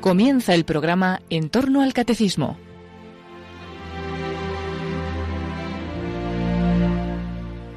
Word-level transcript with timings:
Comienza 0.00 0.54
el 0.54 0.64
programa 0.64 1.20
En 1.30 1.48
torno 1.48 1.82
al 1.82 1.92
Catecismo 1.92 2.56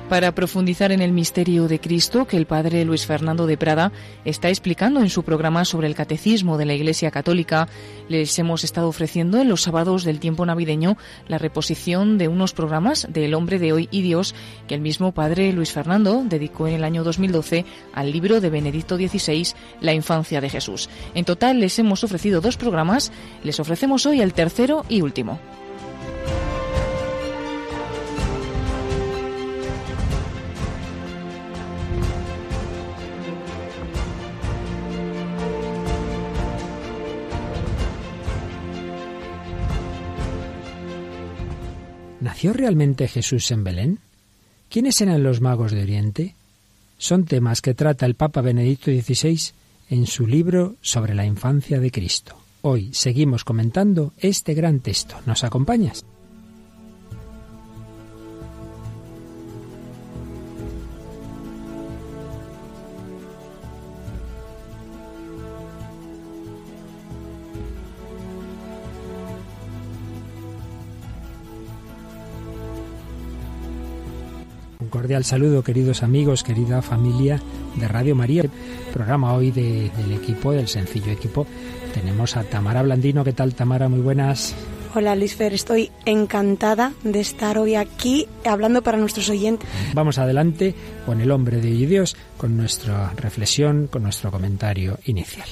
para 0.10 0.34
profundizar 0.34 0.92
en 0.92 1.02
el 1.02 1.12
misterio 1.12 1.68
de 1.68 1.80
Cristo 1.80 2.26
que 2.26 2.36
el 2.36 2.48
padre 2.48 2.84
Luis 2.84 3.06
Fernando 3.06 3.46
de 3.46 3.58
Prada 3.58 3.92
está 4.26 4.50
explicando 4.50 5.02
en 5.02 5.10
su 5.10 5.22
programa 5.22 5.66
sobre 5.66 5.86
el 5.86 5.94
catecismo 5.94 6.58
de 6.58 6.66
la 6.66 6.74
Iglesia 6.74 7.12
Católica. 7.12 7.68
Les 8.08 8.38
hemos 8.40 8.64
estado 8.64 8.88
ofreciendo 8.88 9.40
en 9.40 9.48
los 9.48 9.62
sábados 9.62 10.04
del 10.04 10.20
tiempo 10.20 10.48
navideño 10.48 10.98
la 11.28 11.38
reposición 11.38 12.18
de 12.18 12.28
unos 12.28 12.54
programas 12.54 13.08
de 13.10 13.26
El 13.26 13.36
hombre 13.36 13.60
de 13.60 13.72
hoy 13.72 13.88
y 13.92 14.02
Dios 14.02 14.34
que 14.68 14.74
el 14.74 14.82
mismo 14.82 15.12
padre 15.12 15.54
Luis 15.54 15.72
Fernando 15.72 16.24
dedicó 16.26 16.68
en 16.68 16.74
el 16.74 16.84
año 16.84 17.04
2012 17.04 17.66
al 17.94 18.12
libro 18.12 18.42
de 18.42 18.50
Benedicto 18.50 18.98
XVI, 18.98 19.50
La 19.80 19.94
infancia 19.94 20.42
de 20.42 20.50
Jesús. 20.50 20.90
En 21.14 21.24
total 21.24 21.60
les 21.60 21.78
hemos 21.78 22.04
ofrecido 22.04 22.42
dos 22.42 22.58
programas, 22.58 23.12
les 23.44 23.60
ofrecemos 23.60 24.08
hoy 24.08 24.22
el 24.22 24.34
tercero 24.34 24.86
y 24.90 25.02
último. 25.02 25.40
¿Nació 42.40 42.54
realmente 42.54 43.10
Jesús 43.10 43.52
en 43.52 43.66
Belén? 43.66 44.00
¿Quiénes 44.70 45.02
eran 45.02 45.24
los 45.24 45.42
magos 45.42 45.74
de 45.74 45.82
Oriente? 45.82 46.36
Son 46.98 47.26
temas 47.26 47.62
que 47.62 47.74
trata 47.74 48.06
el 48.06 48.16
Papa 48.16 48.40
Benedicto 48.40 48.92
XVI 48.92 49.52
en 49.90 50.08
su 50.08 50.26
libro 50.26 50.78
sobre 50.80 51.16
la 51.16 51.26
infancia 51.26 51.82
de 51.82 51.92
Cristo. 51.92 52.38
Hoy 52.62 52.92
seguimos 52.94 53.44
comentando 53.44 54.14
este 54.20 54.54
gran 54.54 54.80
texto. 54.80 55.18
¿Nos 55.26 55.44
acompañas? 55.44 56.06
Cordial 74.90 75.24
saludo, 75.24 75.64
queridos 75.64 76.04
amigos, 76.04 76.44
querida 76.44 76.82
familia 76.82 77.42
de 77.76 77.88
Radio 77.88 78.16
María. 78.16 78.44
Programa 78.94 79.34
hoy 79.34 79.52
del 79.52 80.12
equipo, 80.14 80.52
del 80.52 80.68
sencillo 80.68 81.12
equipo. 81.12 81.46
Tenemos 81.94 82.38
a 82.38 82.44
Tamara 82.44 82.84
Blandino. 82.84 83.24
¿Qué 83.24 83.34
tal, 83.34 83.56
Tamara? 83.56 83.90
Muy 83.90 84.02
buenas. 84.02 84.56
Hola, 84.96 85.16
Lisfer. 85.16 85.54
Estoy 85.54 85.92
encantada 86.06 86.94
de 87.04 87.20
estar 87.20 87.58
hoy 87.58 87.76
aquí 87.76 88.28
hablando 88.44 88.82
para 88.82 88.98
nuestros 88.98 89.30
oyentes. 89.30 89.70
Vamos 89.94 90.18
adelante 90.18 90.74
con 91.06 91.22
el 91.22 91.32
hombre 91.32 91.62
de 91.62 91.72
Dios, 91.72 92.16
con 92.38 92.58
nuestra 92.58 93.12
reflexión, 93.16 93.88
con 93.88 94.04
nuestro 94.04 94.32
comentario 94.32 94.98
inicial. 95.06 95.48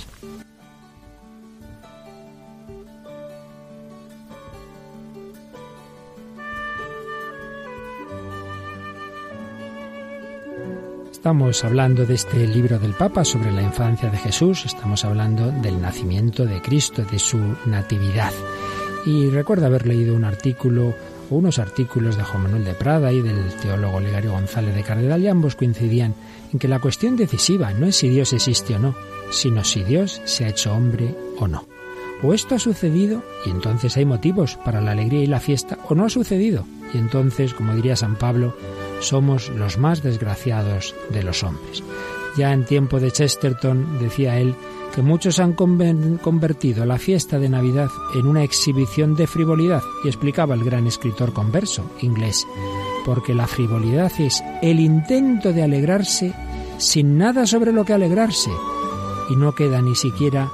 Estamos 11.17 11.65
hablando 11.65 12.05
de 12.05 12.13
este 12.13 12.45
libro 12.45 12.77
del 12.77 12.93
Papa 12.93 13.25
sobre 13.25 13.51
la 13.51 13.63
infancia 13.63 14.07
de 14.07 14.19
Jesús, 14.19 14.65
estamos 14.65 15.03
hablando 15.03 15.51
del 15.51 15.81
nacimiento 15.81 16.45
de 16.45 16.61
Cristo, 16.61 17.03
de 17.03 17.17
su 17.17 17.39
natividad. 17.65 18.31
Y 19.03 19.27
recuerdo 19.31 19.65
haber 19.65 19.87
leído 19.87 20.15
un 20.15 20.25
artículo 20.25 20.93
unos 21.31 21.57
artículos 21.57 22.17
de 22.17 22.23
Juan 22.23 22.43
Manuel 22.43 22.63
de 22.63 22.75
Prada 22.75 23.11
y 23.11 23.23
del 23.23 23.51
teólogo 23.55 23.99
Legario 23.99 24.31
González 24.33 24.75
de 24.75 24.83
Cardenal 24.83 25.21
y 25.23 25.27
ambos 25.27 25.55
coincidían 25.55 26.13
en 26.53 26.59
que 26.59 26.67
la 26.67 26.79
cuestión 26.79 27.17
decisiva 27.17 27.73
no 27.73 27.87
es 27.87 27.95
si 27.95 28.09
Dios 28.09 28.31
existe 28.31 28.75
o 28.75 28.79
no, 28.79 28.95
sino 29.31 29.63
si 29.63 29.83
Dios 29.83 30.21
se 30.23 30.45
ha 30.45 30.49
hecho 30.49 30.71
hombre 30.71 31.15
o 31.39 31.47
no. 31.47 31.65
O 32.21 32.35
esto 32.35 32.53
ha 32.53 32.59
sucedido 32.59 33.23
y 33.43 33.49
entonces 33.49 33.97
hay 33.97 34.05
motivos 34.05 34.55
para 34.63 34.81
la 34.81 34.91
alegría 34.91 35.23
y 35.23 35.27
la 35.27 35.39
fiesta, 35.39 35.79
o 35.89 35.95
no 35.95 36.05
ha 36.05 36.09
sucedido 36.09 36.63
y 36.93 36.99
entonces, 36.99 37.55
como 37.55 37.75
diría 37.75 37.95
San 37.95 38.15
Pablo, 38.15 38.55
somos 38.99 39.49
los 39.49 39.77
más 39.77 40.03
desgraciados 40.03 40.95
de 41.09 41.23
los 41.23 41.43
hombres. 41.43 41.83
Ya 42.37 42.53
en 42.53 42.65
tiempo 42.65 42.99
de 42.99 43.11
Chesterton 43.11 43.99
decía 43.99 44.39
él 44.39 44.55
que 44.93 45.01
muchos 45.01 45.39
han 45.39 45.53
convertido 45.53 46.85
la 46.85 46.97
fiesta 46.97 47.39
de 47.39 47.49
Navidad 47.49 47.89
en 48.15 48.27
una 48.27 48.43
exhibición 48.43 49.15
de 49.15 49.27
frivolidad, 49.27 49.81
y 50.03 50.07
explicaba 50.07 50.55
el 50.55 50.63
gran 50.63 50.87
escritor 50.87 51.33
converso 51.33 51.83
inglés, 52.01 52.45
porque 53.05 53.33
la 53.33 53.47
frivolidad 53.47 54.11
es 54.19 54.43
el 54.61 54.79
intento 54.79 55.53
de 55.53 55.63
alegrarse 55.63 56.33
sin 56.77 57.17
nada 57.17 57.45
sobre 57.45 57.71
lo 57.71 57.85
que 57.85 57.93
alegrarse, 57.93 58.51
y 59.29 59.35
no 59.35 59.53
queda 59.53 59.81
ni 59.81 59.95
siquiera 59.95 60.49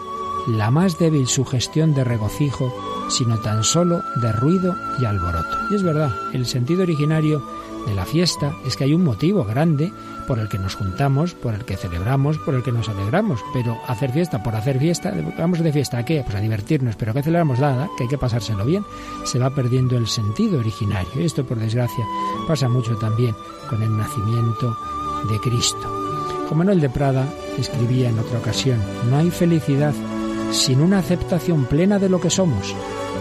la 0.48 0.72
más 0.72 1.00
débil 1.00 1.28
sugestión 1.28 1.94
de 1.94 2.04
regocijo, 2.04 2.74
sino 3.10 3.40
tan 3.40 3.64
solo 3.64 4.02
de 4.22 4.32
ruido 4.32 4.76
y 5.00 5.06
alboroto. 5.06 5.58
Y 5.72 5.76
es 5.76 5.84
verdad, 5.84 6.14
el 6.34 6.46
sentido 6.46 6.84
originario 6.84 7.42
de 7.86 7.94
la 7.94 8.06
fiesta 8.06 8.54
es 8.66 8.78
que 8.78 8.86
hay 8.86 8.94
un 8.94 9.04
motivo 9.04 9.44
grande 9.44 9.92
por 10.28 10.40
el 10.40 10.48
que 10.48 10.58
nos 10.58 10.76
juntamos, 10.76 11.34
por 11.34 11.54
el 11.54 11.66
que 11.66 11.76
celebramos, 11.76 12.38
por 12.38 12.56
el 12.56 12.64
que 12.64 12.72
nos 12.72 12.90
alegramos. 12.90 13.42
Pero 13.54 13.78
hacer 13.88 14.12
fiesta 14.12 14.42
por 14.42 14.56
hacer 14.56 14.80
fiesta, 14.80 15.14
vamos 15.38 15.60
de 15.60 15.74
fiesta 15.74 15.98
a 15.98 16.06
qué? 16.06 16.22
Pues 16.24 16.36
a 16.36 16.40
divertirnos, 16.40 16.96
pero 16.96 17.14
¿qué 17.14 17.22
celebramos? 17.22 17.60
Nada, 17.60 17.90
que 17.98 18.04
hay 18.04 18.10
que 18.10 18.18
pasárselo 18.18 18.66
bien. 18.66 18.86
Se 19.26 19.40
va 19.40 19.50
perdiendo 19.50 19.98
el 19.98 20.08
sentido 20.08 20.60
originario. 20.60 21.10
Esto, 21.18 21.46
por 21.46 21.60
desgracia, 21.60 22.06
pasa 22.48 22.70
mucho 22.70 22.96
también 22.98 23.36
con 23.70 23.82
el 23.82 23.96
nacimiento 23.96 24.78
de 25.30 25.40
Cristo. 25.40 26.04
Juan 26.48 26.58
Manuel 26.58 26.82
de 26.82 26.90
Prada 26.90 27.26
escribía 27.58 28.10
en 28.10 28.20
otra 28.20 28.40
ocasión, 28.40 28.80
no 29.10 29.18
hay 29.18 29.32
felicidad 29.32 29.94
sin 30.52 30.82
una 30.82 31.00
aceptación 31.00 31.66
plena 31.66 32.00
de 32.00 32.10
lo 32.10 32.20
que 32.20 32.30
somos, 32.30 32.76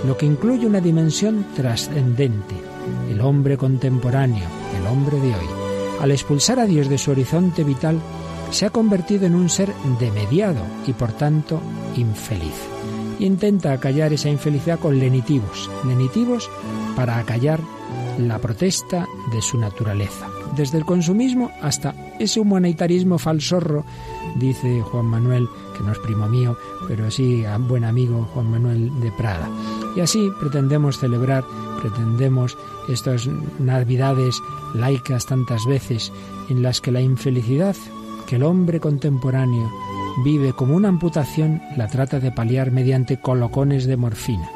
lo 0.07 0.17
que 0.17 0.27
incluye 0.27 0.67
una 0.67 0.81
dimensión 0.81 1.47
trascendente 1.55 2.73
el 3.11 3.21
hombre 3.21 3.57
contemporáneo, 3.57 4.45
el 4.79 4.87
hombre 4.87 5.19
de 5.21 5.35
hoy, 5.35 5.47
al 6.01 6.11
expulsar 6.11 6.59
a 6.59 6.67
Dios 6.67 6.89
de 6.89 6.99
su 6.99 7.11
horizonte 7.11 7.65
vital, 7.65 8.01
se 8.51 8.67
ha 8.67 8.71
convertido 8.71 9.27
en 9.27 9.35
un 9.35 9.49
ser 9.49 9.73
demediado 9.99 10.61
y 10.87 10.93
por 10.93 11.13
tanto 11.13 11.61
infeliz. 11.97 12.55
Intenta 13.19 13.73
acallar 13.73 14.13
esa 14.13 14.29
infelicidad 14.29 14.79
con 14.79 14.99
lenitivos, 14.99 15.71
lenitivos 15.87 16.51
para 16.97 17.19
acallar 17.19 17.61
la 18.19 18.39
protesta 18.39 19.07
de 19.33 19.41
su 19.41 19.59
naturaleza. 19.59 20.27
Desde 20.57 20.77
el 20.77 20.85
consumismo 20.85 21.51
hasta 21.63 21.95
ese 22.19 22.41
humanitarismo 22.41 23.19
falsorro, 23.19 23.85
dice 24.37 24.83
Juan 24.83 25.07
Manuel, 25.07 25.49
que 25.77 25.83
no 25.83 25.93
es 25.93 25.99
primo 26.01 26.29
mío, 26.29 26.57
pero 26.89 27.11
sí 27.11 27.45
buen 27.61 27.85
amigo 27.85 28.29
Juan 28.35 28.51
Manuel 28.51 29.01
de 29.01 29.13
Prada. 29.13 29.49
Y 29.95 30.01
así 30.01 30.31
pretendemos 30.41 30.99
celebrar, 30.99 31.45
pretendemos 31.81 32.57
estas 32.89 33.29
navidades 33.59 34.41
laicas 34.75 35.27
tantas 35.27 35.67
veces 35.67 36.13
en 36.49 36.63
las 36.63 36.81
que 36.81 36.93
la 36.93 37.01
infelicidad 37.01 37.77
que 38.27 38.37
el 38.37 38.43
hombre 38.43 38.81
contemporáneo 38.81 39.71
vive 40.25 40.53
como 40.53 40.75
una 40.77 40.89
amputación 40.89 41.61
la 41.77 41.89
trata 41.89 42.21
de 42.21 42.33
paliar 42.33 42.71
mediante 42.71 43.21
colocones 43.21 43.87
de 43.87 43.97
morfina. 43.97 44.49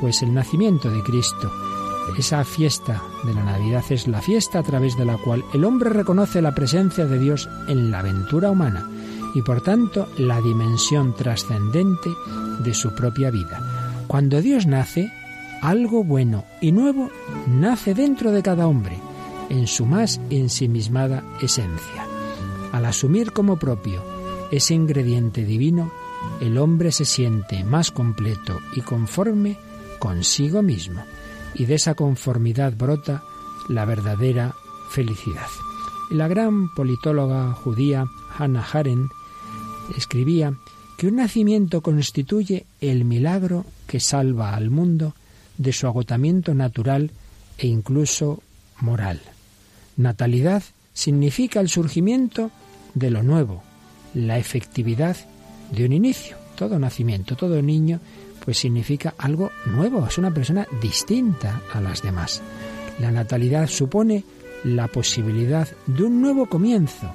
Pues 0.00 0.22
el 0.22 0.34
nacimiento 0.34 0.90
de 0.90 1.02
Cristo, 1.02 1.50
esa 2.18 2.44
fiesta 2.44 3.02
de 3.24 3.34
la 3.34 3.44
Navidad 3.44 3.84
es 3.90 4.06
la 4.06 4.20
fiesta 4.20 4.58
a 4.58 4.62
través 4.62 4.96
de 4.96 5.04
la 5.04 5.16
cual 5.18 5.44
el 5.54 5.64
hombre 5.64 5.90
reconoce 5.90 6.40
la 6.40 6.54
presencia 6.54 7.06
de 7.06 7.18
Dios 7.18 7.48
en 7.68 7.90
la 7.90 8.00
aventura 8.00 8.50
humana 8.50 8.88
y 9.34 9.42
por 9.42 9.60
tanto 9.60 10.08
la 10.18 10.40
dimensión 10.40 11.14
trascendente 11.14 12.10
de 12.60 12.74
su 12.74 12.94
propia 12.94 13.30
vida. 13.30 13.75
Cuando 14.06 14.40
Dios 14.40 14.66
nace, 14.66 15.10
algo 15.62 16.04
bueno 16.04 16.44
y 16.60 16.72
nuevo 16.72 17.10
nace 17.46 17.94
dentro 17.94 18.30
de 18.30 18.42
cada 18.42 18.66
hombre, 18.66 18.98
en 19.48 19.66
su 19.66 19.86
más 19.86 20.20
ensimismada 20.30 21.24
esencia. 21.40 22.06
Al 22.72 22.84
asumir 22.84 23.32
como 23.32 23.56
propio 23.58 24.02
ese 24.50 24.74
ingrediente 24.74 25.44
divino, 25.44 25.90
el 26.40 26.58
hombre 26.58 26.92
se 26.92 27.04
siente 27.04 27.64
más 27.64 27.90
completo 27.90 28.58
y 28.74 28.80
conforme 28.80 29.58
consigo 29.98 30.62
mismo, 30.62 31.02
y 31.54 31.64
de 31.64 31.74
esa 31.74 31.94
conformidad 31.94 32.74
brota 32.76 33.22
la 33.68 33.84
verdadera 33.84 34.54
felicidad. 34.90 35.48
la 36.10 36.28
gran 36.28 36.72
politóloga 36.74 37.52
judía 37.52 38.06
Hannah 38.38 38.64
Arendt 38.72 39.10
escribía 39.96 40.54
que 40.96 41.08
un 41.08 41.16
nacimiento 41.16 41.80
constituye 41.80 42.66
el 42.80 43.04
milagro 43.04 43.64
que 43.86 44.00
salva 44.00 44.54
al 44.54 44.70
mundo 44.70 45.14
de 45.58 45.72
su 45.72 45.86
agotamiento 45.86 46.54
natural 46.54 47.10
e 47.58 47.66
incluso 47.66 48.42
moral. 48.80 49.20
Natalidad 49.96 50.62
significa 50.92 51.60
el 51.60 51.68
surgimiento 51.68 52.50
de 52.94 53.10
lo 53.10 53.22
nuevo, 53.22 53.62
la 54.14 54.38
efectividad 54.38 55.16
de 55.72 55.84
un 55.84 55.92
inicio. 55.92 56.36
todo 56.56 56.78
nacimiento, 56.78 57.36
todo 57.36 57.60
niño, 57.60 58.00
pues 58.42 58.56
significa 58.58 59.12
algo 59.18 59.50
nuevo, 59.66 60.06
es 60.06 60.16
una 60.16 60.32
persona 60.32 60.66
distinta 60.80 61.60
a 61.74 61.82
las 61.82 62.00
demás. 62.00 62.40
La 62.98 63.10
natalidad 63.10 63.68
supone 63.68 64.24
la 64.64 64.88
posibilidad 64.88 65.68
de 65.86 66.04
un 66.04 66.22
nuevo 66.22 66.46
comienzo, 66.46 67.12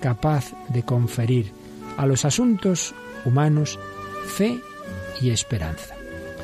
capaz 0.00 0.52
de 0.70 0.82
conferir 0.82 1.52
a 1.96 2.06
los 2.06 2.24
asuntos 2.24 2.94
humanos 3.24 3.78
fe 4.26 4.58
y 5.20 5.30
esperanza. 5.30 5.99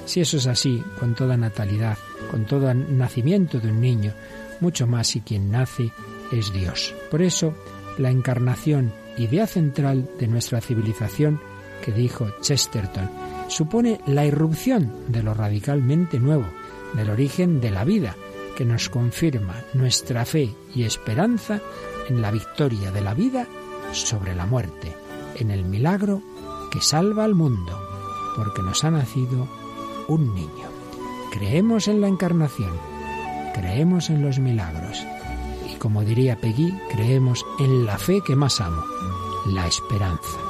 Si 0.06 0.20
eso 0.20 0.38
es 0.38 0.46
así, 0.46 0.82
con 0.98 1.14
toda 1.14 1.36
natalidad, 1.36 1.98
con 2.30 2.46
todo 2.46 2.72
nacimiento 2.72 3.60
de 3.60 3.70
un 3.70 3.80
niño, 3.80 4.14
mucho 4.60 4.86
más 4.86 5.08
si 5.08 5.20
quien 5.20 5.50
nace 5.50 5.92
es 6.32 6.52
Dios. 6.52 6.94
Por 7.10 7.22
eso, 7.22 7.54
la 7.98 8.10
encarnación, 8.10 8.92
idea 9.18 9.46
central 9.46 10.08
de 10.18 10.28
nuestra 10.28 10.60
civilización, 10.60 11.40
que 11.84 11.92
dijo 11.92 12.30
Chesterton, 12.40 13.10
supone 13.48 14.00
la 14.06 14.24
irrupción 14.24 14.92
de 15.08 15.22
lo 15.22 15.34
radicalmente 15.34 16.18
nuevo, 16.18 16.46
del 16.94 17.10
origen 17.10 17.60
de 17.60 17.70
la 17.70 17.84
vida, 17.84 18.16
que 18.56 18.64
nos 18.64 18.88
confirma 18.88 19.62
nuestra 19.74 20.24
fe 20.24 20.54
y 20.74 20.84
esperanza 20.84 21.60
en 22.08 22.22
la 22.22 22.30
victoria 22.30 22.90
de 22.90 23.00
la 23.02 23.12
vida 23.12 23.46
sobre 23.92 24.34
la 24.34 24.46
muerte, 24.46 24.94
en 25.34 25.50
el 25.50 25.64
milagro 25.64 26.22
que 26.70 26.80
salva 26.80 27.24
al 27.24 27.34
mundo, 27.34 27.78
porque 28.36 28.62
nos 28.62 28.84
ha 28.84 28.90
nacido 28.90 29.48
un 30.08 30.34
niño. 30.34 30.68
Creemos 31.30 31.88
en 31.88 32.00
la 32.00 32.08
encarnación, 32.08 32.72
creemos 33.54 34.10
en 34.10 34.22
los 34.22 34.38
milagros 34.38 35.04
y 35.70 35.76
como 35.76 36.02
diría 36.02 36.40
Peggy, 36.40 36.72
creemos 36.90 37.44
en 37.58 37.86
la 37.86 37.98
fe 37.98 38.20
que 38.26 38.36
más 38.36 38.60
amo, 38.60 38.82
la 39.46 39.66
esperanza. 39.66 40.45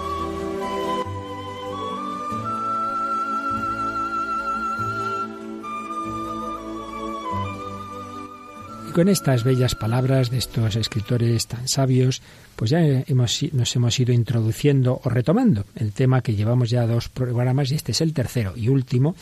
Con 8.96 9.10
estas 9.10 9.44
bellas 9.44 9.74
palabras 9.74 10.30
de 10.30 10.38
estos 10.38 10.74
escritores 10.74 11.46
tan 11.48 11.68
sabios, 11.68 12.22
pues 12.56 12.70
ya 12.70 12.80
hemos, 12.80 13.42
nos 13.52 13.76
hemos 13.76 14.00
ido 14.00 14.14
introduciendo 14.14 15.02
o 15.04 15.10
retomando 15.10 15.66
el 15.74 15.92
tema 15.92 16.22
que 16.22 16.34
llevamos 16.34 16.70
ya 16.70 16.86
dos 16.86 17.10
programas 17.10 17.70
y 17.70 17.74
este 17.74 17.92
es 17.92 18.00
el 18.00 18.14
tercero 18.14 18.54
y 18.56 18.68
último, 18.68 19.14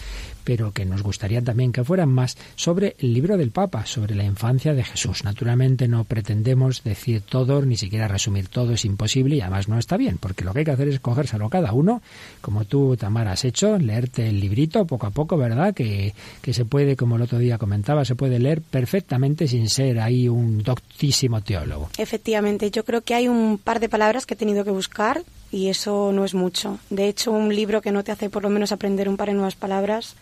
pero 0.45 0.71
que 0.71 0.85
nos 0.85 1.03
gustaría 1.03 1.43
también 1.43 1.73
que 1.73 1.83
fueran 1.83 2.11
más 2.11 2.37
sobre 2.55 2.95
el 3.01 3.13
libro 3.13 3.37
del 3.37 3.51
Papa, 3.51 3.87
sobre 3.87 4.15
la 4.15 4.23
infancia 4.23 4.75
de 4.75 4.85
Jesús. 4.85 5.25
Naturalmente 5.25 5.89
no 5.89 6.05
pretendemos 6.05 6.85
decir 6.85 7.23
todo, 7.23 7.65
ni 7.65 7.77
siquiera 7.77 8.07
resumir 8.07 8.47
todo, 8.47 8.75
es 8.75 8.85
imposible 8.85 9.37
y 9.37 9.41
además 9.41 9.69
no 9.69 9.79
está 9.79 9.97
bien, 9.97 10.19
porque 10.19 10.45
lo 10.45 10.53
que 10.53 10.61
hay 10.61 10.65
que 10.65 10.71
hacer 10.71 10.89
es 10.89 11.01
cogérselo 11.01 11.51
cada 11.51 11.73
uno, 11.73 12.01
como 12.41 12.65
tú, 12.67 12.97
Tamara, 12.97 13.33
has 13.33 13.45
hecho, 13.45 13.79
leerte 13.79 14.29
el 14.29 14.39
librito 14.39 14.87
poco 14.87 15.09
a 15.09 15.11
poco, 15.11 15.37
¿verdad? 15.37 15.75
Que, 15.75 16.15
que 16.41 16.55
se 16.55 16.65
puede, 16.65 16.95
como 16.95 17.17
el 17.17 17.23
otro 17.23 17.39
día 17.39 17.59
comentaba, 17.59 18.05
se 18.05 18.15
puede 18.15 18.39
leer 18.39 18.63
perfectamente 18.63 19.49
sin 19.49 19.64
ser 19.69 20.01
ahí 20.01 20.29
un 20.29 20.63
doctísimo 20.63 21.41
teólogo. 21.41 21.89
Efectivamente, 21.99 22.71
yo 22.71 22.85
creo 22.85 23.03
que 23.03 23.15
hay 23.15 23.29
un 23.29 23.59
par 23.59 23.81
de 23.81 23.89
palabras 23.89 24.27
que 24.27 24.35
he 24.35 24.37
tenido 24.37 24.65
que 24.65 24.71
buscar 24.71 25.23
y 25.51 25.69
eso 25.69 26.13
no 26.13 26.25
es 26.25 26.35
mucho. 26.35 26.79
De 26.91 27.09
hecho, 27.09 27.31
un 27.31 27.55
libro 27.55 27.81
que 27.81 27.93
no 27.93 28.03
te 28.03 28.13
hace 28.13 28.31
por 28.31 28.43
lo 28.43 28.51
menos 28.51 28.73
aprender 28.73 29.09
un 29.09 29.17
par 29.17 29.29
de 29.29 29.35
nuevas 29.35 29.55
palabras 29.55 30.17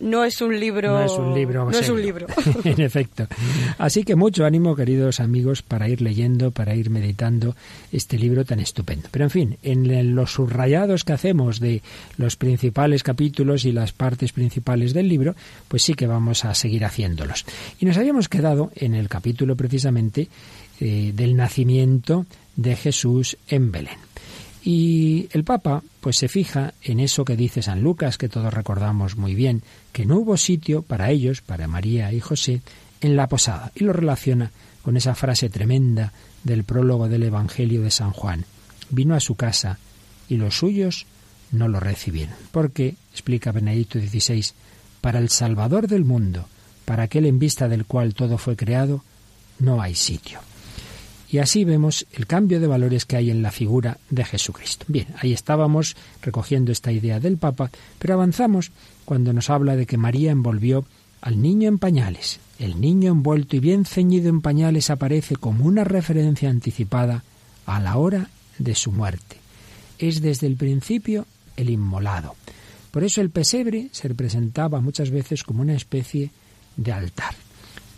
no 0.00 0.24
es 0.24 0.40
un 0.40 0.58
libro. 0.58 0.92
No 0.92 1.04
es 1.04 1.12
un 1.12 1.34
libro. 1.34 1.64
No 1.70 1.78
es 1.78 1.88
un 1.88 2.00
libro. 2.00 2.26
en 2.64 2.80
efecto. 2.80 3.26
Así 3.78 4.04
que 4.04 4.14
mucho 4.14 4.44
ánimo, 4.44 4.76
queridos 4.76 5.20
amigos, 5.20 5.62
para 5.62 5.88
ir 5.88 6.00
leyendo, 6.02 6.50
para 6.50 6.74
ir 6.74 6.90
meditando 6.90 7.56
este 7.92 8.18
libro 8.18 8.44
tan 8.44 8.60
estupendo. 8.60 9.08
Pero 9.10 9.24
en 9.24 9.30
fin, 9.30 9.58
en 9.62 10.14
los 10.14 10.32
subrayados 10.32 11.04
que 11.04 11.12
hacemos 11.12 11.58
de 11.60 11.82
los 12.16 12.36
principales 12.36 13.02
capítulos 13.02 13.64
y 13.64 13.72
las 13.72 13.92
partes 13.92 14.32
principales 14.32 14.94
del 14.94 15.08
libro, 15.08 15.34
pues 15.66 15.82
sí 15.82 15.94
que 15.94 16.06
vamos 16.06 16.44
a 16.44 16.54
seguir 16.54 16.84
haciéndolos. 16.84 17.44
Y 17.80 17.86
nos 17.86 17.96
habíamos 17.96 18.28
quedado 18.28 18.70
en 18.76 18.94
el 18.94 19.08
capítulo 19.08 19.56
precisamente 19.56 20.28
eh, 20.80 21.12
del 21.14 21.36
nacimiento 21.36 22.26
de 22.54 22.76
Jesús 22.76 23.36
en 23.48 23.72
Belén. 23.72 24.07
Y 24.70 25.30
el 25.32 25.44
Papa 25.44 25.82
pues 25.98 26.18
se 26.18 26.28
fija 26.28 26.74
en 26.82 27.00
eso 27.00 27.24
que 27.24 27.38
dice 27.38 27.62
San 27.62 27.82
Lucas, 27.82 28.18
que 28.18 28.28
todos 28.28 28.52
recordamos 28.52 29.16
muy 29.16 29.34
bien, 29.34 29.62
que 29.92 30.04
no 30.04 30.18
hubo 30.18 30.36
sitio 30.36 30.82
para 30.82 31.10
ellos, 31.10 31.40
para 31.40 31.66
María 31.66 32.12
y 32.12 32.20
José, 32.20 32.60
en 33.00 33.16
la 33.16 33.28
posada, 33.28 33.72
y 33.74 33.84
lo 33.84 33.94
relaciona 33.94 34.50
con 34.82 34.98
esa 34.98 35.14
frase 35.14 35.48
tremenda 35.48 36.12
del 36.44 36.64
prólogo 36.64 37.08
del 37.08 37.22
Evangelio 37.22 37.80
de 37.80 37.90
San 37.90 38.10
Juan. 38.10 38.44
Vino 38.90 39.14
a 39.14 39.20
su 39.20 39.36
casa 39.36 39.78
y 40.28 40.36
los 40.36 40.58
suyos 40.58 41.06
no 41.50 41.66
lo 41.66 41.80
recibieron. 41.80 42.36
Porque, 42.52 42.94
explica 43.10 43.52
Benedicto 43.52 43.98
XVI, 43.98 44.48
para 45.00 45.18
el 45.18 45.30
Salvador 45.30 45.88
del 45.88 46.04
mundo, 46.04 46.46
para 46.84 47.04
aquel 47.04 47.24
en 47.24 47.38
vista 47.38 47.68
del 47.68 47.86
cual 47.86 48.12
todo 48.12 48.36
fue 48.36 48.54
creado, 48.54 49.02
no 49.60 49.80
hay 49.80 49.94
sitio. 49.94 50.40
Y 51.30 51.38
así 51.38 51.64
vemos 51.64 52.06
el 52.12 52.26
cambio 52.26 52.58
de 52.58 52.66
valores 52.66 53.04
que 53.04 53.16
hay 53.16 53.30
en 53.30 53.42
la 53.42 53.50
figura 53.50 53.98
de 54.08 54.24
Jesucristo. 54.24 54.86
Bien, 54.88 55.08
ahí 55.18 55.32
estábamos 55.32 55.94
recogiendo 56.22 56.72
esta 56.72 56.90
idea 56.90 57.20
del 57.20 57.36
Papa, 57.36 57.70
pero 57.98 58.14
avanzamos 58.14 58.70
cuando 59.04 59.32
nos 59.32 59.50
habla 59.50 59.76
de 59.76 59.86
que 59.86 59.98
María 59.98 60.30
envolvió 60.30 60.86
al 61.20 61.40
niño 61.42 61.68
en 61.68 61.78
pañales. 61.78 62.40
El 62.58 62.80
niño 62.80 63.12
envuelto 63.12 63.56
y 63.56 63.60
bien 63.60 63.84
ceñido 63.84 64.28
en 64.28 64.40
pañales 64.40 64.90
aparece 64.90 65.36
como 65.36 65.64
una 65.64 65.84
referencia 65.84 66.48
anticipada 66.48 67.22
a 67.66 67.80
la 67.80 67.98
hora 67.98 68.30
de 68.58 68.74
su 68.74 68.90
muerte. 68.90 69.36
Es 69.98 70.22
desde 70.22 70.46
el 70.46 70.56
principio 70.56 71.26
el 71.56 71.70
inmolado. 71.70 72.36
Por 72.90 73.04
eso 73.04 73.20
el 73.20 73.30
pesebre 73.30 73.88
se 73.92 74.08
representaba 74.08 74.80
muchas 74.80 75.10
veces 75.10 75.44
como 75.44 75.60
una 75.60 75.74
especie 75.74 76.30
de 76.76 76.92
altar. 76.92 77.34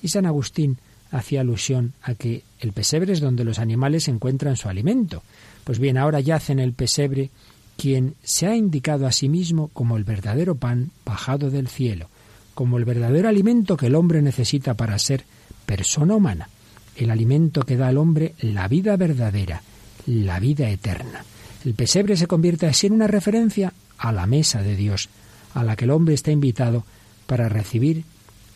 Y 0.03 0.09
San 0.09 0.27
Agustín 0.27 0.79
hacía 1.11 1.41
alusión 1.41 1.93
a 2.03 2.15
que 2.15 2.43
el 2.61 2.73
pesebre 2.73 3.13
es 3.13 3.21
donde 3.21 3.45
los 3.45 3.59
animales 3.59 4.09
encuentran 4.09 4.57
su 4.57 4.69
alimento. 4.69 5.23
Pues 5.65 5.79
bien, 5.79 5.99
ahora 5.99 6.21
yace 6.21 6.53
en 6.53 6.59
el 6.59 6.73
pesebre 6.73 7.31
quien 7.77 8.15
se 8.23 8.47
ha 8.47 8.57
indicado 8.57 9.07
a 9.07 9.13
sí 9.13 9.29
mismo 9.29 9.69
como 9.69 9.97
el 9.97 10.05
verdadero 10.05 10.55
pan 10.55 10.91
bajado 11.05 11.51
del 11.51 11.69
cielo, 11.69 12.09
como 12.55 12.77
el 12.77 12.85
verdadero 12.85 13.29
alimento 13.29 13.77
que 13.77 13.87
el 13.87 13.95
hombre 13.95 14.21
necesita 14.23 14.75
para 14.75 14.99
ser 14.99 15.25
persona 15.67 16.15
humana, 16.15 16.49
el 16.97 17.11
alimento 17.11 17.63
que 17.63 17.77
da 17.77 17.89
al 17.89 17.99
hombre 17.99 18.35
la 18.41 18.69
vida 18.69 18.97
verdadera, 18.97 19.63
la 20.07 20.41
vida 20.41 20.69
eterna. 20.69 21.25
El 21.65 21.75
pesebre 21.75 22.17
se 22.17 22.27
convierte 22.27 22.67
así 22.67 22.87
en 22.87 22.93
una 22.95 23.07
referencia 23.07 23.73
a 23.99 24.13
la 24.13 24.27
mesa 24.27 24.63
de 24.63 24.77
Dios, 24.77 25.09
a 25.55 25.65
la 25.65 25.77
que 25.77 25.85
el 25.85 25.91
hombre 25.91 26.15
está 26.15 26.31
invitado 26.31 26.85
para 27.27 27.49
recibir 27.49 28.05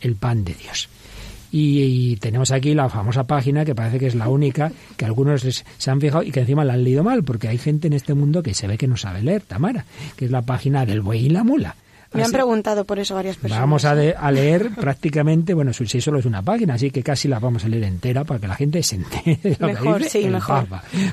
el 0.01 0.17
pan 0.17 0.45
de 0.45 0.55
Dios. 0.55 0.89
Y, 1.57 2.17
tenemos 2.17 2.51
aquí 2.51 2.75
la 2.75 2.89
famosa 2.89 3.29
página 3.29 3.65
que 3.65 3.77
parece 3.77 4.01
que 4.01 4.09
es 4.09 4.17
la 4.17 4.29
única 4.29 4.73
que 4.97 5.05
algunos 5.05 5.43
se 5.43 5.91
han 5.91 6.01
fijado 6.01 6.25
y 6.25 6.33
que 6.33 6.41
encima 6.41 6.65
la 6.65 6.73
han 6.73 6.83
leído 6.83 7.05
mal, 7.05 7.23
porque 7.23 7.47
hay 7.47 7.59
gente 7.59 7.87
en 7.87 7.93
este 7.93 8.13
mundo 8.13 8.43
que 8.43 8.55
se 8.55 8.67
ve 8.67 8.77
que 8.77 8.89
no 8.89 8.97
sabe 8.97 9.23
leer, 9.23 9.43
Tamara, 9.43 9.85
que 10.17 10.25
es 10.25 10.33
la 10.33 10.43
página 10.43 10.85
del 10.85 11.01
buey 11.01 11.27
y 11.27 11.29
la 11.29 11.45
mula. 11.45 11.77
Me 12.13 12.25
han 12.25 12.33
preguntado 12.33 12.85
por 12.85 12.99
eso 12.99 13.15
varias 13.15 13.37
personas. 13.37 13.61
Vamos 13.61 13.85
a, 13.85 13.95
leer 14.33 14.71
prácticamente, 14.81 15.55
bueno, 15.55 15.73
si 15.73 16.01
solo 16.01 16.19
es 16.19 16.25
una 16.25 16.43
página, 16.43 16.75
así 16.75 16.91
que 16.91 17.05
casi 17.05 17.29
la 17.29 17.39
vamos 17.39 17.65
a 17.65 17.69
leer 17.69 17.85
entera 17.85 18.25
para 18.25 18.41
que 18.41 18.49
la 18.49 18.55
gente 18.57 18.83
se 18.83 18.97
entere 18.97 19.57
mejor, 19.61 20.03
sí, 20.05 20.29
mejor. 20.29 20.67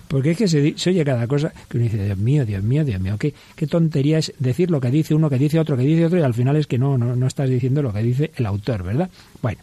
Porque 0.07 0.31
es 0.31 0.37
que 0.37 0.47
se, 0.47 0.89
oye 0.89 1.05
cada 1.05 1.27
cosa 1.27 1.51
que 1.67 1.77
uno 1.77 1.83
dice, 1.83 2.03
Dios 2.03 2.17
mío, 2.17 2.45
Dios 2.45 2.63
mío, 2.63 2.83
Dios 2.83 2.99
mío, 2.99 3.15
qué, 3.19 3.33
qué 3.55 3.67
tontería 3.67 4.17
es 4.17 4.33
decir 4.39 4.71
lo 4.71 4.79
que 4.79 4.89
dice 4.89 5.13
uno, 5.13 5.29
que 5.29 5.37
dice 5.37 5.59
otro, 5.59 5.77
que 5.77 5.83
dice 5.83 6.05
otro, 6.05 6.19
y 6.19 6.23
al 6.23 6.33
final 6.33 6.55
es 6.55 6.67
que 6.67 6.77
no, 6.79 6.97
no, 6.97 7.15
no 7.15 7.27
estás 7.27 7.49
diciendo 7.49 7.81
lo 7.81 7.93
que 7.93 8.01
dice 8.01 8.31
el 8.35 8.45
autor, 8.45 8.83
¿verdad? 8.83 9.09
Bueno, 9.41 9.59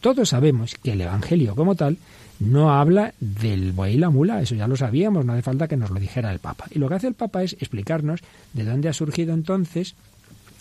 todos 0.00 0.28
sabemos 0.28 0.74
que 0.82 0.92
el 0.92 1.00
Evangelio 1.00 1.54
como 1.54 1.74
tal 1.74 1.98
no 2.38 2.70
habla 2.72 3.14
del 3.18 3.72
buey 3.72 3.94
y 3.94 3.98
la 3.98 4.10
mula, 4.10 4.40
eso 4.40 4.54
ya 4.54 4.68
lo 4.68 4.76
sabíamos, 4.76 5.24
no 5.24 5.32
hace 5.32 5.42
falta 5.42 5.68
que 5.68 5.76
nos 5.76 5.90
lo 5.90 5.98
dijera 5.98 6.32
el 6.32 6.38
Papa. 6.38 6.66
Y 6.70 6.78
lo 6.78 6.88
que 6.88 6.94
hace 6.94 7.08
el 7.08 7.14
Papa 7.14 7.42
es 7.42 7.54
explicarnos 7.54 8.20
de 8.52 8.64
dónde 8.64 8.88
ha 8.88 8.92
surgido 8.92 9.32
entonces 9.32 9.94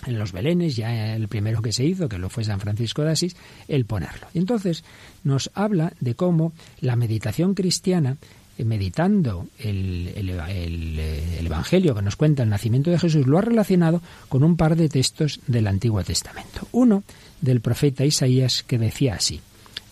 en 0.06 0.20
los 0.20 0.32
belenes, 0.32 0.76
ya 0.76 1.16
el 1.16 1.28
primero 1.28 1.62
que 1.62 1.72
se 1.72 1.84
hizo, 1.84 2.08
que 2.08 2.18
lo 2.18 2.30
fue 2.30 2.44
San 2.44 2.60
Francisco 2.60 3.02
de 3.04 3.12
Asís, 3.12 3.36
el 3.68 3.86
ponerlo. 3.86 4.28
Y 4.34 4.40
entonces 4.40 4.84
nos 5.24 5.52
habla 5.54 5.94
de 6.00 6.16
cómo 6.16 6.54
la 6.82 6.96
meditación 6.96 7.56
cristiana, 7.56 8.18
eh, 8.58 8.64
meditando 8.64 9.48
el, 9.58 10.12
eh, 10.16 11.38
el, 11.40 11.46
Evangelio 11.46 11.96
que 11.96 12.02
nos 12.02 12.16
cuenta 12.16 12.44
el 12.44 12.50
nacimiento 12.50 12.92
de 12.92 13.00
Jesús, 13.00 13.26
lo 13.26 13.38
ha 13.38 13.42
relacionado 13.42 14.02
con 14.30 14.44
un 14.44 14.58
par 14.58 14.76
de 14.76 14.90
textos 14.90 15.40
del 15.48 15.68
Antiguo 15.68 16.04
Testamento. 16.04 16.68
Uno 16.72 17.04
del 17.42 17.62
profeta 17.62 18.06
Isaías 18.06 18.64
que 18.64 18.78
decía 18.78 19.16
así, 19.16 19.42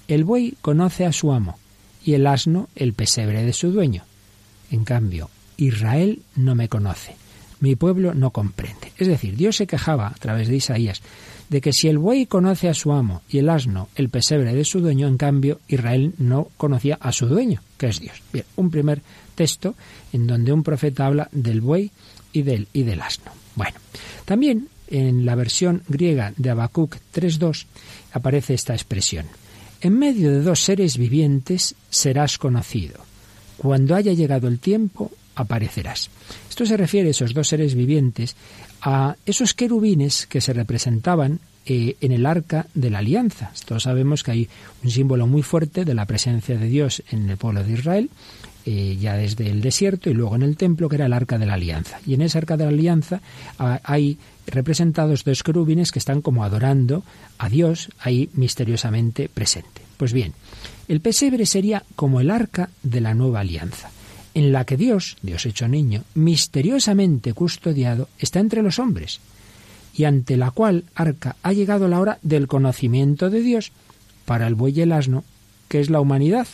El 0.08 0.24
buey 0.24 0.56
conoce 0.62 1.06
a 1.06 1.12
su 1.12 1.32
amo 1.32 1.58
y 2.04 2.14
el 2.14 2.28
asno 2.28 2.70
el 2.76 2.94
pesebre 2.94 3.44
de 3.44 3.54
su 3.54 3.72
dueño. 3.72 4.04
En 4.72 4.84
cambio, 4.84 5.30
Israel 5.58 6.22
no 6.36 6.56
me 6.56 6.70
conoce, 6.70 7.16
mi 7.60 7.76
pueblo 7.76 8.14
no 8.14 8.32
comprende. 8.32 8.92
Es 8.98 9.08
decir, 9.08 9.36
Dios 9.36 9.56
se 9.56 9.68
quejaba 9.68 10.08
a 10.08 10.16
través 10.16 10.48
de 10.48 10.58
Isaías 10.58 11.02
de 11.50 11.62
que 11.62 11.72
si 11.72 11.88
el 11.88 11.98
buey 11.98 12.26
conoce 12.26 12.68
a 12.68 12.74
su 12.74 12.92
amo 12.92 13.22
y 13.30 13.38
el 13.38 13.50
asno 13.50 13.90
el 13.96 14.10
pesebre 14.10 14.54
de 14.54 14.66
su 14.66 14.80
dueño, 14.80 15.08
en 15.08 15.18
cambio 15.18 15.60
Israel 15.68 16.14
no 16.18 16.48
conocía 16.58 16.98
a 17.00 17.12
su 17.12 17.28
dueño, 17.28 17.62
que 17.78 17.88
es 17.88 18.00
Dios. 18.00 18.22
Bien, 18.32 18.46
un 18.56 18.72
primer 18.72 19.02
texto 19.36 19.76
en 20.12 20.26
donde 20.26 20.52
un 20.52 20.64
profeta 20.64 21.06
habla 21.06 21.30
del 21.32 21.62
buey 21.62 21.92
y 22.32 22.40
y 22.40 22.84
del 22.84 23.02
asno. 23.02 23.32
Bueno, 23.56 23.78
también 24.26 24.68
en 24.88 25.26
la 25.26 25.36
versión 25.36 25.84
griega 25.88 26.34
de 26.38 26.50
Habacuc 26.50 26.98
3.2 27.14 27.66
aparece 28.12 28.54
esta 28.54 28.74
expresión. 28.74 29.26
En 29.82 29.98
medio 29.98 30.32
de 30.32 30.42
dos 30.42 30.62
seres 30.62 30.98
vivientes 30.98 31.76
serás 31.90 32.38
conocido. 32.38 33.00
Cuando 33.58 33.96
haya 33.96 34.14
llegado 34.14 34.48
el 34.48 34.60
tiempo, 34.60 35.12
aparecerás. 35.36 36.10
Esto 36.50 36.66
se 36.66 36.78
refiere, 36.78 37.10
esos 37.10 37.34
dos 37.34 37.48
seres 37.48 37.76
vivientes, 37.76 38.36
a 38.82 39.16
esos 39.26 39.54
querubines 39.54 40.28
que 40.28 40.42
se 40.42 40.54
representaban 40.54 41.40
eh, 41.66 41.96
en 42.02 42.12
el 42.12 42.26
arca 42.26 42.68
de 42.74 42.90
la 42.90 43.00
alianza. 43.00 43.52
Todos 43.66 43.84
sabemos 43.84 44.24
que 44.24 44.32
hay 44.32 44.50
un 44.84 44.92
símbolo 44.92 45.28
muy 45.28 45.44
fuerte 45.44 45.86
de 45.86 45.94
la 45.94 46.06
presencia 46.06 46.58
de 46.58 46.68
Dios 46.68 47.02
en 47.10 47.30
el 47.30 47.38
pueblo 47.38 47.64
de 47.64 47.74
Israel, 47.74 48.10
eh, 48.66 48.98
ya 49.00 49.16
desde 49.16 49.50
el 49.50 49.62
desierto 49.62 50.10
y 50.10 50.14
luego 50.14 50.36
en 50.36 50.44
el 50.44 50.58
templo, 50.58 50.90
que 50.90 50.96
era 50.96 51.06
el 51.06 51.14
arca 51.14 51.38
de 51.38 51.46
la 51.46 51.56
alianza. 51.56 52.00
Y 52.06 52.14
en 52.14 52.22
esa 52.22 52.40
arca 52.40 52.58
de 52.58 52.66
la 52.66 52.70
alianza 52.70 53.22
hay 53.58 54.18
representados 54.48 55.24
dos 55.24 55.44
querubines 55.44 55.92
que 55.92 56.00
están 56.00 56.22
como 56.22 56.44
adorando 56.44 57.04
a 57.38 57.50
Dios 57.50 57.90
ahí 58.00 58.30
misteriosamente 58.34 59.30
presente. 59.30 59.82
Pues 59.98 60.14
bien, 60.14 60.34
el 60.88 61.02
pesebre 61.02 61.46
sería 61.46 61.84
como 61.96 62.20
el 62.20 62.32
arca 62.32 62.70
de 62.84 63.02
la 63.02 63.14
nueva 63.14 63.42
alianza 63.42 63.90
en 64.34 64.52
la 64.52 64.66
que 64.66 64.78
Dios, 64.78 65.18
Dios 65.22 65.46
hecho 65.46 65.68
niño, 65.68 66.04
misteriosamente 66.16 67.34
custodiado, 67.34 68.10
está 68.18 68.40
entre 68.40 68.64
los 68.64 68.80
hombres, 68.80 69.20
y 69.94 70.06
ante 70.06 70.38
la 70.38 70.52
cual 70.52 70.86
arca 70.96 71.36
ha 71.44 71.54
llegado 71.54 71.88
la 71.88 72.00
hora 72.00 72.20
del 72.24 72.48
conocimiento 72.48 73.30
de 73.30 73.42
Dios 73.42 73.72
para 74.26 74.48
el 74.48 74.56
buey 74.56 74.74
y 74.78 74.82
el 74.82 74.92
asno, 74.92 75.24
que 75.68 75.80
es 75.80 75.90
la 75.90 76.00
humanidad, 76.00 76.48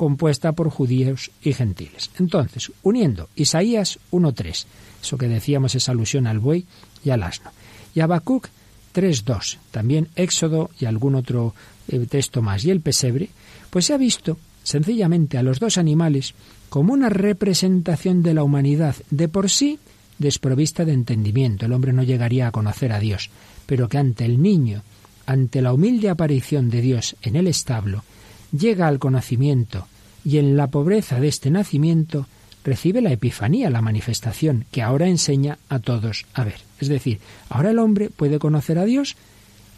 compuesta 0.00 0.52
por 0.52 0.70
judíos 0.70 1.30
y 1.42 1.52
gentiles. 1.52 2.10
Entonces, 2.18 2.72
uniendo 2.82 3.28
Isaías 3.36 3.98
1.3, 4.12 4.64
eso 5.02 5.18
que 5.18 5.28
decíamos 5.28 5.74
es 5.74 5.90
alusión 5.90 6.26
al 6.26 6.38
buey 6.38 6.64
y 7.04 7.10
al 7.10 7.22
asno, 7.22 7.50
y 7.94 8.00
Habacuc 8.00 8.48
3.2, 8.94 9.58
también 9.70 10.08
Éxodo 10.16 10.70
y 10.80 10.86
algún 10.86 11.16
otro 11.16 11.54
eh, 11.88 11.98
texto 12.08 12.40
más, 12.40 12.64
y 12.64 12.70
el 12.70 12.80
pesebre, 12.80 13.28
pues 13.68 13.84
se 13.84 13.92
ha 13.92 13.98
visto 13.98 14.38
sencillamente 14.62 15.36
a 15.36 15.42
los 15.42 15.60
dos 15.60 15.76
animales 15.76 16.32
como 16.70 16.94
una 16.94 17.10
representación 17.10 18.22
de 18.22 18.32
la 18.32 18.42
humanidad 18.42 18.96
de 19.10 19.28
por 19.28 19.50
sí 19.50 19.78
desprovista 20.18 20.86
de 20.86 20.94
entendimiento. 20.94 21.66
El 21.66 21.74
hombre 21.74 21.92
no 21.92 22.04
llegaría 22.04 22.46
a 22.46 22.52
conocer 22.52 22.92
a 22.92 23.00
Dios, 23.00 23.28
pero 23.66 23.86
que 23.90 23.98
ante 23.98 24.24
el 24.24 24.40
niño, 24.40 24.82
ante 25.26 25.60
la 25.60 25.74
humilde 25.74 26.08
aparición 26.08 26.70
de 26.70 26.80
Dios 26.80 27.16
en 27.20 27.36
el 27.36 27.48
establo, 27.48 28.02
llega 28.50 28.88
al 28.88 28.98
conocimiento 28.98 29.86
y 30.24 30.38
en 30.38 30.56
la 30.56 30.68
pobreza 30.68 31.20
de 31.20 31.28
este 31.28 31.50
nacimiento 31.50 32.26
recibe 32.64 33.00
la 33.00 33.12
epifanía, 33.12 33.70
la 33.70 33.82
manifestación, 33.82 34.64
que 34.70 34.82
ahora 34.82 35.08
enseña 35.08 35.58
a 35.68 35.78
todos 35.78 36.26
a 36.34 36.44
ver. 36.44 36.60
Es 36.78 36.88
decir, 36.88 37.20
ahora 37.48 37.70
el 37.70 37.78
hombre 37.78 38.10
puede 38.10 38.38
conocer 38.38 38.78
a 38.78 38.84
Dios 38.84 39.16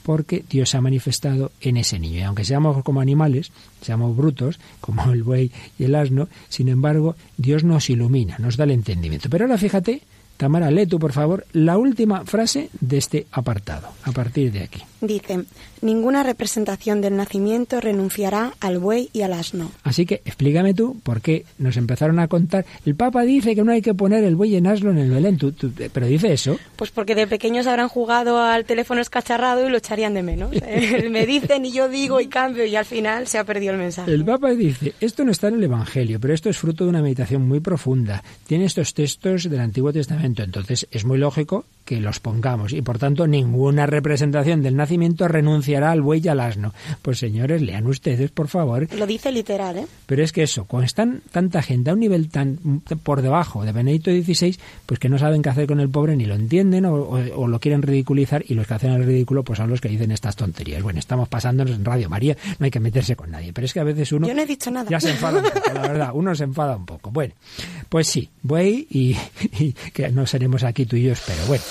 porque 0.03 0.45
Dios 0.51 0.71
se 0.71 0.77
ha 0.77 0.81
manifestado 0.81 1.53
en 1.61 1.77
ese 1.77 1.99
niño. 1.99 2.19
Y 2.19 2.23
aunque 2.23 2.45
seamos 2.45 2.83
como 2.83 3.01
animales, 3.01 3.53
seamos 3.81 4.17
brutos, 4.17 4.59
como 4.81 5.13
el 5.13 5.23
buey 5.23 5.53
y 5.79 5.85
el 5.85 5.95
asno, 5.95 6.29
sin 6.49 6.69
embargo, 6.69 7.17
Dios 7.37 7.63
nos 7.65 7.89
ilumina, 7.89 8.37
nos 8.39 8.57
da 8.57 8.65
el 8.65 8.73
entendimiento. 8.73 9.31
Pero 9.31 9.45
ahora 9.45 9.59
fíjate, 9.59 10.03
Tamara, 10.37 10.71
lee 10.71 10.87
tú, 10.87 10.99
por 10.99 11.13
favor, 11.13 11.47
la 11.53 11.79
última 11.79 12.25
frase 12.25 12.69
de 12.81 12.99
este 12.99 13.27
apartado, 13.31 13.89
a 14.03 14.13
partir 14.13 14.51
de 14.51 14.65
aquí. 14.65 14.83
Dice, 15.03 15.41
ninguna 15.81 16.23
representación 16.23 17.01
del 17.01 17.17
nacimiento 17.17 17.81
renunciará 17.81 18.53
al 18.61 18.79
buey 18.79 19.11
y 19.13 19.23
al 19.23 19.33
asno. 19.33 19.73
Así 19.83 20.07
que 20.07 20.23
explícame 20.25 20.75
tú 20.75 20.97
por 21.03 21.21
qué 21.21 21.45
nos 21.59 21.77
empezaron 21.77 22.21
a 22.21 22.29
contar. 22.29 22.65
El 22.87 22.95
Papa 22.95 23.23
dice 23.23 23.57
que 23.57 23.65
no 23.65 23.73
hay 23.73 23.83
que 23.83 23.93
poner 23.93 24.23
el 24.23 24.37
buey 24.37 24.55
en 24.55 24.69
asno 24.69 24.93
en 24.93 24.99
el 24.99 25.11
Belén, 25.11 25.39
pero 25.93 26.07
dice 26.07 26.33
eso. 26.33 26.57
Pues 26.77 26.93
porque 26.93 27.17
de 27.17 27.27
pequeños 27.27 27.67
habrán 27.67 27.89
jugado 27.89 28.41
al 28.41 28.65
teléfono 28.65 29.01
escacharrado 29.01 29.67
y 29.67 29.71
lo 29.71 29.79
echarían 29.79 30.15
de 30.15 30.23
menos. 30.23 30.53
Eh, 30.73 31.11
me 31.11 31.27
dicen 31.27 31.67
y 31.67 31.73
yo 31.73 31.89
digo 31.89 32.21
y 32.21 32.29
cambio 32.29 32.65
y 32.65 32.75
al 32.77 32.87
final 32.87 33.27
se 33.27 33.39
ha 33.39 33.45
perdido 33.45 33.73
el 33.73 33.79
mensaje. 33.79 34.11
El 34.11 34.25
Papa 34.25 34.51
dice, 34.51 34.95
esto 35.01 35.23
no 35.23 35.31
está 35.31 35.49
en 35.49 35.55
el 35.55 35.65
Evangelio, 35.65 36.19
pero 36.19 36.33
esto 36.33 36.49
es 36.49 36.57
fruto 36.57 36.85
de 36.85 36.91
una 36.91 37.03
meditación 37.03 37.47
muy 37.47 37.61
profunda. 37.61 38.23
Tiene 38.47 38.65
estos 38.65 38.95
textos 38.95 39.51
del 39.51 39.61
Antiguo 39.61 39.93
Testamento, 39.93 40.43
entonces 40.43 40.87
es 40.91 41.05
muy 41.05 41.19
lógico 41.19 41.67
que 41.85 42.01
los 42.01 42.21
pongamos 42.21 42.73
y 42.73 42.81
por 42.81 42.99
tanto 42.99 43.27
ninguna 43.27 43.87
representación 43.87 44.63
del 44.63 44.77
nacimiento 44.77 44.92
renunciará 45.29 45.91
al 45.91 46.03
buey 46.03 46.21
y 46.25 46.29
al 46.29 46.41
asno. 46.41 46.73
Pues 47.03 47.19
señores, 47.19 47.63
lean 47.63 47.87
ustedes, 47.87 48.31
por 48.31 48.49
favor. 48.49 48.89
Lo 48.95 49.07
dice 49.07 49.31
literal, 49.33 49.79
¿eh? 49.79 49.87
Pero 50.07 50.23
es 50.23 50.33
que 50.33 50.43
eso, 50.43 50.65
cuando 50.65 50.87
están 50.87 51.23
tanta 51.31 51.63
gente 51.63 51.91
a 51.91 51.95
un 51.95 52.01
nivel 52.01 52.29
tan 52.29 52.59
por 53.03 53.23
debajo 53.23 53.65
de 53.65 53.73
Benedicto 53.73 54.11
XVI, 54.11 54.57
pues 54.87 55.01
que 55.01 55.09
no 55.09 55.19
saben 55.19 55.43
qué 55.43 55.49
hacer 55.49 55.67
con 55.67 55.81
el 55.81 55.89
pobre, 55.89 56.17
ni 56.17 56.27
lo 56.27 56.35
entienden 56.35 56.85
o, 56.87 57.47
lo 57.47 57.61
quieren 57.61 57.83
ridiculizar 57.83 58.45
y 58.47 58.55
los 58.55 58.67
que 58.67 58.75
hacen 58.75 58.93
el 58.93 59.05
ridículo 59.05 59.43
pues 59.43 59.59
son 59.59 59.71
los 59.71 59.81
que 59.81 59.89
dicen 59.89 60.11
estas 60.11 60.37
tonterías. 60.37 60.83
Bueno, 60.83 60.99
estamos 60.99 61.29
pasándonos 61.29 61.75
en 61.75 61.85
Radio 61.85 62.09
María, 62.09 62.37
no 62.59 62.65
hay 62.65 62.71
que 62.71 62.81
meterse 62.81 63.17
con 63.17 63.31
nadie, 63.31 63.53
pero 63.53 63.65
es 63.65 63.73
que 63.73 63.81
a 63.81 63.85
veces 63.85 64.13
uno... 64.13 64.27
Yo 64.27 64.35
no 64.35 64.43
he 64.43 64.47
dicho 64.47 64.71
nada. 64.71 64.89
Ya 64.91 65.01
se 65.01 65.11
enfada 65.11 65.39
un 65.39 65.45
poco, 65.45 65.73
la 65.73 65.83
verdad, 65.83 66.11
uno 66.15 66.35
se 66.35 66.45
enfada 66.45 66.77
un 66.77 66.87
poco. 66.87 67.11
Bueno, 67.11 67.35
pues 67.89 68.09
sí, 68.09 68.29
buey 68.43 68.87
y, 68.91 69.17
y 69.59 69.73
que 69.93 70.11
no 70.11 70.27
seremos 70.27 70.65
aquí 70.65 70.87
tú 70.87 70.97
y 70.97 71.05
yo, 71.05 71.15
pero 71.27 71.47
bueno. 71.47 71.63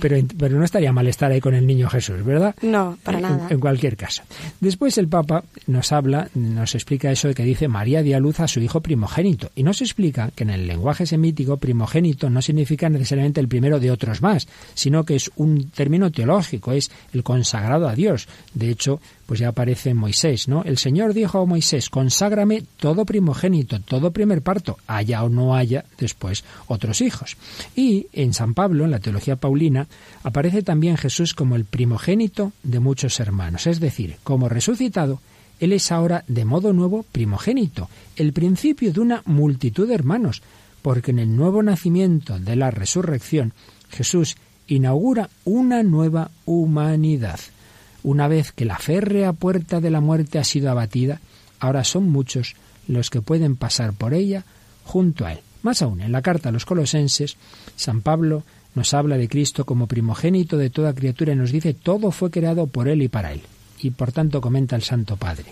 Pero, 0.00 0.16
pero 0.38 0.58
no 0.58 0.64
estaría 0.64 0.92
mal 0.92 1.06
estar 1.06 1.30
ahí 1.30 1.40
con 1.40 1.54
el 1.54 1.66
niño 1.66 1.88
Jesús, 1.88 2.24
¿verdad? 2.24 2.33
No, 2.62 2.98
para 3.02 3.20
nada. 3.20 3.48
En, 3.50 3.60
cualquier 3.60 3.96
caso. 3.96 4.22
Después 4.60 4.98
el 4.98 5.08
Papa 5.08 5.44
nos 5.66 5.92
habla, 5.92 6.28
nos 6.34 6.74
explica 6.74 7.10
eso 7.10 7.28
de 7.28 7.34
que 7.34 7.44
dice 7.44 7.68
María 7.68 8.02
dio 8.02 8.16
a 8.16 8.20
luz 8.20 8.40
a 8.40 8.48
su 8.48 8.60
hijo 8.60 8.80
primogénito. 8.80 9.50
Y 9.54 9.62
nos 9.62 9.80
explica 9.80 10.30
que 10.34 10.44
en 10.44 10.50
el 10.50 10.66
lenguaje 10.66 11.06
semítico 11.06 11.56
primogénito 11.56 12.30
no 12.30 12.42
significa 12.42 12.88
necesariamente 12.88 13.40
el 13.40 13.48
primero 13.48 13.80
de 13.80 13.90
otros 13.90 14.22
más, 14.22 14.48
sino 14.74 15.04
que 15.04 15.16
es 15.16 15.30
un 15.36 15.70
término 15.70 16.10
teológico, 16.10 16.72
es 16.72 16.90
el 17.12 17.22
consagrado 17.22 17.88
a 17.88 17.94
Dios. 17.94 18.28
De 18.54 18.70
hecho, 18.70 19.00
pues 19.26 19.40
ya 19.40 19.48
aparece 19.48 19.90
en 19.90 19.96
Moisés, 19.96 20.48
¿no? 20.48 20.62
El 20.64 20.78
Señor 20.78 21.14
dijo 21.14 21.38
a 21.38 21.46
Moisés, 21.46 21.88
conságrame 21.88 22.62
todo 22.76 23.04
primogénito, 23.04 23.80
todo 23.80 24.10
primer 24.10 24.42
parto, 24.42 24.78
haya 24.86 25.22
o 25.22 25.28
no 25.28 25.54
haya 25.54 25.84
después 25.98 26.44
otros 26.66 27.00
hijos. 27.00 27.36
Y 27.74 28.06
en 28.12 28.34
San 28.34 28.54
Pablo, 28.54 28.84
en 28.84 28.90
la 28.90 28.98
teología 28.98 29.36
paulina, 29.36 29.86
aparece 30.22 30.62
también 30.62 30.96
Jesús 30.96 31.34
como 31.34 31.56
el 31.56 31.64
primogénito 31.64 32.23
de 32.62 32.80
muchos 32.80 33.20
hermanos, 33.20 33.66
es 33.66 33.80
decir, 33.80 34.16
como 34.22 34.48
resucitado, 34.48 35.20
Él 35.60 35.72
es 35.72 35.92
ahora 35.92 36.24
de 36.26 36.44
modo 36.44 36.72
nuevo 36.72 37.04
primogénito, 37.12 37.88
el 38.16 38.32
principio 38.32 38.92
de 38.92 39.00
una 39.00 39.22
multitud 39.26 39.88
de 39.88 39.94
hermanos, 39.94 40.42
porque 40.82 41.10
en 41.10 41.18
el 41.18 41.36
nuevo 41.36 41.62
nacimiento 41.62 42.38
de 42.38 42.56
la 42.56 42.70
resurrección, 42.70 43.52
Jesús 43.90 44.36
inaugura 44.66 45.28
una 45.44 45.82
nueva 45.82 46.30
humanidad. 46.46 47.40
Una 48.02 48.28
vez 48.28 48.52
que 48.52 48.64
la 48.64 48.78
férrea 48.78 49.32
puerta 49.32 49.80
de 49.80 49.90
la 49.90 50.00
muerte 50.00 50.38
ha 50.38 50.44
sido 50.44 50.70
abatida, 50.70 51.20
ahora 51.58 51.84
son 51.84 52.10
muchos 52.10 52.54
los 52.88 53.10
que 53.10 53.20
pueden 53.20 53.56
pasar 53.56 53.92
por 53.92 54.14
ella 54.14 54.44
junto 54.84 55.26
a 55.26 55.32
Él. 55.32 55.40
Más 55.62 55.80
aún, 55.80 56.00
en 56.00 56.12
la 56.12 56.22
carta 56.22 56.50
a 56.50 56.52
los 56.52 56.66
colosenses, 56.66 57.36
San 57.76 58.02
Pablo 58.02 58.44
nos 58.74 58.94
habla 58.94 59.16
de 59.16 59.28
Cristo 59.28 59.64
como 59.64 59.86
primogénito 59.86 60.56
de 60.56 60.70
toda 60.70 60.94
criatura 60.94 61.32
y 61.32 61.36
nos 61.36 61.52
dice 61.52 61.74
todo 61.74 62.10
fue 62.10 62.30
creado 62.30 62.66
por 62.66 62.88
Él 62.88 63.02
y 63.02 63.08
para 63.08 63.32
Él. 63.32 63.42
Y 63.80 63.90
por 63.90 64.12
tanto 64.12 64.40
comenta 64.40 64.76
el 64.76 64.82
Santo 64.82 65.16
Padre. 65.16 65.46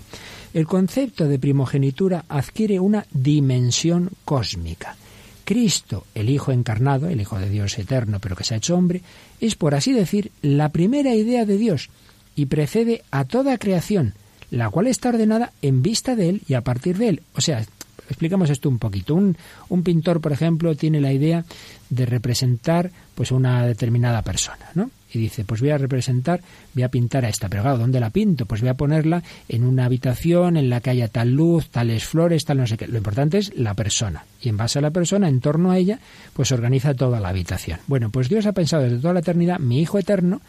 El 0.55 0.67
concepto 0.67 1.29
de 1.29 1.39
primogenitura 1.39 2.25
adquiere 2.29 2.79
una 2.79 3.07
dimensión 3.13 4.11
cósmica. 4.25 4.97
Cristo, 5.45 6.05
el 6.15 6.31
Hijo 6.31 6.53
encarnado, 6.53 7.09
el 7.09 7.21
Hijo 7.21 7.39
de 7.39 7.49
Dios 7.49 7.79
eterno, 7.79 8.19
pero 8.21 8.37
que 8.37 8.45
se 8.45 8.55
ha 8.55 8.59
hecho 8.59 8.77
hombre, 8.77 9.03
es, 9.41 9.55
por 9.55 9.75
así 9.75 9.93
decir, 9.93 10.31
la 10.41 10.69
primera 10.69 11.15
idea 11.15 11.45
de 11.45 11.57
Dios, 11.57 11.91
y 12.37 12.47
precede 12.47 13.03
a 13.11 13.25
toda 13.25 13.59
creación, 13.59 14.15
la 14.51 14.71
cual 14.71 14.87
está 14.87 15.09
ordenada 15.09 15.53
en 15.63 15.83
vista 15.83 16.17
de 16.17 16.29
Él 16.29 16.43
y 16.47 16.55
a 16.55 16.63
partir 16.63 16.99
de 16.99 17.09
Él. 17.09 17.23
O 17.35 17.41
sea, 17.41 17.65
explicamos 18.09 18.51
esto 18.51 18.69
un 18.69 18.79
poquito. 18.79 19.15
Un, 19.15 19.37
un 19.69 19.83
pintor, 19.83 20.21
por 20.21 20.33
ejemplo, 20.33 20.75
tiene 20.77 21.01
la 21.01 21.13
idea 21.13 21.45
de 21.93 22.07
representar 22.07 22.91
pues 23.15 23.33
una 23.33 23.67
determinada 23.67 24.23
persona, 24.23 24.71
¿no? 24.75 24.91
Y 25.13 25.19
dice, 25.19 25.45
pues 25.45 25.61
voy 25.61 25.69
a 25.71 25.77
representar, 25.77 26.41
voy 26.73 26.85
a 26.85 26.89
pintar 26.89 27.27
a 27.27 27.29
esta, 27.29 27.51
pero 27.51 27.77
¿dónde 27.77 28.01
la 28.01 28.09
pinto? 28.09 28.47
Pues 28.47 28.63
voy 28.63 28.71
a 28.71 28.75
ponerla 28.75 29.23
en 29.47 29.65
una 29.65 29.85
habitación 29.85 30.57
en 30.57 30.71
la 30.71 30.81
que 30.81 30.89
haya 30.89 31.09
tal 31.09 31.33
luz, 31.33 31.69
tales 31.69 32.05
flores, 32.05 32.47
tal 32.47 32.57
no 32.57 32.67
sé 32.67 32.79
qué. 32.79 32.87
Lo 32.87 32.97
importante 32.97 33.37
es 33.37 33.55
la 33.55 33.75
persona. 33.75 34.25
Y 34.41 34.49
en 34.49 34.57
base 34.57 34.79
a 34.79 34.83
la 34.83 34.91
persona, 34.91 35.29
en 35.29 35.41
torno 35.41 35.71
a 35.71 35.77
ella, 35.77 35.99
pues 36.33 36.51
organiza 36.51 36.95
toda 36.95 37.21
la 37.21 37.29
habitación. 37.29 37.79
Bueno, 37.87 38.09
pues 38.09 38.31
Dios 38.31 38.47
ha 38.47 38.53
pensado 38.53 38.85
desde 38.85 38.99
toda 38.99 39.13
la 39.13 39.21
eternidad, 39.21 39.59
mi 39.59 39.83
Hijo 39.83 39.99
eterno, 39.99 40.41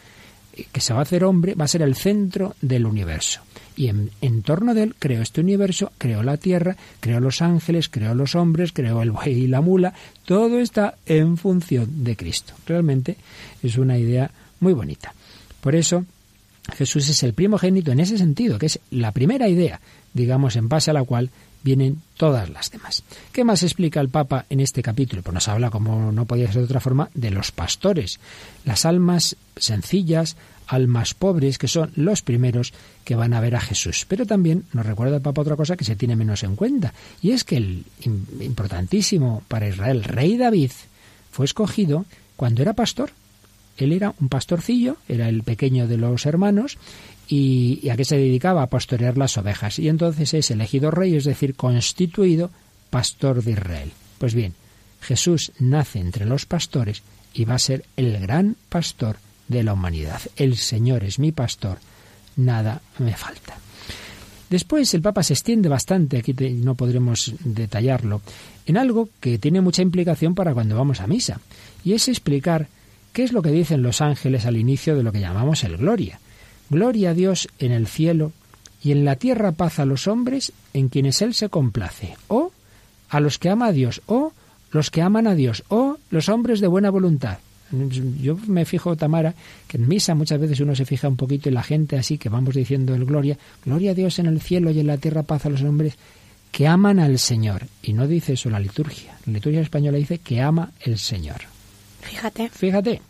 que 0.72 0.80
se 0.80 0.94
va 0.94 1.00
a 1.00 1.02
hacer 1.02 1.24
hombre, 1.24 1.54
va 1.54 1.66
a 1.66 1.68
ser 1.68 1.82
el 1.82 1.94
centro 1.94 2.54
del 2.62 2.86
universo. 2.86 3.42
Y 3.76 3.88
en, 3.88 4.42
torno 4.42 4.74
de 4.74 4.84
él 4.84 4.94
creó 4.98 5.22
este 5.22 5.40
universo, 5.40 5.92
creó 5.98 6.22
la 6.22 6.36
tierra, 6.36 6.76
creó 7.00 7.20
los 7.20 7.42
ángeles, 7.42 7.88
creó 7.88 8.14
los 8.14 8.34
hombres, 8.34 8.72
creó 8.72 9.02
el 9.02 9.10
buey 9.10 9.32
y 9.32 9.46
la 9.46 9.60
mula. 9.60 9.94
Todo 10.24 10.60
está 10.60 10.96
en 11.06 11.36
función 11.36 12.04
de 12.04 12.16
Cristo. 12.16 12.54
Realmente 12.66 13.16
es 13.62 13.76
una 13.76 13.98
idea 13.98 14.30
muy 14.60 14.72
bonita. 14.72 15.12
Por 15.60 15.74
eso 15.74 16.04
Jesús 16.72 17.08
es 17.08 17.22
el 17.22 17.34
primogénito 17.34 17.92
en 17.92 18.00
ese 18.00 18.16
sentido, 18.16 18.58
que 18.58 18.66
es 18.66 18.78
la 18.90 19.12
primera 19.12 19.48
idea, 19.48 19.80
digamos, 20.12 20.56
en 20.56 20.68
base 20.68 20.90
a 20.90 20.94
la 20.94 21.04
cual 21.04 21.30
vienen 21.64 22.02
todas 22.16 22.50
las 22.50 22.70
demás. 22.70 23.02
¿Qué 23.32 23.42
más 23.42 23.62
explica 23.62 24.00
el 24.00 24.10
Papa 24.10 24.44
en 24.50 24.60
este 24.60 24.82
capítulo? 24.82 25.22
Pues 25.22 25.34
nos 25.34 25.48
habla, 25.48 25.70
como 25.70 26.12
no 26.12 26.26
podía 26.26 26.46
ser 26.46 26.58
de 26.58 26.64
otra 26.64 26.80
forma, 26.80 27.08
de 27.14 27.30
los 27.30 27.52
pastores, 27.52 28.20
las 28.64 28.84
almas 28.84 29.36
sencillas, 29.56 30.36
almas 30.66 31.14
pobres, 31.14 31.58
que 31.58 31.68
son 31.68 31.92
los 31.96 32.22
primeros 32.22 32.72
que 33.04 33.16
van 33.16 33.34
a 33.34 33.40
ver 33.40 33.56
a 33.56 33.60
Jesús. 33.60 34.06
Pero 34.08 34.26
también 34.26 34.64
nos 34.72 34.86
recuerda 34.86 35.16
el 35.16 35.22
Papa 35.22 35.42
otra 35.42 35.56
cosa 35.56 35.76
que 35.76 35.84
se 35.84 35.96
tiene 35.96 36.16
menos 36.16 36.42
en 36.42 36.56
cuenta, 36.56 36.92
y 37.22 37.32
es 37.32 37.44
que 37.44 37.56
el 37.56 37.84
importantísimo 38.40 39.42
para 39.48 39.68
Israel, 39.68 40.04
rey 40.04 40.36
David, 40.36 40.72
fue 41.30 41.46
escogido 41.46 42.06
cuando 42.36 42.62
era 42.62 42.72
pastor. 42.72 43.10
Él 43.76 43.92
era 43.92 44.14
un 44.20 44.28
pastorcillo, 44.28 44.98
era 45.08 45.28
el 45.28 45.42
pequeño 45.42 45.88
de 45.88 45.96
los 45.96 46.26
hermanos, 46.26 46.78
y, 47.26 47.88
a 47.88 47.96
qué 47.96 48.04
se 48.04 48.16
dedicaba 48.16 48.62
a 48.62 48.68
pastorear 48.68 49.16
las 49.16 49.36
ovejas. 49.36 49.78
Y 49.78 49.88
entonces 49.88 50.34
es 50.34 50.50
elegido 50.50 50.90
rey, 50.90 51.16
es 51.16 51.24
decir, 51.24 51.54
constituido 51.54 52.50
pastor 52.90 53.42
de 53.42 53.52
Israel. 53.52 53.92
Pues 54.18 54.34
bien, 54.34 54.54
Jesús 55.00 55.52
nace 55.58 55.98
entre 55.98 56.26
los 56.26 56.46
pastores 56.46 57.02
y 57.32 57.44
va 57.44 57.54
a 57.54 57.58
ser 57.58 57.84
el 57.96 58.18
gran 58.20 58.56
pastor 58.68 59.16
de 59.48 59.62
la 59.62 59.72
humanidad. 59.72 60.20
El 60.36 60.56
Señor 60.56 61.04
es 61.04 61.18
mi 61.18 61.32
pastor, 61.32 61.78
nada 62.36 62.80
me 62.98 63.14
falta. 63.14 63.58
Después 64.50 64.92
el 64.94 65.02
Papa 65.02 65.22
se 65.22 65.32
extiende 65.32 65.68
bastante, 65.68 66.18
aquí 66.18 66.32
no 66.32 66.74
podremos 66.74 67.34
detallarlo, 67.40 68.20
en 68.66 68.76
algo 68.76 69.08
que 69.20 69.38
tiene 69.38 69.60
mucha 69.60 69.82
implicación 69.82 70.34
para 70.34 70.54
cuando 70.54 70.76
vamos 70.76 71.00
a 71.00 71.06
misa, 71.06 71.40
y 71.82 71.94
es 71.94 72.08
explicar 72.08 72.68
qué 73.12 73.24
es 73.24 73.32
lo 73.32 73.42
que 73.42 73.50
dicen 73.50 73.82
los 73.82 74.00
ángeles 74.00 74.46
al 74.46 74.56
inicio 74.56 74.96
de 74.96 75.02
lo 75.02 75.12
que 75.12 75.20
llamamos 75.20 75.64
el 75.64 75.76
Gloria. 75.76 76.20
Gloria 76.70 77.10
a 77.10 77.14
Dios 77.14 77.48
en 77.58 77.72
el 77.72 77.86
cielo 77.86 78.32
y 78.82 78.92
en 78.92 79.04
la 79.04 79.16
tierra 79.16 79.52
paz 79.52 79.78
a 79.78 79.86
los 79.86 80.06
hombres 80.06 80.52
en 80.72 80.88
quienes 80.88 81.22
Él 81.22 81.34
se 81.34 81.48
complace, 81.48 82.16
o 82.28 82.52
a 83.08 83.20
los 83.20 83.38
que 83.38 83.48
ama 83.48 83.66
a 83.66 83.72
Dios, 83.72 84.02
o 84.06 84.32
los 84.70 84.90
que 84.90 85.02
aman 85.02 85.26
a 85.26 85.34
Dios, 85.34 85.64
o 85.68 85.98
los 86.10 86.28
hombres 86.28 86.60
de 86.60 86.66
buena 86.66 86.90
voluntad. 86.90 87.38
Yo 87.70 88.36
me 88.46 88.64
fijo, 88.64 88.96
Tamara, 88.96 89.34
que 89.66 89.78
en 89.78 89.88
misa 89.88 90.14
muchas 90.14 90.38
veces 90.38 90.60
uno 90.60 90.74
se 90.76 90.84
fija 90.84 91.08
un 91.08 91.16
poquito 91.16 91.48
en 91.48 91.54
la 91.54 91.62
gente 91.62 91.96
así, 91.96 92.18
que 92.18 92.28
vamos 92.28 92.54
diciendo 92.54 92.94
el 92.94 93.04
gloria, 93.04 93.36
gloria 93.64 93.92
a 93.92 93.94
Dios 93.94 94.18
en 94.18 94.26
el 94.26 94.40
cielo 94.40 94.70
y 94.70 94.80
en 94.80 94.86
la 94.86 94.98
tierra 94.98 95.22
paz 95.22 95.46
a 95.46 95.50
los 95.50 95.62
hombres 95.62 95.96
que 96.52 96.68
aman 96.68 97.00
al 97.00 97.18
Señor. 97.18 97.66
Y 97.82 97.94
no 97.94 98.06
dice 98.06 98.34
eso 98.34 98.48
la 98.48 98.60
liturgia. 98.60 99.18
La 99.26 99.32
liturgia 99.32 99.60
española 99.60 99.98
dice 99.98 100.18
que 100.18 100.40
ama 100.40 100.70
el 100.80 100.98
Señor. 100.98 101.40
Fíjate. 102.00 102.48
Fíjate. 102.50 103.00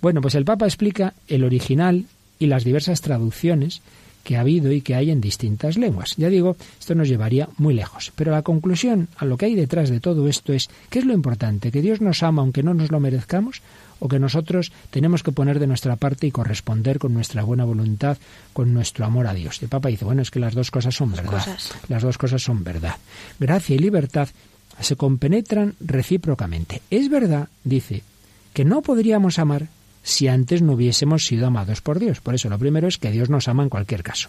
Bueno, 0.00 0.20
pues 0.20 0.34
el 0.34 0.44
Papa 0.44 0.66
explica 0.66 1.14
el 1.28 1.44
original 1.44 2.06
y 2.38 2.46
las 2.46 2.64
diversas 2.64 3.00
traducciones 3.00 3.82
que 4.22 4.36
ha 4.36 4.40
habido 4.40 4.72
y 4.72 4.80
que 4.80 4.94
hay 4.94 5.10
en 5.10 5.20
distintas 5.20 5.76
lenguas. 5.76 6.14
Ya 6.16 6.28
digo, 6.28 6.56
esto 6.78 6.94
nos 6.94 7.08
llevaría 7.08 7.48
muy 7.58 7.74
lejos. 7.74 8.12
Pero 8.16 8.32
la 8.32 8.42
conclusión 8.42 9.08
a 9.16 9.24
lo 9.24 9.36
que 9.36 9.46
hay 9.46 9.54
detrás 9.54 9.90
de 9.90 10.00
todo 10.00 10.28
esto 10.28 10.52
es, 10.52 10.68
¿qué 10.90 11.00
es 11.00 11.04
lo 11.04 11.12
importante? 11.12 11.70
¿Que 11.70 11.82
Dios 11.82 12.00
nos 12.00 12.22
ama 12.22 12.42
aunque 12.42 12.62
no 12.62 12.74
nos 12.74 12.90
lo 12.90 13.00
merezcamos? 13.00 13.62
¿O 13.98 14.08
que 14.08 14.18
nosotros 14.18 14.72
tenemos 14.90 15.22
que 15.22 15.30
poner 15.30 15.60
de 15.60 15.66
nuestra 15.66 15.96
parte 15.96 16.26
y 16.26 16.32
corresponder 16.32 16.98
con 16.98 17.14
nuestra 17.14 17.44
buena 17.44 17.64
voluntad, 17.64 18.18
con 18.52 18.74
nuestro 18.74 19.04
amor 19.04 19.28
a 19.28 19.34
Dios? 19.34 19.62
El 19.62 19.68
Papa 19.68 19.88
dice, 19.88 20.04
bueno, 20.04 20.22
es 20.22 20.30
que 20.30 20.40
las 20.40 20.54
dos 20.54 20.70
cosas 20.70 20.94
son 20.94 21.12
verdad. 21.12 21.46
Las 21.88 22.02
dos 22.02 22.18
cosas 22.18 22.42
son 22.42 22.64
verdad. 22.64 22.96
Gracia 23.38 23.76
y 23.76 23.78
libertad 23.78 24.28
se 24.80 24.96
compenetran 24.96 25.74
recíprocamente. 25.80 26.82
Es 26.90 27.08
verdad, 27.08 27.48
dice, 27.62 28.02
que 28.52 28.64
no 28.64 28.82
podríamos 28.82 29.38
amar 29.38 29.68
si 30.02 30.28
antes 30.28 30.62
no 30.62 30.72
hubiésemos 30.72 31.24
sido 31.24 31.46
amados 31.46 31.80
por 31.80 31.98
Dios. 31.98 32.20
Por 32.20 32.34
eso 32.34 32.48
lo 32.48 32.58
primero 32.58 32.88
es 32.88 32.98
que 32.98 33.10
Dios 33.10 33.30
nos 33.30 33.48
ama 33.48 33.62
en 33.62 33.68
cualquier 33.68 34.02
caso. 34.02 34.28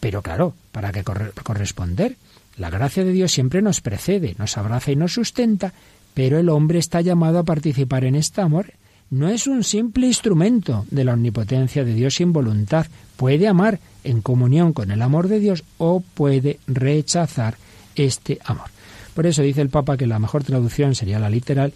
Pero 0.00 0.22
claro, 0.22 0.54
para 0.72 0.92
que 0.92 1.04
corresponder, 1.04 2.16
la 2.58 2.70
gracia 2.70 3.04
de 3.04 3.12
Dios 3.12 3.32
siempre 3.32 3.62
nos 3.62 3.80
precede, 3.80 4.34
nos 4.38 4.56
abraza 4.56 4.92
y 4.92 4.96
nos 4.96 5.12
sustenta, 5.12 5.72
pero 6.14 6.38
el 6.38 6.48
hombre 6.48 6.78
está 6.78 7.00
llamado 7.00 7.38
a 7.38 7.44
participar 7.44 8.04
en 8.04 8.14
este 8.14 8.40
amor. 8.40 8.72
No 9.10 9.28
es 9.28 9.46
un 9.46 9.62
simple 9.62 10.06
instrumento 10.06 10.86
de 10.90 11.04
la 11.04 11.14
omnipotencia 11.14 11.84
de 11.84 11.94
Dios 11.94 12.16
sin 12.16 12.32
voluntad. 12.32 12.86
Puede 13.16 13.46
amar 13.46 13.78
en 14.04 14.20
comunión 14.20 14.72
con 14.72 14.90
el 14.90 15.02
amor 15.02 15.28
de 15.28 15.38
Dios 15.38 15.64
o 15.78 16.00
puede 16.00 16.58
rechazar 16.66 17.56
este 17.94 18.38
amor. 18.44 18.70
Por 19.14 19.26
eso 19.26 19.42
dice 19.42 19.62
el 19.62 19.70
Papa 19.70 19.96
que 19.96 20.06
la 20.06 20.18
mejor 20.18 20.44
traducción 20.44 20.94
sería 20.94 21.18
la 21.18 21.30
literal 21.30 21.72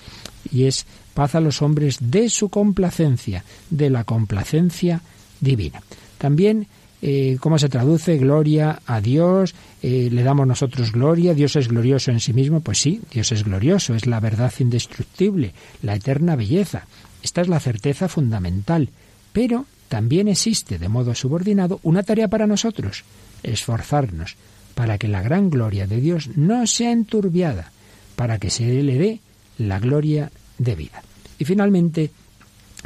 y 0.53 0.65
es 0.65 0.87
paz 1.15 1.35
a 1.35 1.41
los 1.41 1.63
hombres 1.63 1.99
de 2.01 2.29
su 2.29 2.49
complacencia, 2.49 3.45
de 3.71 3.91
la 3.91 4.05
complacencia 4.05 5.01
divina. 5.41 5.83
También, 6.19 6.67
eh, 7.03 7.39
¿cómo 7.41 7.59
se 7.59 7.69
traduce? 7.69 8.19
Gloria 8.19 8.81
a 8.87 9.01
Dios, 9.01 9.55
eh, 9.83 10.09
le 10.11 10.23
damos 10.23 10.47
nosotros 10.47 10.93
gloria, 10.93 11.35
Dios 11.35 11.57
es 11.57 11.69
glorioso 11.69 12.11
en 12.11 12.21
sí 12.21 12.33
mismo, 12.33 12.61
pues 12.61 12.79
sí, 12.79 13.01
Dios 13.11 13.33
es 13.33 13.45
glorioso, 13.45 13.95
es 13.95 14.07
la 14.07 14.21
verdad 14.21 14.53
indestructible, 14.59 15.55
la 15.83 15.95
eterna 15.95 16.37
belleza. 16.37 16.87
Esta 17.23 17.41
es 17.41 17.49
la 17.49 17.61
certeza 17.61 18.09
fundamental, 18.09 18.91
pero 19.33 19.67
también 19.89 20.29
existe 20.29 20.79
de 20.79 20.89
modo 20.89 21.15
subordinado 21.15 21.81
una 21.83 22.03
tarea 22.03 22.29
para 22.29 22.47
nosotros, 22.47 23.05
esforzarnos 23.43 24.37
para 24.75 24.99
que 24.99 25.09
la 25.09 25.23
gran 25.23 25.51
gloria 25.51 25.87
de 25.87 26.01
Dios 26.01 26.31
no 26.37 26.67
sea 26.67 26.93
enturbiada, 26.93 27.73
para 28.17 28.39
que 28.39 28.51
se 28.51 28.65
le 28.83 28.99
dé 28.99 29.21
la 29.59 29.79
gloria 29.79 30.31
de 30.61 30.75
vida. 30.77 31.03
Y 31.39 31.45
finalmente 31.45 32.11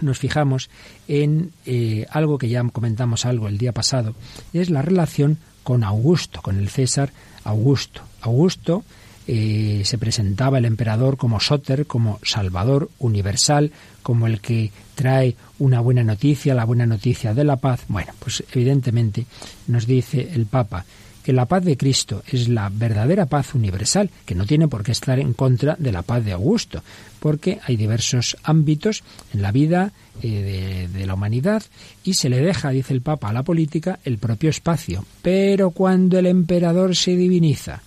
nos 0.00 0.18
fijamos 0.18 0.70
en 1.08 1.52
eh, 1.66 2.06
algo 2.10 2.38
que 2.38 2.48
ya 2.48 2.62
comentamos 2.64 3.26
algo 3.26 3.48
el 3.48 3.58
día 3.58 3.72
pasado, 3.72 4.14
es 4.52 4.70
la 4.70 4.82
relación 4.82 5.38
con 5.62 5.84
Augusto, 5.84 6.40
con 6.40 6.58
el 6.58 6.68
César 6.68 7.10
Augusto. 7.42 8.02
Augusto 8.20 8.84
eh, 9.26 9.82
se 9.84 9.98
presentaba 9.98 10.58
el 10.58 10.66
emperador 10.66 11.16
como 11.16 11.40
Soter, 11.40 11.87
como 11.87 12.20
Salvador 12.22 12.90
universal, 12.98 13.72
como 14.02 14.26
el 14.26 14.40
que 14.40 14.70
trae 14.94 15.37
una 15.58 15.80
buena 15.80 16.04
noticia, 16.04 16.54
la 16.54 16.64
buena 16.64 16.87
noticia 16.87 17.34
de 17.34 17.44
la 17.44 17.56
paz. 17.56 17.84
Bueno, 17.88 18.12
pues 18.18 18.44
evidentemente 18.52 19.26
nos 19.66 19.87
dice 19.87 20.30
el 20.32 20.46
Papa 20.46 20.84
que 21.24 21.32
la 21.32 21.46
paz 21.46 21.64
de 21.64 21.78
Cristo 21.78 22.22
es 22.30 22.48
la 22.48 22.68
verdadera 22.68 23.24
paz 23.24 23.54
universal, 23.54 24.10
que 24.26 24.34
no 24.34 24.44
tiene 24.44 24.68
por 24.68 24.84
qué 24.84 24.92
estar 24.92 25.18
en 25.18 25.32
contra 25.32 25.74
de 25.78 25.90
la 25.90 26.02
paz 26.02 26.22
de 26.22 26.32
Augusto, 26.32 26.82
porque 27.18 27.58
hay 27.64 27.76
diversos 27.76 28.37
ámbitos 28.42 29.02
en 29.32 29.40
la 29.40 29.50
vida 29.50 29.92
eh, 30.22 30.88
de, 30.92 30.98
de 30.98 31.06
la 31.06 31.14
humanidad 31.14 31.62
y 32.04 32.14
se 32.14 32.28
le 32.28 32.42
deja, 32.42 32.68
dice 32.70 32.92
el 32.92 33.00
Papa, 33.00 33.30
a 33.30 33.32
la 33.32 33.42
política 33.42 33.98
el 34.04 34.18
propio 34.18 34.50
espacio. 34.50 35.06
Pero 35.22 35.70
cuando 35.70 36.18
el 36.18 36.26
emperador 36.26 36.94
se 36.94 37.16
diviniza 37.16 37.80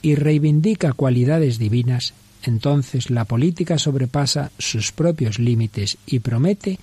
y 0.00 0.14
reivindica 0.14 0.94
cualidades 0.94 1.58
divinas, 1.58 2.14
entonces 2.42 3.10
la 3.10 3.26
política 3.26 3.76
sobrepasa 3.76 4.50
sus 4.58 4.92
propios 4.92 5.38
límites 5.38 5.98
y 6.06 6.20
promete 6.20 6.78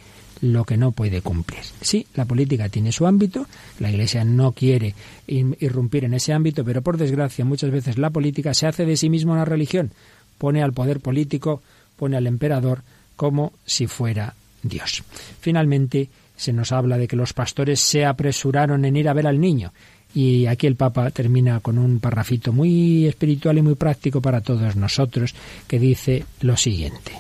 lo 0.52 0.64
que 0.64 0.78
no 0.78 0.92
puede 0.92 1.22
cumplir. 1.22 1.62
Sí, 1.82 2.06
la 2.16 2.26
política 2.26 2.70
tiene 2.70 2.92
su 2.92 3.08
ámbito, 3.08 3.48
la 3.80 3.90
Iglesia 3.90 4.24
no 4.24 4.52
quiere 4.52 4.94
irrumpir 5.28 6.06
en 6.06 6.14
ese 6.14 6.34
ámbito, 6.34 6.64
pero 6.64 6.82
por 6.82 6.98
desgracia 6.98 7.46
muchas 7.46 7.72
veces 7.72 7.98
la 7.98 8.12
política 8.12 8.54
se 8.54 8.68
hace 8.68 8.86
de 8.86 8.98
sí 8.98 9.10
misma 9.10 9.34
una 9.34 9.46
religión, 9.46 9.92
pone 10.38 10.62
al 10.62 10.74
poder 10.74 11.00
político, 11.00 11.62
pone 11.98 12.18
al 12.18 12.28
emperador 12.28 12.84
como 13.16 13.54
si 13.66 13.88
fuera 13.88 14.36
Dios. 14.62 15.04
Finalmente, 15.40 16.10
se 16.36 16.54
nos 16.54 16.72
habla 16.72 16.98
de 16.98 17.08
que 17.08 17.16
los 17.16 17.34
pastores 17.34 17.80
se 17.80 18.06
apresuraron 18.06 18.86
en 18.86 18.98
ir 18.98 19.10
a 19.10 19.14
ver 19.14 19.28
al 19.28 19.40
niño. 19.40 19.72
Y 20.14 20.46
aquí 20.46 20.68
el 20.68 20.76
Papa 20.76 21.12
termina 21.12 21.60
con 21.60 21.78
un 21.78 22.00
parrafito 22.00 22.54
muy 22.54 23.06
espiritual 23.06 23.58
y 23.58 23.62
muy 23.62 23.76
práctico 23.76 24.22
para 24.22 24.42
todos 24.42 24.76
nosotros 24.76 25.36
que 25.68 25.80
dice 25.80 26.26
lo 26.42 26.56
siguiente. 26.56 27.12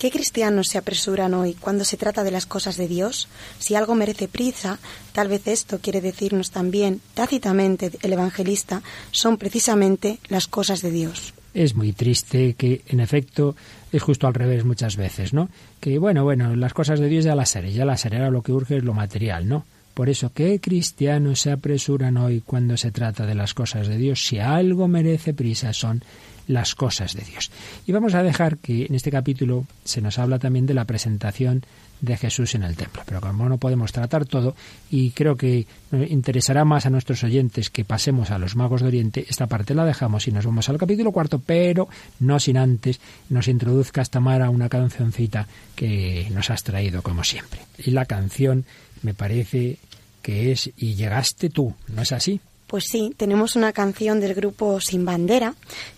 ¿Qué 0.00 0.10
cristianos 0.10 0.68
se 0.68 0.78
apresuran 0.78 1.34
hoy 1.34 1.52
cuando 1.52 1.84
se 1.84 1.98
trata 1.98 2.24
de 2.24 2.30
las 2.30 2.46
cosas 2.46 2.78
de 2.78 2.88
Dios? 2.88 3.28
Si 3.58 3.74
algo 3.74 3.94
merece 3.94 4.28
prisa, 4.28 4.78
tal 5.12 5.28
vez 5.28 5.46
esto 5.46 5.78
quiere 5.78 6.00
decirnos 6.00 6.50
también 6.50 7.02
tácitamente 7.12 7.90
el 8.00 8.14
evangelista, 8.14 8.82
son 9.10 9.36
precisamente 9.36 10.18
las 10.28 10.46
cosas 10.46 10.80
de 10.80 10.90
Dios. 10.90 11.34
Es 11.52 11.74
muy 11.74 11.92
triste 11.92 12.54
que, 12.54 12.80
en 12.86 13.00
efecto, 13.00 13.56
es 13.92 14.02
justo 14.02 14.26
al 14.26 14.32
revés 14.32 14.64
muchas 14.64 14.96
veces, 14.96 15.34
¿no? 15.34 15.50
Que, 15.80 15.98
bueno, 15.98 16.24
bueno, 16.24 16.56
las 16.56 16.72
cosas 16.72 16.98
de 16.98 17.08
Dios 17.08 17.26
ya 17.26 17.34
las 17.34 17.54
haré, 17.54 17.70
ya 17.70 17.84
las 17.84 18.06
haré, 18.06 18.16
ahora 18.16 18.30
lo 18.30 18.40
que 18.40 18.52
urge 18.52 18.78
es 18.78 18.84
lo 18.84 18.94
material, 18.94 19.46
¿no? 19.46 19.66
Por 19.92 20.08
eso, 20.08 20.32
¿qué 20.32 20.60
cristianos 20.60 21.40
se 21.40 21.50
apresuran 21.50 22.16
hoy 22.16 22.40
cuando 22.40 22.78
se 22.78 22.90
trata 22.90 23.26
de 23.26 23.34
las 23.34 23.52
cosas 23.52 23.86
de 23.86 23.98
Dios? 23.98 24.24
Si 24.24 24.38
algo 24.38 24.88
merece 24.88 25.34
prisa 25.34 25.74
son 25.74 26.02
las 26.50 26.74
cosas 26.74 27.14
de 27.14 27.22
Dios. 27.22 27.50
Y 27.86 27.92
vamos 27.92 28.14
a 28.14 28.22
dejar 28.22 28.58
que 28.58 28.86
en 28.86 28.94
este 28.94 29.10
capítulo 29.10 29.66
se 29.84 30.00
nos 30.00 30.18
habla 30.18 30.38
también 30.38 30.66
de 30.66 30.74
la 30.74 30.84
presentación 30.84 31.62
de 32.00 32.16
Jesús 32.16 32.54
en 32.54 32.64
el 32.64 32.76
templo. 32.76 33.02
Pero 33.06 33.20
como 33.20 33.48
no 33.48 33.58
podemos 33.58 33.92
tratar 33.92 34.24
todo, 34.24 34.56
y 34.90 35.10
creo 35.10 35.36
que 35.36 35.66
interesará 36.08 36.64
más 36.64 36.86
a 36.86 36.90
nuestros 36.90 37.22
oyentes 37.22 37.70
que 37.70 37.84
pasemos 37.84 38.30
a 38.30 38.38
los 38.38 38.56
magos 38.56 38.80
de 38.80 38.88
Oriente, 38.88 39.26
esta 39.28 39.46
parte 39.46 39.74
la 39.74 39.84
dejamos 39.84 40.26
y 40.26 40.32
nos 40.32 40.44
vamos 40.44 40.68
al 40.68 40.78
capítulo 40.78 41.12
cuarto, 41.12 41.38
pero 41.38 41.88
no 42.18 42.40
sin 42.40 42.56
antes 42.56 43.00
nos 43.28 43.46
introduzca 43.46 44.02
esta 44.02 44.18
Mara 44.18 44.50
una 44.50 44.68
cancioncita 44.68 45.46
que 45.76 46.28
nos 46.32 46.50
has 46.50 46.64
traído 46.64 47.02
como 47.02 47.22
siempre. 47.22 47.60
Y 47.78 47.92
la 47.92 48.06
canción 48.06 48.64
me 49.02 49.14
parece 49.14 49.78
que 50.22 50.52
es 50.52 50.70
Y 50.76 50.94
llegaste 50.94 51.48
tú, 51.48 51.74
¿no 51.88 52.02
es 52.02 52.12
así? 52.12 52.40
Pues 52.70 52.84
sí, 52.88 53.12
tenemos 53.16 53.56
una 53.56 53.72
canción 53.72 54.20
del 54.20 54.32
grupo 54.32 54.80
Sin 54.80 55.04
Bandera, 55.04 55.54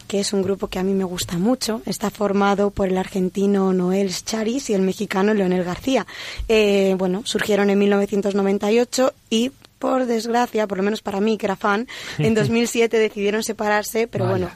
que 0.09 0.21
es 0.21 0.33
un 0.33 0.41
grupo 0.41 0.69
que 0.69 0.79
a 0.79 0.83
mí 0.83 0.95
me 0.95 1.05
gusta 1.05 1.37
mucho. 1.37 1.83
Está 1.85 2.09
formado 2.09 2.71
por 2.71 2.89
el 2.89 2.97
argentino 2.97 3.75
Noel 3.75 4.11
Charis 4.11 4.71
y 4.71 4.73
el 4.73 4.81
mexicano 4.81 5.35
Leonel 5.35 5.65
García. 5.65 6.07
Eh, 6.49 6.95
bueno, 6.97 7.21
surgieron 7.27 7.69
en 7.69 7.79
1998 7.79 9.13
y 9.29 9.53
por 9.79 10.07
desgracia, 10.07 10.67
por 10.67 10.79
lo 10.79 10.85
menos 10.85 11.03
para 11.03 11.21
mí, 11.21 11.37
que 11.37 11.45
era 11.45 11.57
fan, 11.57 11.87
en 12.19 12.33
2007 12.33 12.99
decidieron 12.99 13.43
separarse, 13.43 14.07
pero 14.07 14.27
bueno, 14.27 14.49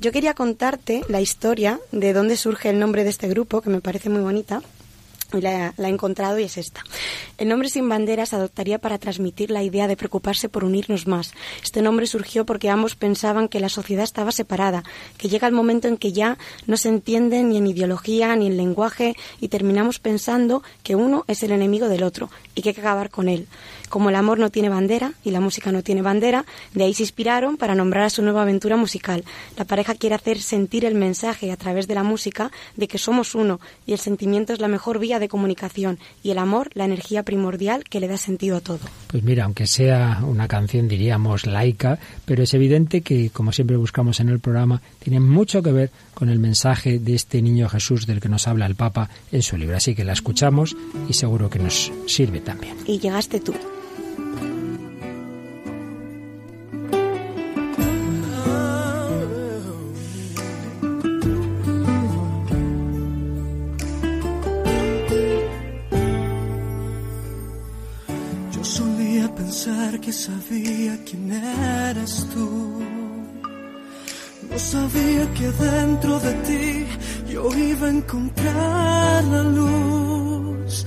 yo 0.00 0.10
quería 0.10 0.32
contarte 0.32 1.02
la 1.08 1.20
historia 1.20 1.80
de 1.92 2.14
dónde 2.14 2.38
surge 2.38 2.70
el 2.70 2.78
nombre 2.78 3.04
de 3.04 3.10
este 3.10 3.28
grupo, 3.28 3.60
que 3.60 3.68
me 3.68 3.82
parece 3.82 4.08
muy 4.08 4.22
bonita 4.22 4.62
y 5.36 5.40
la, 5.40 5.74
he 5.76 5.88
encontrado 5.88 6.38
y 6.38 6.44
es 6.44 6.56
esta. 6.56 6.82
El 7.36 7.48
nombre 7.48 7.68
Sin 7.68 7.88
Banderas 7.88 8.32
adoptaría 8.32 8.78
para 8.78 8.98
transmitir 8.98 9.50
la 9.50 9.62
idea 9.62 9.86
de 9.86 9.96
preocuparse 9.96 10.48
por 10.48 10.64
unirnos 10.64 11.06
más. 11.06 11.34
Este 11.62 11.82
nombre 11.82 12.06
surgió 12.06 12.46
porque 12.46 12.70
ambos 12.70 12.94
pensaban 12.94 13.48
que 13.48 13.60
la 13.60 13.68
sociedad 13.68 14.04
estaba 14.04 14.32
separada, 14.32 14.84
que 15.18 15.28
llega 15.28 15.46
el 15.46 15.54
momento 15.54 15.88
en 15.88 15.96
que 15.96 16.12
ya 16.12 16.38
no 16.66 16.76
se 16.76 16.88
entiende 16.88 17.42
ni 17.42 17.58
en 17.58 17.66
ideología 17.66 18.34
ni 18.36 18.46
en 18.46 18.56
lenguaje 18.56 19.14
y 19.40 19.48
terminamos 19.48 19.98
pensando 19.98 20.62
que 20.82 20.96
uno 20.96 21.24
es 21.28 21.42
el 21.42 21.52
enemigo 21.52 21.88
del 21.88 22.02
otro 22.02 22.30
y 22.54 22.62
que 22.62 22.70
hay 22.70 22.74
que 22.74 22.80
acabar 22.80 23.10
con 23.10 23.28
él. 23.28 23.46
Como 23.88 24.10
el 24.10 24.16
amor 24.16 24.38
no 24.38 24.50
tiene 24.50 24.68
bandera 24.68 25.14
y 25.24 25.30
la 25.30 25.40
música 25.40 25.72
no 25.72 25.82
tiene 25.82 26.02
bandera, 26.02 26.44
de 26.74 26.84
ahí 26.84 26.94
se 26.94 27.04
inspiraron 27.04 27.56
para 27.56 27.74
nombrar 27.74 28.04
a 28.04 28.10
su 28.10 28.22
nueva 28.22 28.42
aventura 28.42 28.76
musical. 28.76 29.24
La 29.56 29.64
pareja 29.64 29.94
quiere 29.94 30.14
hacer 30.14 30.40
sentir 30.40 30.84
el 30.84 30.94
mensaje 30.94 31.50
a 31.52 31.56
través 31.56 31.88
de 31.88 31.94
la 31.94 32.02
música 32.02 32.50
de 32.76 32.88
que 32.88 32.98
somos 32.98 33.34
uno 33.34 33.60
y 33.86 33.92
el 33.92 33.98
sentimiento 33.98 34.52
es 34.52 34.60
la 34.60 34.68
mejor 34.68 34.98
vía 34.98 35.17
de 35.18 35.28
comunicación 35.28 35.98
y 36.22 36.30
el 36.30 36.38
amor 36.38 36.70
la 36.74 36.84
energía 36.84 37.22
primordial 37.22 37.84
que 37.84 38.00
le 38.00 38.08
da 38.08 38.16
sentido 38.16 38.56
a 38.56 38.60
todo. 38.60 38.80
Pues 39.08 39.22
mira, 39.22 39.44
aunque 39.44 39.66
sea 39.66 40.20
una 40.22 40.48
canción 40.48 40.88
diríamos 40.88 41.46
laica, 41.46 41.98
pero 42.24 42.42
es 42.42 42.54
evidente 42.54 43.00
que 43.00 43.30
como 43.30 43.52
siempre 43.52 43.76
buscamos 43.76 44.20
en 44.20 44.28
el 44.28 44.40
programa, 44.40 44.80
tiene 44.98 45.20
mucho 45.20 45.62
que 45.62 45.72
ver 45.72 45.90
con 46.14 46.28
el 46.28 46.38
mensaje 46.38 46.98
de 46.98 47.14
este 47.14 47.42
niño 47.42 47.68
Jesús 47.68 48.06
del 48.06 48.20
que 48.20 48.28
nos 48.28 48.48
habla 48.48 48.66
el 48.66 48.74
Papa 48.74 49.08
en 49.32 49.42
su 49.42 49.56
libro. 49.56 49.76
Así 49.76 49.94
que 49.94 50.04
la 50.04 50.12
escuchamos 50.12 50.76
y 51.08 51.12
seguro 51.12 51.48
que 51.50 51.58
nos 51.58 51.92
sirve 52.06 52.40
también. 52.40 52.76
Y 52.86 52.98
llegaste 52.98 53.40
tú. 53.40 53.54
Que 70.00 70.12
sabía 70.12 70.98
quién 71.04 71.32
eras 71.32 72.26
tú. 72.32 72.80
No 74.50 74.58
sabía 74.58 75.32
que 75.34 75.48
dentro 75.50 76.18
de 76.20 76.32
ti 76.46 76.86
yo 77.30 77.48
iba 77.54 77.86
a 77.86 77.90
encontrar 77.90 79.24
la 79.24 79.42
luz. 79.42 80.86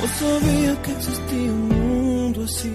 No 0.00 0.06
sabía 0.22 0.82
que 0.82 0.92
existía 0.92 1.52
un 1.52 1.68
mundo 1.68 2.44
así. 2.44 2.74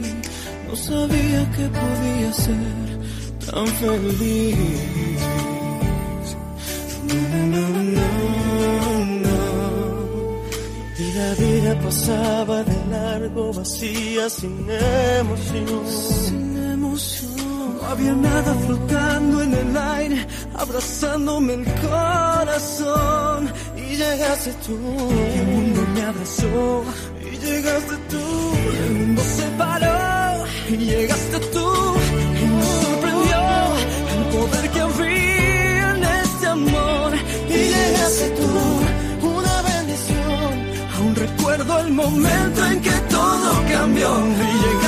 No 0.68 0.76
sabía 0.76 1.52
que 1.56 1.66
podía 1.80 2.34
ser 2.34 3.00
tan 3.46 3.68
feliz. 3.68 4.56
la 7.54 7.68
vida 7.80 8.14
pasaba 11.86 12.63
de 12.63 12.78
largo 12.89 13.54
vacía 13.54 14.30
sin 14.30 14.67
emoción. 15.21 15.82
Sin 15.88 16.71
emoción. 16.74 17.78
No 17.78 17.86
había 17.91 18.13
nada 18.13 18.54
flotando 18.65 19.43
en 19.43 19.54
el 19.54 19.78
aire, 19.78 20.28
abrazándome 20.56 21.54
el 21.54 21.65
corazón. 21.88 23.54
Y 23.78 23.95
llegaste 23.95 24.52
tú. 24.65 24.78
Y 25.36 25.39
el 25.39 25.48
mundo 25.54 25.82
me 25.93 26.02
abrazó. 26.02 26.84
Y 27.21 27.38
llegaste 27.45 27.95
tú. 28.12 28.26
Y 28.74 28.78
el 28.88 28.93
mundo 29.00 29.21
se 29.38 29.45
paró. 29.60 30.45
Y 30.69 30.78
llegaste 30.78 31.39
tú. 31.54 31.85
Recuerdo 41.65 41.88
el 41.88 41.93
momento 41.93 42.65
en 42.65 42.82
que 42.82 42.91
todo 43.10 43.65
cambió 43.67 44.85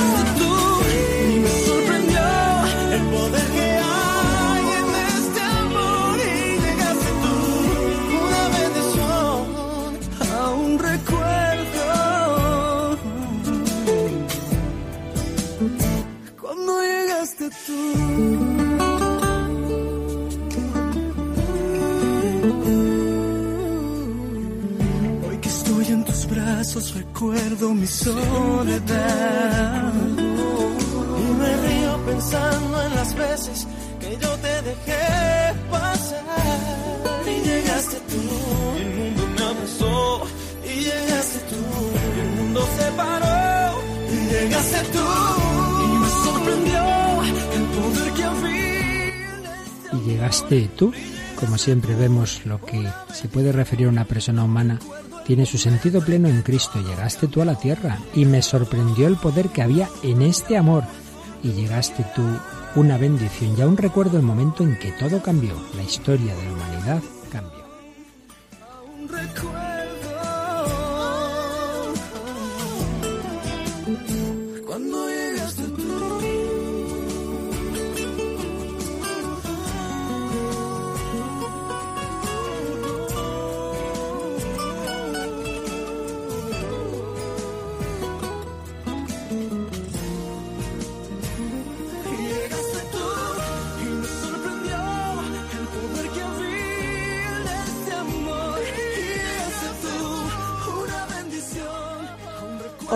recuerdo 27.18 27.74
mi 27.74 27.86
soledad. 27.86 29.92
Y 31.18 31.22
me 31.40 31.56
río 31.68 31.92
pensando 32.06 32.82
en 32.82 32.94
las 32.94 33.14
veces 33.16 33.66
que 34.00 34.16
yo 34.22 34.30
te 34.36 34.62
dejé 34.62 35.52
pasar. 35.68 36.22
Y 37.26 37.40
llegaste 37.44 37.96
tú, 38.08 38.22
y 38.76 38.80
el 38.82 38.90
mundo 38.94 39.22
me 39.36 39.44
abrazó. 39.44 40.22
Y 40.64 40.66
llegaste 40.84 41.38
tú, 41.50 41.56
y 42.16 42.20
el 42.20 42.30
mundo 42.36 42.60
se 42.78 42.86
paró. 42.92 43.82
Y 44.12 44.14
llegaste 44.32 44.80
tú, 44.92 45.06
y 45.82 45.84
me 45.98 46.08
sorprendió 46.24 46.82
el 47.56 47.64
poder 47.74 48.08
que 48.14 48.24
había. 48.24 49.58
Y 49.92 49.94
llegaste 50.08 50.56
tú. 50.76 50.86
Como 51.34 51.58
siempre 51.58 51.96
vemos 51.96 52.46
lo 52.46 52.60
que 52.60 52.88
se 53.12 53.28
puede 53.28 53.50
referir 53.52 53.86
a 53.86 53.90
una 53.90 54.04
persona 54.04 54.44
humana 54.44 54.78
tiene 55.28 55.44
su 55.44 55.58
sentido 55.58 56.00
pleno 56.00 56.26
en 56.26 56.40
Cristo. 56.40 56.80
Llegaste 56.80 57.28
tú 57.28 57.42
a 57.42 57.44
la 57.44 57.54
tierra 57.54 57.98
y 58.14 58.24
me 58.24 58.40
sorprendió 58.40 59.06
el 59.06 59.16
poder 59.16 59.50
que 59.50 59.60
había 59.60 59.86
en 60.02 60.22
este 60.22 60.56
amor. 60.56 60.84
Y 61.42 61.52
llegaste 61.52 62.02
tú 62.16 62.22
una 62.76 62.96
bendición. 62.96 63.54
Y 63.54 63.60
aún 63.60 63.76
recuerdo 63.76 64.16
el 64.16 64.22
momento 64.22 64.64
en 64.64 64.78
que 64.78 64.90
todo 64.92 65.20
cambió. 65.22 65.52
La 65.76 65.82
historia 65.82 66.34
de 66.34 66.44
la 66.44 66.52
humanidad 66.52 67.02
cambió. 67.30 67.67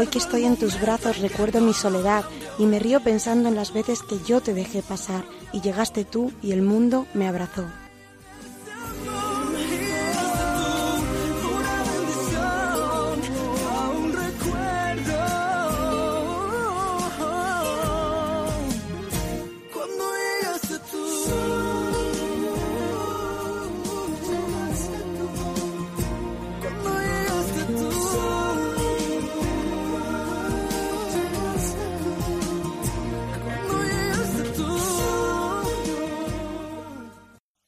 Hoy 0.03 0.09
que 0.09 0.19
estoy 0.19 0.47
en 0.47 0.57
tus 0.57 0.81
brazos 0.81 1.19
recuerdo 1.19 1.61
mi 1.61 1.73
soledad 1.73 2.25
y 2.59 2.67
me 2.67 2.81
río 2.81 2.99
pensando 2.99 3.49
en 3.49 3.55
las 3.55 3.73
veces 3.73 4.03
que 4.03 4.19
yo 4.27 4.41
te 4.41 4.53
dejé 4.53 4.83
pasar 4.83 5.25
y 5.53 5.61
llegaste 5.61 6.05
tú 6.05 6.33
y 6.43 6.51
el 6.51 6.61
mundo 6.61 7.07
me 7.15 7.29
abrazó. 7.29 7.69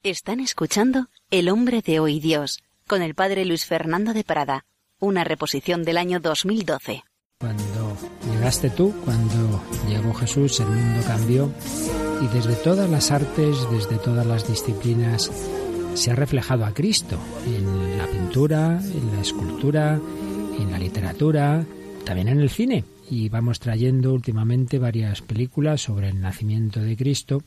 Están 0.04 0.40
escuchando 0.40 1.06
El 1.30 1.48
hombre 1.48 1.80
de 1.80 1.98
hoy 1.98 2.20
Dios 2.20 2.62
con 2.86 3.00
el 3.00 3.14
padre 3.14 3.46
Luis 3.46 3.64
Fernando 3.64 4.12
de 4.12 4.22
Prada, 4.22 4.66
una 5.00 5.24
reposición 5.24 5.82
del 5.82 5.96
año 5.96 6.20
2012. 6.20 7.04
Cuando 7.40 7.96
llegaste 8.30 8.68
tú, 8.68 8.92
cuando 9.02 9.64
llegó 9.88 10.12
Jesús, 10.12 10.60
el 10.60 10.66
mundo 10.66 11.00
cambió 11.06 11.50
y 12.20 12.26
desde 12.26 12.54
todas 12.56 12.90
las 12.90 13.10
artes, 13.10 13.56
desde 13.70 13.96
todas 13.96 14.26
las 14.26 14.46
disciplinas, 14.46 15.32
se 15.94 16.10
ha 16.10 16.14
reflejado 16.14 16.66
a 16.66 16.74
Cristo 16.74 17.18
en 17.46 17.96
la 17.96 18.06
pintura, 18.06 18.78
en 18.82 19.10
la 19.10 19.22
escultura, 19.22 19.98
en 20.58 20.70
la 20.70 20.78
literatura, 20.78 21.64
también 22.04 22.28
en 22.28 22.40
el 22.40 22.50
cine. 22.50 22.84
Y 23.10 23.28
vamos 23.28 23.60
trayendo 23.60 24.12
últimamente 24.12 24.78
varias 24.78 25.22
películas 25.22 25.82
sobre 25.82 26.08
el 26.08 26.20
nacimiento 26.20 26.80
de 26.80 26.96
Cristo 26.96 27.42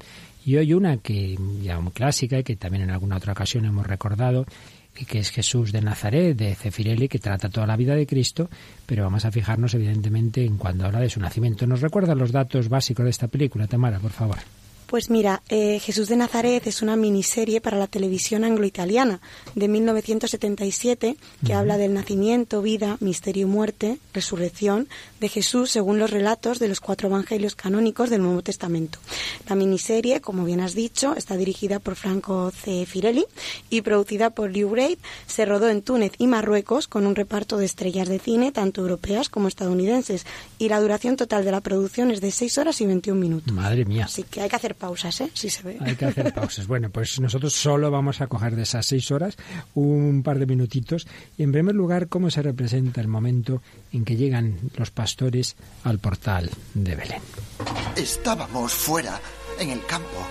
y 0.45 0.55
hoy 0.57 0.73
una 0.73 0.97
que 0.97 1.37
ya 1.61 1.79
muy 1.79 1.91
clásica 1.91 2.39
y 2.39 2.43
que 2.43 2.55
también 2.55 2.83
en 2.83 2.91
alguna 2.91 3.17
otra 3.17 3.33
ocasión 3.33 3.65
hemos 3.65 3.85
recordado, 3.85 4.45
y 4.99 5.05
que 5.05 5.19
es 5.19 5.29
Jesús 5.29 5.71
de 5.71 5.81
Nazaret, 5.81 6.35
de 6.35 6.55
Cefirelli, 6.55 7.07
que 7.07 7.19
trata 7.19 7.49
toda 7.49 7.67
la 7.67 7.77
vida 7.77 7.95
de 7.95 8.07
Cristo, 8.07 8.49
pero 8.85 9.03
vamos 9.03 9.25
a 9.25 9.31
fijarnos 9.31 9.73
evidentemente 9.73 10.43
en 10.43 10.57
cuando 10.57 10.85
habla 10.85 11.01
de 11.01 11.09
su 11.09 11.19
nacimiento. 11.19 11.67
¿Nos 11.67 11.81
recuerda 11.81 12.15
los 12.15 12.31
datos 12.31 12.69
básicos 12.69 13.03
de 13.03 13.11
esta 13.11 13.27
película, 13.27 13.67
Tamara, 13.67 13.99
por 13.99 14.11
favor? 14.11 14.37
Pues 14.87 15.09
mira, 15.09 15.43
eh, 15.49 15.79
Jesús 15.79 16.07
de 16.07 16.15
Nazaret 16.15 16.65
es 16.65 16.81
una 16.81 16.95
miniserie 16.95 17.59
para 17.59 17.77
la 17.77 17.87
televisión 17.87 18.45
anglo-italiana 18.45 19.19
de 19.53 19.67
1977 19.67 21.17
que 21.45 21.53
habla 21.53 21.77
del 21.77 21.93
nacimiento, 21.93 22.61
vida, 22.61 22.95
misterio 23.01 23.43
y 23.43 23.49
muerte, 23.49 23.99
resurrección 24.13 24.87
de 25.19 25.27
Jesús 25.27 25.71
según 25.71 25.99
los 25.99 26.09
relatos 26.09 26.59
de 26.59 26.69
los 26.69 26.79
cuatro 26.79 27.09
evangelios 27.09 27.55
canónicos 27.55 28.09
del 28.09 28.21
Nuevo 28.21 28.41
Testamento. 28.43 28.97
La 29.49 29.55
miniserie, 29.55 30.21
como 30.21 30.45
bien 30.45 30.61
has 30.61 30.73
dicho, 30.73 31.15
está 31.17 31.35
dirigida 31.35 31.79
por 31.79 31.95
Franco 31.95 32.51
C. 32.51 32.85
Firelli 32.85 33.25
y 33.69 33.81
producida 33.81 34.29
por 34.29 34.51
Liu 34.51 34.69
Braid. 34.69 34.99
Se 35.25 35.45
rodó 35.45 35.67
en 35.69 35.81
Túnez 35.81 36.13
y 36.17 36.27
Marruecos 36.27 36.87
con 36.87 37.05
un 37.05 37.15
reparto 37.15 37.57
de 37.57 37.65
estrellas 37.65 38.07
de 38.07 38.19
cine, 38.19 38.53
tanto 38.53 38.79
europeas 38.81 39.27
como 39.27 39.49
estadounidenses. 39.49 40.25
Y 40.57 40.69
la 40.69 40.79
duración 40.79 41.17
total 41.17 41.43
de 41.43 41.51
la 41.51 41.59
producción 41.59 42.09
es 42.09 42.21
de 42.21 42.31
6 42.31 42.57
horas 42.57 42.79
y 42.79 42.85
21 42.85 43.19
minutos. 43.19 43.53
Madre 43.53 43.83
mía. 43.83 44.05
Así 44.05 44.23
que 44.23 44.39
hay 44.39 44.49
que 44.49 44.55
hacer 44.55 44.76
pausas, 44.77 45.19
¿eh? 45.21 45.31
Si 45.33 45.49
se 45.49 45.63
ve. 45.63 45.77
Hay 45.81 45.95
que 45.95 46.05
hacer 46.05 46.33
pausas. 46.33 46.67
Bueno, 46.67 46.89
pues 46.89 47.19
nosotros 47.19 47.53
solo 47.53 47.91
vamos 47.91 48.21
a 48.21 48.27
coger 48.27 48.55
de 48.55 48.63
esas 48.63 48.85
seis 48.85 49.11
horas 49.11 49.37
un 49.73 50.23
par 50.23 50.39
de 50.39 50.45
minutitos. 50.45 51.07
Y 51.37 51.43
en 51.43 51.51
primer 51.51 51.75
lugar, 51.75 52.07
¿cómo 52.07 52.29
se 52.29 52.41
representa 52.41 53.01
el 53.01 53.07
momento 53.07 53.61
en 53.91 54.05
que 54.05 54.15
llegan 54.15 54.57
los 54.75 54.91
pastores 54.91 55.55
al 55.83 55.99
portal 55.99 56.49
de 56.73 56.95
Belén? 56.95 57.21
Estábamos 57.95 58.73
fuera, 58.73 59.19
en 59.59 59.71
el 59.71 59.85
campo. 59.85 60.27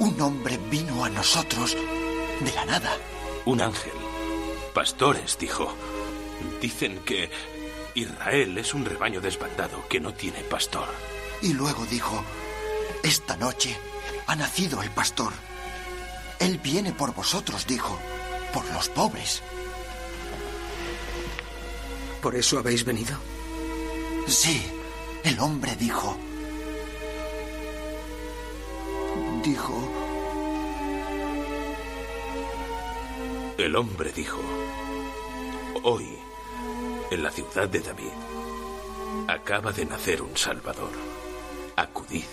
Un 0.00 0.20
hombre 0.20 0.58
vino 0.70 1.04
a 1.04 1.08
nosotros 1.08 1.76
de 2.44 2.52
la 2.52 2.64
nada. 2.66 2.90
Un 3.46 3.60
ángel. 3.60 3.92
Pastores, 4.74 5.38
dijo. 5.38 5.72
Dicen 6.60 6.98
que 7.04 7.30
Israel 7.94 8.58
es 8.58 8.74
un 8.74 8.84
rebaño 8.84 9.20
desbandado 9.20 9.86
que 9.88 10.00
no 10.00 10.12
tiene 10.12 10.40
pastor. 10.40 10.88
Y 11.42 11.52
luego 11.52 11.86
dijo, 11.86 12.24
esta 13.02 13.36
noche 13.36 13.76
ha 14.26 14.36
nacido 14.36 14.82
el 14.82 14.90
pastor. 14.90 15.32
Él 16.38 16.58
viene 16.58 16.92
por 16.92 17.14
vosotros, 17.14 17.66
dijo, 17.66 17.98
por 18.52 18.64
los 18.72 18.88
pobres. 18.88 19.42
¿Por 22.22 22.34
eso 22.34 22.58
habéis 22.58 22.84
venido? 22.84 23.16
Sí, 24.26 24.62
el 25.22 25.38
hombre 25.38 25.76
dijo. 25.76 26.16
Dijo, 29.42 30.04
El 33.58 33.76
hombre 33.76 34.12
dijo, 34.12 34.40
hoy, 35.84 36.18
en 37.10 37.22
la 37.22 37.30
ciudad 37.30 37.68
de 37.68 37.80
David, 37.80 38.10
acaba 39.28 39.70
de 39.70 39.86
nacer 39.86 40.20
un 40.22 40.36
Salvador. 40.36 40.90
Acudid. 41.76 42.24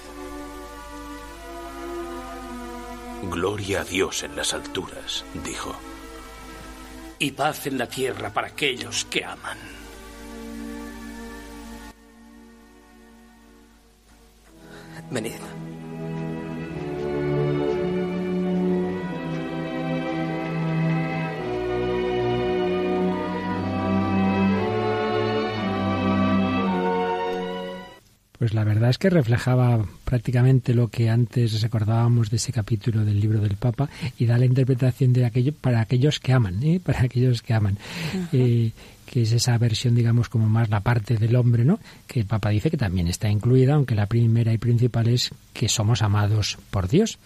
Gloria 3.32 3.80
a 3.80 3.84
Dios 3.86 4.24
en 4.24 4.36
las 4.36 4.54
alturas, 4.54 5.24
dijo. 5.46 5.74
Y 7.18 7.32
paz 7.32 7.66
en 7.66 7.78
la 7.78 7.88
tierra 7.88 8.30
para 8.34 8.48
aquellos 8.48 9.06
que 9.06 9.24
aman. 9.24 9.58
Venid. 15.10 15.71
Pues 28.42 28.56
la 28.56 28.64
verdad 28.64 28.90
es 28.90 28.98
que 28.98 29.12
reflejaba 29.12 29.86
prácticamente 30.04 30.74
lo 30.74 30.88
que 30.88 31.12
antes 31.12 31.62
recordábamos 31.62 32.32
de 32.32 32.38
ese 32.38 32.52
capítulo 32.52 33.06
del 33.06 33.20
libro 33.20 33.40
del 33.40 33.56
Papa 33.56 33.88
y 34.18 34.26
da 34.26 34.40
la 34.40 34.46
interpretación 34.46 35.14
de 35.14 35.26
aquello 35.26 35.54
para 35.54 35.80
aquellos 35.80 36.20
que 36.20 36.34
aman, 36.34 36.64
¿eh? 36.64 36.80
para 36.84 37.04
aquellos 37.04 37.44
que 37.44 37.54
aman. 37.54 37.78
Eh, 38.34 38.72
que 39.06 39.22
es 39.22 39.32
esa 39.32 39.56
versión, 39.60 39.94
digamos, 39.94 40.28
como 40.28 40.50
más 40.50 40.72
la 40.72 40.80
parte 40.80 41.18
del 41.18 41.36
hombre, 41.36 41.64
¿no? 41.66 41.80
Que 42.08 42.22
el 42.22 42.26
Papa 42.26 42.50
dice 42.50 42.72
que 42.72 42.78
también 42.78 43.08
está 43.08 43.30
incluida, 43.30 43.76
aunque 43.76 43.94
la 43.94 44.08
primera 44.08 44.52
y 44.52 44.58
principal 44.58 45.10
es 45.10 45.30
que 45.54 45.70
somos 45.70 46.02
amados 46.02 46.58
por 46.72 46.88
Dios. 46.88 47.20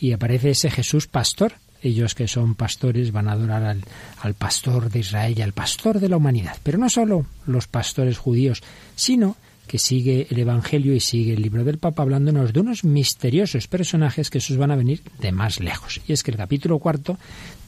Y 0.00 0.10
aparece 0.10 0.50
ese 0.50 0.68
Jesús 0.68 1.06
pastor, 1.06 1.52
ellos 1.80 2.16
que 2.16 2.26
son 2.26 2.56
pastores 2.56 3.12
van 3.12 3.28
a 3.28 3.32
adorar 3.34 3.62
al, 3.62 3.84
al, 4.20 4.34
pastor 4.34 4.90
de 4.90 4.98
Israel 4.98 5.38
y 5.38 5.42
al 5.42 5.52
pastor 5.52 6.00
de 6.00 6.08
la 6.08 6.16
humanidad. 6.16 6.56
Pero 6.64 6.76
no 6.76 6.90
solo 6.90 7.24
los 7.46 7.68
pastores 7.68 8.18
judíos, 8.18 8.64
sino 8.96 9.36
que 9.66 9.78
sigue 9.78 10.26
el 10.30 10.38
Evangelio 10.38 10.94
y 10.94 11.00
sigue 11.00 11.34
el 11.34 11.42
libro 11.42 11.64
del 11.64 11.78
Papa 11.78 12.02
hablándonos 12.02 12.52
de 12.52 12.60
unos 12.60 12.84
misteriosos 12.84 13.68
personajes 13.68 14.30
que 14.30 14.38
esos 14.38 14.56
van 14.56 14.70
a 14.70 14.76
venir 14.76 15.02
de 15.20 15.32
más 15.32 15.60
lejos. 15.60 16.00
Y 16.06 16.12
es 16.12 16.22
que 16.22 16.30
el 16.30 16.36
capítulo 16.36 16.78
cuarto 16.78 17.18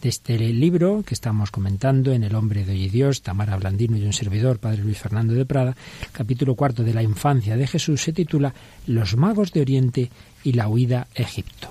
de 0.02 0.08
este 0.08 0.38
libro 0.38 1.02
que 1.04 1.14
estamos 1.14 1.50
comentando 1.50 2.12
en 2.12 2.22
El 2.22 2.34
hombre 2.34 2.64
de 2.64 2.72
hoy 2.72 2.88
Dios, 2.88 3.22
Tamara 3.22 3.56
Blandino 3.56 3.96
y 3.96 4.04
un 4.04 4.12
servidor, 4.12 4.58
Padre 4.58 4.82
Luis 4.82 4.98
Fernando 4.98 5.34
de 5.34 5.44
Prada, 5.44 5.76
capítulo 6.12 6.54
cuarto 6.54 6.84
de 6.84 6.94
la 6.94 7.02
infancia 7.02 7.56
de 7.56 7.66
Jesús 7.66 8.02
se 8.02 8.12
titula 8.12 8.54
Los 8.86 9.16
magos 9.16 9.52
de 9.52 9.60
Oriente 9.60 10.10
y 10.44 10.52
la 10.52 10.68
huida 10.68 11.08
a 11.16 11.22
Egipto. 11.22 11.68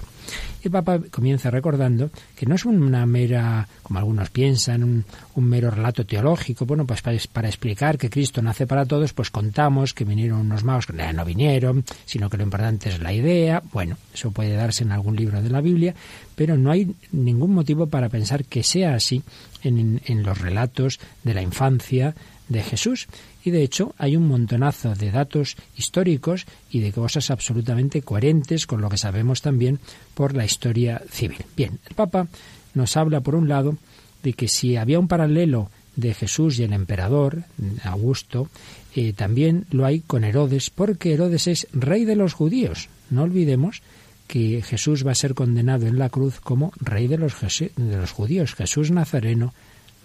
El 0.63 0.71
Papa 0.71 0.99
comienza 1.11 1.49
recordando 1.49 2.09
que 2.35 2.45
no 2.45 2.55
es 2.55 2.65
una 2.65 3.05
mera, 3.05 3.67
como 3.83 3.99
algunos 3.99 4.29
piensan, 4.29 4.83
un, 4.83 5.05
un 5.35 5.43
mero 5.43 5.71
relato 5.71 6.05
teológico. 6.05 6.65
Bueno, 6.65 6.85
pues 6.85 7.01
para, 7.01 7.47
explicar 7.47 7.97
que 7.97 8.09
Cristo 8.09 8.41
nace 8.41 8.67
para 8.67 8.85
todos, 8.85 9.13
pues 9.13 9.29
contamos 9.29 9.93
que 9.93 10.03
vinieron 10.03 10.39
unos 10.39 10.63
magos 10.63 10.87
que 10.87 10.93
no 10.93 11.25
vinieron, 11.25 11.85
sino 12.05 12.29
que 12.29 12.37
lo 12.37 12.43
importante 12.43 12.89
es 12.89 12.99
la 12.99 13.13
idea. 13.13 13.61
Bueno, 13.71 13.97
eso 14.13 14.31
puede 14.31 14.53
darse 14.53 14.83
en 14.83 14.91
algún 14.91 15.15
libro 15.15 15.41
de 15.41 15.49
la 15.49 15.61
Biblia, 15.61 15.95
pero 16.35 16.57
no 16.57 16.71
hay 16.71 16.93
ningún 17.11 17.53
motivo 17.53 17.87
para 17.87 18.09
pensar 18.09 18.45
que 18.45 18.63
sea 18.63 18.95
así 18.95 19.23
en 19.63 20.23
los 20.23 20.39
relatos 20.39 20.99
de 21.23 21.33
la 21.33 21.41
infancia 21.41 22.15
de 22.49 22.63
Jesús. 22.63 23.07
Y 23.47 23.49
de 23.49 23.63
hecho 23.63 23.95
hay 23.97 24.17
un 24.17 24.27
montonazo 24.27 24.93
de 24.93 25.09
datos 25.09 25.55
históricos 25.77 26.45
y 26.69 26.81
de 26.81 26.91
cosas 26.91 27.31
absolutamente 27.31 28.01
coherentes 28.01 28.67
con 28.67 28.81
lo 28.81 28.89
que 28.89 28.97
sabemos 28.97 29.41
también 29.41 29.79
por 30.15 30.35
la 30.35 30.43
historia 30.43 31.01
civil. 31.09 31.45
Bien, 31.55 31.79
el 31.87 31.95
Papa 31.95 32.27
nos 32.73 32.97
habla 32.97 33.21
por 33.21 33.35
un 33.35 33.47
lado 33.47 33.77
de 34.21 34.33
que 34.33 34.49
si 34.49 34.75
había 34.75 34.99
un 34.99 35.07
paralelo 35.07 35.71
de 35.95 36.13
Jesús 36.13 36.59
y 36.59 36.63
el 36.63 36.73
emperador, 36.73 37.43
Augusto, 37.85 38.49
eh, 38.93 39.13
también 39.13 39.65
lo 39.71 39.85
hay 39.85 40.01
con 40.01 40.25
Herodes, 40.25 40.69
porque 40.69 41.13
Herodes 41.13 41.47
es 41.47 41.67
rey 41.71 42.03
de 42.03 42.17
los 42.17 42.33
judíos. 42.33 42.89
No 43.09 43.23
olvidemos 43.23 43.81
que 44.27 44.61
Jesús 44.61 45.07
va 45.07 45.11
a 45.11 45.15
ser 45.15 45.35
condenado 45.35 45.87
en 45.87 45.97
la 45.97 46.09
cruz 46.09 46.41
como 46.41 46.73
rey 46.81 47.07
de 47.07 47.17
los, 47.17 47.33
de 47.39 47.97
los 47.97 48.11
judíos, 48.11 48.55
Jesús 48.55 48.91
Nazareno, 48.91 49.53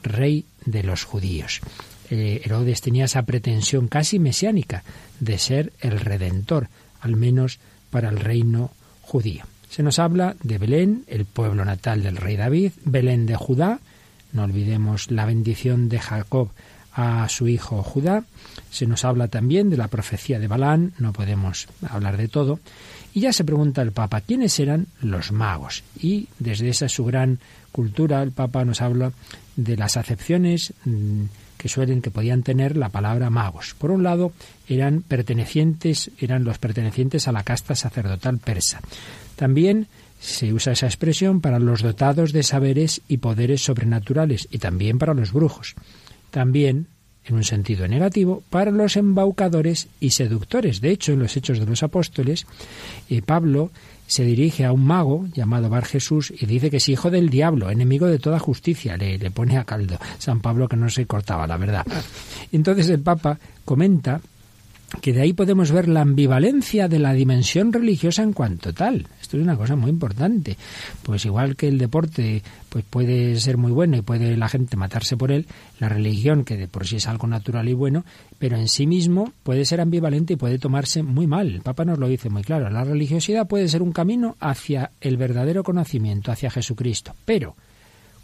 rey 0.04 0.44
de 0.64 0.84
los 0.84 1.02
judíos. 1.02 1.60
Herodes 2.12 2.80
tenía 2.80 3.06
esa 3.06 3.22
pretensión 3.22 3.88
casi 3.88 4.18
mesiánica 4.18 4.84
de 5.20 5.38
ser 5.38 5.72
el 5.80 5.98
redentor, 5.98 6.68
al 7.00 7.16
menos 7.16 7.58
para 7.90 8.10
el 8.10 8.18
reino 8.18 8.70
judío. 9.02 9.44
Se 9.70 9.82
nos 9.82 9.98
habla 9.98 10.36
de 10.42 10.58
Belén, 10.58 11.04
el 11.06 11.24
pueblo 11.24 11.64
natal 11.64 12.02
del 12.02 12.16
rey 12.16 12.36
David, 12.36 12.72
Belén 12.84 13.24
de 13.26 13.36
Judá, 13.36 13.80
no 14.32 14.44
olvidemos 14.44 15.10
la 15.10 15.24
bendición 15.24 15.88
de 15.88 15.98
Jacob 15.98 16.50
a 16.92 17.26
su 17.30 17.48
hijo 17.48 17.82
Judá, 17.82 18.24
se 18.70 18.86
nos 18.86 19.04
habla 19.04 19.28
también 19.28 19.70
de 19.70 19.78
la 19.78 19.88
profecía 19.88 20.38
de 20.38 20.46
Balán, 20.46 20.92
no 20.98 21.14
podemos 21.14 21.68
hablar 21.88 22.18
de 22.18 22.28
todo, 22.28 22.60
y 23.14 23.20
ya 23.20 23.32
se 23.32 23.44
pregunta 23.44 23.80
el 23.80 23.92
Papa 23.92 24.20
quiénes 24.20 24.58
eran 24.60 24.88
los 25.00 25.32
magos, 25.32 25.84
y 25.98 26.28
desde 26.38 26.68
esa 26.68 26.90
su 26.90 27.06
gran 27.06 27.38
cultura 27.72 28.22
el 28.22 28.32
Papa 28.32 28.66
nos 28.66 28.82
habla 28.82 29.12
de 29.56 29.76
las 29.78 29.96
acepciones 29.96 30.74
que 31.62 31.68
suelen 31.68 32.02
que 32.02 32.10
podían 32.10 32.42
tener 32.42 32.76
la 32.76 32.88
palabra 32.88 33.30
magos. 33.30 33.76
Por 33.78 33.92
un 33.92 34.02
lado, 34.02 34.32
eran 34.66 35.02
pertenecientes, 35.02 36.10
eran 36.18 36.42
los 36.42 36.58
pertenecientes 36.58 37.28
a 37.28 37.32
la 37.32 37.44
casta 37.44 37.76
sacerdotal 37.76 38.38
persa. 38.38 38.80
También 39.36 39.86
Se 40.22 40.52
usa 40.52 40.72
esa 40.72 40.86
expresión 40.86 41.40
para 41.40 41.58
los 41.58 41.82
dotados 41.82 42.32
de 42.32 42.44
saberes 42.44 43.02
y 43.08 43.16
poderes 43.16 43.64
sobrenaturales 43.64 44.46
y 44.52 44.58
también 44.58 44.96
para 44.96 45.14
los 45.14 45.32
brujos. 45.32 45.74
También, 46.30 46.86
en 47.24 47.36
un 47.36 47.44
sentido 47.44 47.86
negativo, 47.86 48.42
para 48.50 48.70
los 48.70 48.96
embaucadores 48.96 49.88
y 50.00 50.10
seductores. 50.10 50.80
De 50.80 50.90
hecho, 50.90 51.12
en 51.12 51.20
los 51.20 51.36
Hechos 51.36 51.60
de 51.60 51.66
los 51.66 51.82
Apóstoles, 51.82 52.46
eh, 53.08 53.22
Pablo 53.22 53.70
se 54.06 54.24
dirige 54.24 54.64
a 54.64 54.72
un 54.72 54.84
mago 54.84 55.26
llamado 55.32 55.70
Bar 55.70 55.84
Jesús 55.84 56.32
y 56.38 56.44
dice 56.44 56.70
que 56.70 56.76
es 56.76 56.88
hijo 56.88 57.10
del 57.10 57.30
diablo, 57.30 57.70
enemigo 57.70 58.06
de 58.06 58.18
toda 58.18 58.38
justicia. 58.38 58.96
Le, 58.96 59.16
le 59.16 59.30
pone 59.30 59.56
a 59.56 59.64
caldo 59.64 59.98
San 60.18 60.40
Pablo 60.40 60.68
que 60.68 60.76
no 60.76 60.90
se 60.90 61.06
cortaba, 61.06 61.46
la 61.46 61.56
verdad. 61.56 61.86
Entonces 62.52 62.90
el 62.90 63.00
Papa 63.00 63.38
comenta 63.64 64.20
que 65.00 65.12
de 65.12 65.22
ahí 65.22 65.32
podemos 65.32 65.70
ver 65.70 65.88
la 65.88 66.02
ambivalencia 66.02 66.88
de 66.88 66.98
la 66.98 67.12
dimensión 67.12 67.72
religiosa 67.72 68.22
en 68.22 68.32
cuanto 68.32 68.72
tal. 68.72 69.06
Esto 69.20 69.36
es 69.36 69.42
una 69.42 69.56
cosa 69.56 69.76
muy 69.76 69.90
importante. 69.90 70.56
Pues 71.02 71.24
igual 71.24 71.56
que 71.56 71.68
el 71.68 71.78
deporte 71.78 72.42
pues 72.68 72.84
puede 72.88 73.38
ser 73.40 73.56
muy 73.56 73.72
bueno 73.72 73.96
y 73.96 74.02
puede 74.02 74.36
la 74.36 74.48
gente 74.48 74.76
matarse 74.76 75.16
por 75.16 75.32
él, 75.32 75.46
la 75.78 75.88
religión, 75.88 76.44
que 76.44 76.56
de 76.56 76.68
por 76.68 76.86
sí 76.86 76.96
es 76.96 77.08
algo 77.08 77.26
natural 77.26 77.68
y 77.68 77.74
bueno, 77.74 78.04
pero 78.38 78.56
en 78.56 78.68
sí 78.68 78.86
mismo 78.86 79.32
puede 79.42 79.64
ser 79.64 79.80
ambivalente 79.80 80.34
y 80.34 80.36
puede 80.36 80.58
tomarse 80.58 81.02
muy 81.02 81.26
mal. 81.26 81.48
El 81.48 81.62
Papa 81.62 81.84
nos 81.84 81.98
lo 81.98 82.08
dice 82.08 82.30
muy 82.30 82.42
claro. 82.42 82.68
La 82.70 82.84
religiosidad 82.84 83.48
puede 83.48 83.68
ser 83.68 83.82
un 83.82 83.92
camino 83.92 84.36
hacia 84.40 84.92
el 85.00 85.16
verdadero 85.16 85.62
conocimiento, 85.64 86.32
hacia 86.32 86.50
Jesucristo. 86.50 87.14
Pero 87.24 87.56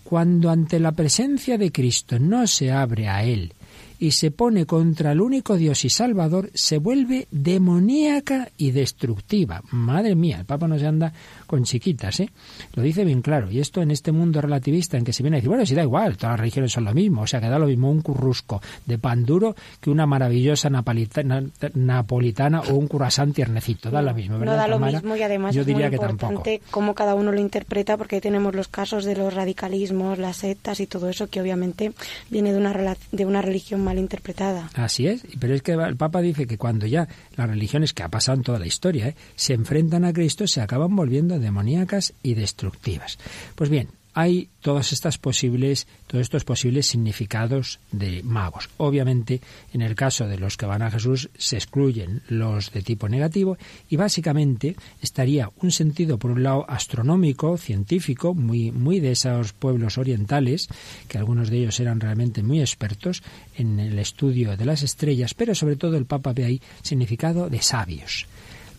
cuando 0.04 0.50
ante 0.50 0.81
la 0.81 0.92
presencia 0.92 1.59
de 1.59 1.70
Cristo 1.70 2.18
no 2.18 2.46
se 2.46 2.72
abre 2.72 3.09
a 3.09 3.24
Él, 3.24 3.52
y 3.99 4.13
se 4.13 4.31
pone 4.31 4.67
contra 4.67 5.13
el 5.13 5.21
único 5.21 5.57
Dios 5.57 5.85
y 5.85 5.91
Salvador, 5.91 6.51
se 6.55 6.79
vuelve 6.79 7.27
demoníaca 7.31 8.49
y 8.57 8.71
destructiva. 8.71 9.63
Madre 9.71 10.15
mía, 10.15 10.39
el 10.39 10.45
Papa 10.45 10.69
no 10.69 10.79
se 10.79 10.87
anda 10.87 11.13
con 11.47 11.65
chiquitas, 11.65 12.21
¿eh? 12.21 12.31
Lo 12.75 12.83
dice 12.83 13.05
bien 13.05 13.23
claro. 13.23 13.51
Y 13.51 13.61
esto 13.61 13.83
en 13.83 13.91
este 13.91 14.13
mundo 14.13 14.41
relativista 14.41 14.97
en 14.97 15.05
que 15.05 15.13
se 15.13 15.23
viene 15.23 15.37
a 15.37 15.39
decir, 15.39 15.49
bueno, 15.49 15.67
si 15.67 15.75
da 15.75 15.83
igual, 15.83 16.17
todas 16.17 16.33
las 16.33 16.41
religiones 16.41 16.73
son 16.73 16.85
lo 16.85 16.95
mismo, 16.95 17.23
o 17.23 17.27
sea, 17.27 17.41
que 17.41 17.49
da 17.49 17.59
lo 17.59 17.67
mismo 17.67 17.91
un 17.91 18.01
currusco 18.01 18.63
de 18.87 18.99
pan 18.99 19.25
duro 19.25 19.57
que 19.81 19.91
una 19.91 20.07
maravillosa 20.07 20.71
napolitana, 20.71 22.61
o 22.61 22.75
un 22.75 22.87
curasán 22.89 23.33
tiernecito, 23.33 23.91
da 23.91 24.03
lo 24.03 24.15
mismo, 24.15 24.39
¿verdad? 24.39 24.55
No 24.55 24.59
da 24.59 24.69
lo 24.69 24.79
mismo 24.79 25.17
y 25.17 25.23
además 25.23 25.55
Yo 25.55 25.63
es 25.63 25.67
diría 25.67 25.89
muy 25.89 25.99
que 25.99 26.05
importante 26.05 26.61
cómo 26.71 26.95
cada 26.95 27.15
uno 27.15 27.33
lo 27.33 27.41
interpreta 27.41 27.97
porque 27.97 28.21
tenemos 28.21 28.55
los 28.55 28.69
casos 28.69 29.05
de 29.05 29.17
los 29.17 29.35
radicalismos, 29.35 30.19
las 30.19 30.39
sectas 30.39 30.81
y 30.81 30.87
todo 30.87 31.09
eso 31.09 31.29
que 31.29 31.41
obviamente 31.41 31.93
viene 32.31 32.53
de 32.53 32.59
una, 32.59 32.97
de 33.13 33.27
una 33.27 33.43
religión 33.43 33.88
mal 33.88 33.98
interpretada. 33.98 34.68
Así 34.74 35.07
es, 35.07 35.22
pero 35.40 35.55
es 35.55 35.62
que 35.62 35.72
el 35.72 35.96
Papa 35.96 36.20
dice 36.20 36.46
que 36.46 36.59
cuando 36.59 36.87
ya 36.87 37.09
las 37.37 37.48
religiones, 37.48 37.94
que 37.94 38.03
ha 38.03 38.09
pasado 38.09 38.37
en 38.37 38.44
toda 38.44 38.59
la 38.59 38.66
historia, 38.66 39.09
¿eh? 39.09 39.14
se 39.35 39.55
enfrentan 39.55 40.05
a 40.05 40.12
Cristo, 40.12 40.46
se 40.46 40.61
acaban 40.61 40.94
volviendo 40.94 41.38
demoníacas 41.38 42.12
y 42.22 42.35
destructivas. 42.35 43.18
Pues 43.55 43.70
bien, 43.70 43.88
hay 44.18 44.48
estas 44.66 45.16
posibles, 45.16 45.87
todos 46.09 46.22
estos 46.22 46.42
posibles 46.44 46.88
significados 46.88 47.78
de 47.92 48.24
magos. 48.24 48.68
Obviamente, 48.78 49.40
en 49.72 49.81
el 49.81 49.94
caso 49.94 50.26
de 50.26 50.38
los 50.38 50.57
que 50.57 50.66
van 50.66 50.83
a 50.83 50.90
Jesús 50.90 51.31
se 51.38 51.54
excluyen 51.54 52.22
los 52.28 52.72
de 52.72 52.83
tipo 52.83 53.09
negativo 53.09 53.59
y 53.88 53.94
básicamente 53.94 54.74
estaría 55.00 55.52
un 55.62 55.70
sentido 55.70 56.18
por 56.18 56.33
un 56.33 56.42
lado 56.42 56.68
astronómico, 56.68 57.57
científico, 57.59 58.35
muy 58.35 58.72
muy 58.72 58.98
de 58.98 59.12
esos 59.12 59.52
pueblos 59.52 59.98
orientales, 59.98 60.66
que 61.07 61.18
algunos 61.18 61.48
de 61.48 61.59
ellos 61.59 61.78
eran 61.78 62.00
realmente 62.00 62.42
muy 62.42 62.61
expertos 62.61 63.22
en 63.57 63.78
el 63.78 64.00
estudio 64.00 64.57
de 64.57 64.64
las 64.64 64.83
estrellas, 64.83 65.35
pero 65.35 65.54
sobre 65.54 65.76
todo 65.76 65.96
el 65.96 66.07
Papa 66.07 66.33
ve 66.33 66.44
ahí 66.44 66.61
significado 66.83 67.48
de 67.48 67.62
sabios. 67.62 68.26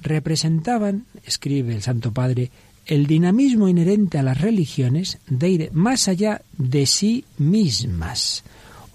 Representaban, 0.01 1.05
escribe 1.25 1.75
el 1.75 1.81
Santo 1.81 2.11
Padre, 2.11 2.51
el 2.89 3.05
dinamismo 3.05 3.69
inherente 3.69 4.17
a 4.17 4.23
las 4.23 4.41
religiones 4.41 5.19
de 5.27 5.49
ir 5.49 5.69
más 5.73 6.07
allá 6.07 6.41
de 6.57 6.87
sí 6.87 7.23
mismas. 7.37 8.43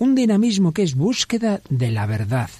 Un 0.00 0.16
dinamismo 0.16 0.72
que 0.72 0.83
es 0.83 0.96
búsqueda 0.96 1.61
de 1.70 1.92
la 1.92 2.04
verdad, 2.04 2.50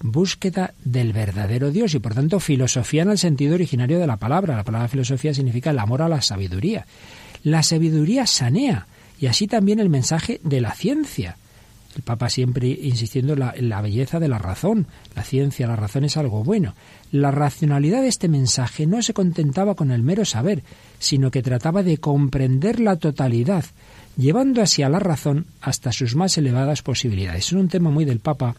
búsqueda 0.00 0.74
del 0.84 1.12
verdadero 1.12 1.70
Dios 1.70 1.94
y 1.94 2.00
por 2.00 2.14
tanto 2.14 2.40
filosofía 2.40 3.02
en 3.02 3.10
el 3.10 3.18
sentido 3.18 3.54
originario 3.54 4.00
de 4.00 4.08
la 4.08 4.16
palabra. 4.16 4.56
La 4.56 4.64
palabra 4.64 4.88
filosofía 4.88 5.32
significa 5.32 5.70
el 5.70 5.78
amor 5.78 6.02
a 6.02 6.08
la 6.08 6.20
sabiduría. 6.20 6.84
La 7.44 7.62
sabiduría 7.62 8.26
sanea 8.26 8.88
y 9.20 9.26
así 9.26 9.46
también 9.46 9.78
el 9.78 9.88
mensaje 9.88 10.40
de 10.42 10.60
la 10.60 10.74
ciencia. 10.74 11.36
El 11.96 12.02
Papa 12.02 12.28
siempre 12.28 12.68
insistiendo 12.68 13.34
en 13.34 13.40
la, 13.40 13.52
en 13.54 13.68
la, 13.68 13.82
belleza 13.82 14.18
de 14.18 14.28
la 14.28 14.38
razón. 14.38 14.86
La 15.14 15.22
ciencia, 15.22 15.66
la 15.66 15.76
razón 15.76 16.04
es 16.04 16.16
algo 16.16 16.42
bueno. 16.42 16.74
La 17.10 17.30
racionalidad 17.30 18.02
de 18.02 18.08
este 18.08 18.28
mensaje 18.28 18.86
no 18.86 19.02
se 19.02 19.14
contentaba 19.14 19.74
con 19.74 19.90
el 19.90 20.02
mero 20.02 20.24
saber, 20.24 20.62
sino 20.98 21.30
que 21.30 21.42
trataba 21.42 21.82
de 21.82 21.98
comprender 21.98 22.80
la 22.80 22.96
totalidad, 22.96 23.64
llevando 24.16 24.62
así 24.62 24.82
a 24.82 24.88
la 24.88 24.98
razón 24.98 25.46
hasta 25.60 25.92
sus 25.92 26.16
más 26.16 26.38
elevadas 26.38 26.82
posibilidades. 26.82 27.46
Es 27.46 27.52
un 27.52 27.68
tema 27.68 27.90
muy 27.90 28.04
del 28.04 28.20
Papa 28.20 28.56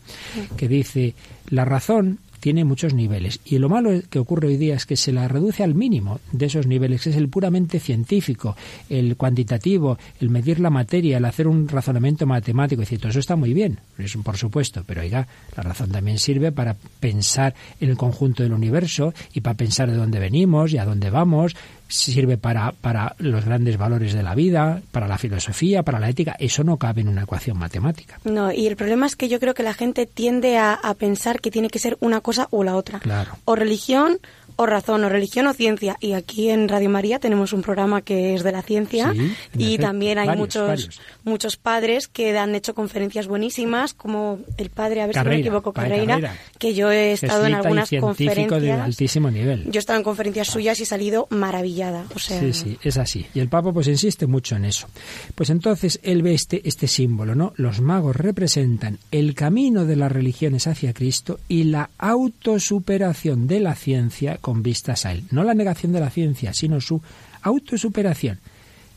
que 0.57 0.67
dice, 0.67 1.15
la 1.49 1.65
razón 1.65 2.19
tiene 2.43 2.65
muchos 2.65 2.93
niveles. 2.93 3.39
Y 3.45 3.57
lo 3.57 3.69
malo 3.69 4.01
que 4.09 4.19
ocurre 4.19 4.49
hoy 4.49 4.57
día 4.57 4.75
es 4.75 4.85
que 4.85 4.97
se 4.97 5.13
la 5.13 5.29
reduce 5.29 5.63
al 5.63 5.75
mínimo 5.75 6.19
de 6.33 6.47
esos 6.47 6.67
niveles, 6.67 7.01
que 7.01 7.11
es 7.11 7.15
el 7.15 7.29
puramente 7.29 7.79
científico, 7.79 8.57
el 8.89 9.15
cuantitativo, 9.15 9.97
el 10.19 10.29
medir 10.29 10.59
la 10.59 10.69
materia, 10.69 11.19
el 11.19 11.23
hacer 11.23 11.47
un 11.47 11.69
razonamiento 11.69 12.25
matemático. 12.25 12.81
Y 12.81 12.97
todo 12.97 13.11
eso 13.11 13.19
está 13.19 13.37
muy 13.37 13.53
bien, 13.53 13.79
por 14.25 14.35
supuesto, 14.35 14.83
pero 14.85 14.99
oiga, 14.99 15.25
la 15.55 15.63
razón 15.63 15.91
también 15.91 16.19
sirve 16.19 16.51
para 16.51 16.75
pensar 16.99 17.55
en 17.79 17.89
el 17.89 17.95
conjunto 17.95 18.43
del 18.43 18.51
universo 18.51 19.13
y 19.33 19.39
para 19.39 19.55
pensar 19.55 19.89
de 19.89 19.95
dónde 19.95 20.19
venimos 20.19 20.73
y 20.73 20.77
a 20.79 20.83
dónde 20.83 21.09
vamos, 21.09 21.55
sirve 21.87 22.37
para, 22.37 22.71
para 22.71 23.15
los 23.19 23.45
grandes 23.45 23.77
valores 23.77 24.13
de 24.13 24.23
la 24.23 24.35
vida, 24.35 24.81
para 24.91 25.07
la 25.07 25.17
filosofía, 25.17 25.83
para 25.83 25.99
la 25.99 26.09
ética. 26.09 26.35
Eso 26.39 26.63
no 26.63 26.77
cabe 26.77 27.01
en 27.01 27.07
una 27.07 27.23
ecuación 27.23 27.57
matemática. 27.57 28.19
No, 28.23 28.51
y 28.51 28.67
el 28.67 28.75
problema 28.75 29.05
es 29.05 29.15
que 29.15 29.29
yo 29.29 29.39
creo 29.39 29.53
que 29.53 29.63
la 29.63 29.73
gente 29.73 30.05
tiende 30.05 30.57
a, 30.57 30.73
a 30.73 30.93
pensar 30.95 31.39
que 31.39 31.51
tiene 31.51 31.69
que 31.69 31.79
ser 31.79 31.97
una 31.99 32.21
cosa 32.21 32.47
o 32.51 32.63
la 32.63 32.75
otra. 32.75 32.99
Claro. 32.99 33.37
O 33.45 33.55
religión 33.55 34.19
o 34.55 34.65
razón, 34.65 35.03
o 35.03 35.09
religión 35.09 35.47
o 35.47 35.53
ciencia. 35.53 35.97
Y 35.99 36.13
aquí 36.13 36.49
en 36.49 36.67
Radio 36.69 36.89
María 36.89 37.19
tenemos 37.19 37.53
un 37.53 37.61
programa 37.61 38.01
que 38.01 38.33
es 38.35 38.43
de 38.43 38.51
la 38.51 38.61
ciencia 38.61 39.13
Sí, 39.13 39.31
y 39.57 39.77
también 39.77 40.17
hay 40.17 40.27
varios, 40.27 40.39
muchos 40.41 40.67
varios. 40.67 41.01
muchos 41.23 41.57
padres 41.57 42.07
que 42.07 42.37
han 42.37 42.55
hecho 42.55 42.73
conferencias 42.73 43.27
buenísimas, 43.27 43.93
como 43.93 44.39
el 44.57 44.69
padre, 44.69 45.01
a 45.01 45.07
ver 45.07 45.15
si 45.15 45.23
no 45.23 45.29
me 45.29 45.39
equivoco, 45.39 45.73
Carreira, 45.73 46.05
Carreira. 46.15 46.37
que 46.59 46.73
yo 46.73 46.91
he 46.91 47.13
estado 47.13 47.45
en 47.45 47.55
algunas 47.55 47.89
de 47.89 47.99
conferencias. 47.99 48.79
altísimo 48.81 49.29
nivel. 49.31 49.65
Yo 49.65 49.77
he 49.77 49.79
estado 49.79 49.97
en 49.99 50.03
conferencias 50.03 50.47
suyas 50.47 50.79
y 50.79 50.83
he 50.83 50.85
salido 50.85 51.27
maravillada. 51.29 52.05
O 52.15 52.19
sea, 52.19 52.39
Sí, 52.39 52.53
sí, 52.53 52.77
es 52.83 52.97
así. 52.97 53.25
Y 53.33 53.39
el 53.39 53.47
Papa 53.49 53.71
pues 53.71 53.87
insiste 53.87 54.27
mucho 54.27 54.55
en 54.55 54.65
eso. 54.65 54.87
Pues 55.35 55.49
entonces 55.49 55.99
él 56.03 56.21
ve 56.21 56.33
este, 56.33 56.61
este 56.67 56.87
símbolo, 56.87 57.35
¿no? 57.35 57.53
Los 57.55 57.81
magos 57.81 58.15
representan 58.15 58.99
el 59.11 59.33
camino 59.35 59.85
de 59.85 59.95
las 59.95 60.11
religiones 60.11 60.67
hacia 60.67 60.93
Cristo 60.93 61.39
y 61.47 61.65
la 61.65 61.89
autosuperación 61.97 63.47
de 63.47 63.59
la 63.59 63.75
ciencia 63.75 64.37
con 64.43 64.61
vistas 64.61 65.05
a 65.07 65.13
él. 65.13 65.23
No 65.31 65.43
la 65.43 65.53
negación 65.55 65.93
de 65.93 66.01
la 66.01 66.09
ciencia, 66.11 66.53
sino 66.53 66.79
su 66.81 67.01
autosuperación. 67.41 68.39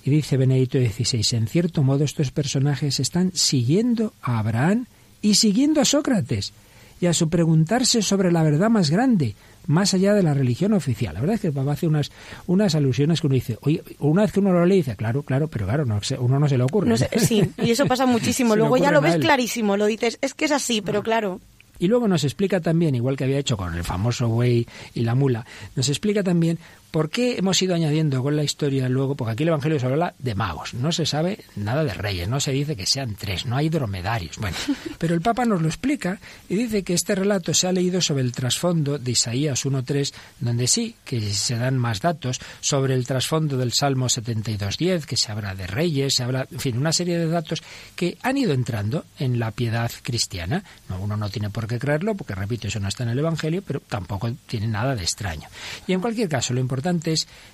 Y 0.05 0.11
dice 0.11 0.37
Benedicto 0.37 0.79
XVI, 0.79 1.37
en 1.37 1.47
cierto 1.47 1.83
modo 1.83 2.05
estos 2.05 2.31
personajes 2.33 3.01
están 3.01 3.31
siguiendo 3.35 4.13
a 4.23 4.39
Abraham 4.41 4.87
y 5.23 5.35
siguiendo 5.37 5.81
a 5.81 5.85
Sócrates 5.85 6.53
y 7.01 7.07
a 7.07 7.13
su 7.13 7.29
preguntarse 7.29 8.03
sobre 8.03 8.33
la 8.33 8.43
verdad 8.43 8.71
más 8.71 8.91
grande, 8.91 9.35
más 9.67 9.95
allá 9.95 10.15
de 10.15 10.23
la 10.23 10.33
religión 10.33 10.73
oficial. 10.73 11.15
La 11.15 11.21
verdad 11.21 11.35
es 11.35 11.41
que 11.43 11.49
el 11.49 11.53
Papa 11.53 11.73
hace 11.73 11.87
unas, 11.87 12.11
unas 12.47 12.75
alusiones 12.75 13.21
que 13.21 13.27
uno 13.27 13.35
dice, 13.35 13.59
oye, 13.63 13.83
una 13.99 14.23
vez 14.23 14.33
que 14.33 14.41
uno 14.41 14.53
lo 14.53 14.65
lee, 14.65 14.77
dice, 14.77 14.97
claro, 14.97 15.23
claro, 15.23 15.49
pero 15.49 15.67
claro, 15.67 15.85
no, 15.85 16.03
se- 16.03 16.19
uno 16.19 16.39
no 16.39 16.49
se 16.49 16.57
le 16.57 16.65
ocurre. 16.65 16.89
no 16.89 16.97
sé, 16.97 17.09
sí, 17.19 17.43
y 17.63 17.71
eso 17.71 17.87
pasa 17.87 18.07
muchísimo. 18.07 18.57
Luego 18.57 18.77
ya 18.79 18.91
lo 18.93 19.01
ves 19.01 19.17
clarísimo, 19.17 19.77
lo 19.77 19.87
dices, 19.87 20.19
es 20.23 20.35
que 20.35 20.45
es 20.47 20.53
así, 20.53 20.81
pero 20.83 21.03
claro. 21.03 21.41
Y 21.79 21.89
luego 21.89 22.09
nos 22.09 22.25
explica 22.25 22.61
también, 22.61 22.95
igual 22.95 23.17
que 23.17 23.25
había 23.25 23.39
hecho 23.39 23.57
con 23.57 23.75
el 23.75 23.85
famoso 23.85 24.29
buey 24.29 24.67
y 24.95 25.01
la 25.01 25.15
mula, 25.15 25.47
nos 25.75 25.89
explica 25.89 26.23
también 26.23 26.59
por 26.97 27.11
qué 27.11 27.37
hemos 27.37 27.61
ido 27.61 27.75
añadiendo 27.75 28.23
con 28.23 28.37
la 28.37 28.43
historia 28.43 28.89
luego, 28.89 29.17
porque 29.17 29.33
aquí 29.33 29.43
el 29.43 29.51
Evangelio 29.51 29.79
se 29.79 29.85
habla 29.85 30.15
de 30.19 30.35
magos, 30.35 30.73
no 30.73 30.93
se 30.93 31.05
sabe 31.05 31.41
nada 31.55 31.85
de 31.85 31.93
reyes, 31.93 32.27
no 32.27 32.41
se 32.41 32.53
dice 32.53 32.75
que 32.75 32.87
sean 32.87 33.17
tres, 33.17 33.45
no 33.45 33.55
hay 33.55 33.69
dromedarios. 33.69 34.39
Bueno, 34.39 34.57
pero 34.99 35.15
el 35.15 35.21
Papa 35.21 35.45
nos 35.45 35.61
lo 35.61 35.69
explica 35.69 36.19
y 36.49 36.55
dice 36.55 36.85
que 36.85 36.95
este 36.95 37.15
relato 37.15 37.53
se 37.53 37.69
ha 37.69 37.73
leído 37.73 38.01
sobre 38.01 38.23
el 38.23 38.33
trasfondo 38.33 38.99
de 38.99 39.11
Isaías 39.11 39.67
1.3, 39.67 40.15
donde 40.41 40.67
sí 40.67 40.95
que 41.05 41.21
se 41.35 41.57
dan 41.57 41.77
más 41.77 42.01
datos 42.01 42.41
sobre 42.63 42.95
el 42.95 43.07
trasfondo 43.07 43.59
del 43.59 43.75
Salmo 43.75 44.07
72.10, 44.07 45.05
que 45.05 45.19
se 45.19 45.31
habla 45.31 45.55
de 45.55 45.67
reyes, 45.67 46.15
se 46.15 46.23
habla, 46.23 46.49
en 46.51 46.61
fin, 46.61 46.79
una 46.79 46.95
serie 46.95 47.19
de 47.19 47.27
datos 47.27 47.63
que 47.95 48.17
han 48.23 48.39
ido 48.39 48.55
entrando 48.55 49.05
en 49.19 49.39
la 49.39 49.51
piedad 49.51 49.91
cristiana. 50.03 50.65
No, 50.89 50.99
uno 50.99 51.19
no 51.19 51.29
tiene 51.29 51.51
por 51.51 51.67
qué 51.67 51.79
creerlo, 51.79 52.15
porque 52.15 52.35
repito, 52.35 52.69
eso 52.69 52.81
no 52.81 52.89
está 52.89 53.03
en 53.03 53.11
el 53.11 53.19
Evangelio, 53.19 53.63
pero 53.67 53.81
tampoco 53.81 54.33
tiene 54.47 54.67
nada 54.67 54.97
de 54.97 55.03
extraño. 55.03 55.47
Y 55.87 55.93
en 55.93 56.01
cualquier 56.01 56.31
caso, 56.31 56.55
lo 56.55 56.61
importante 56.61 56.86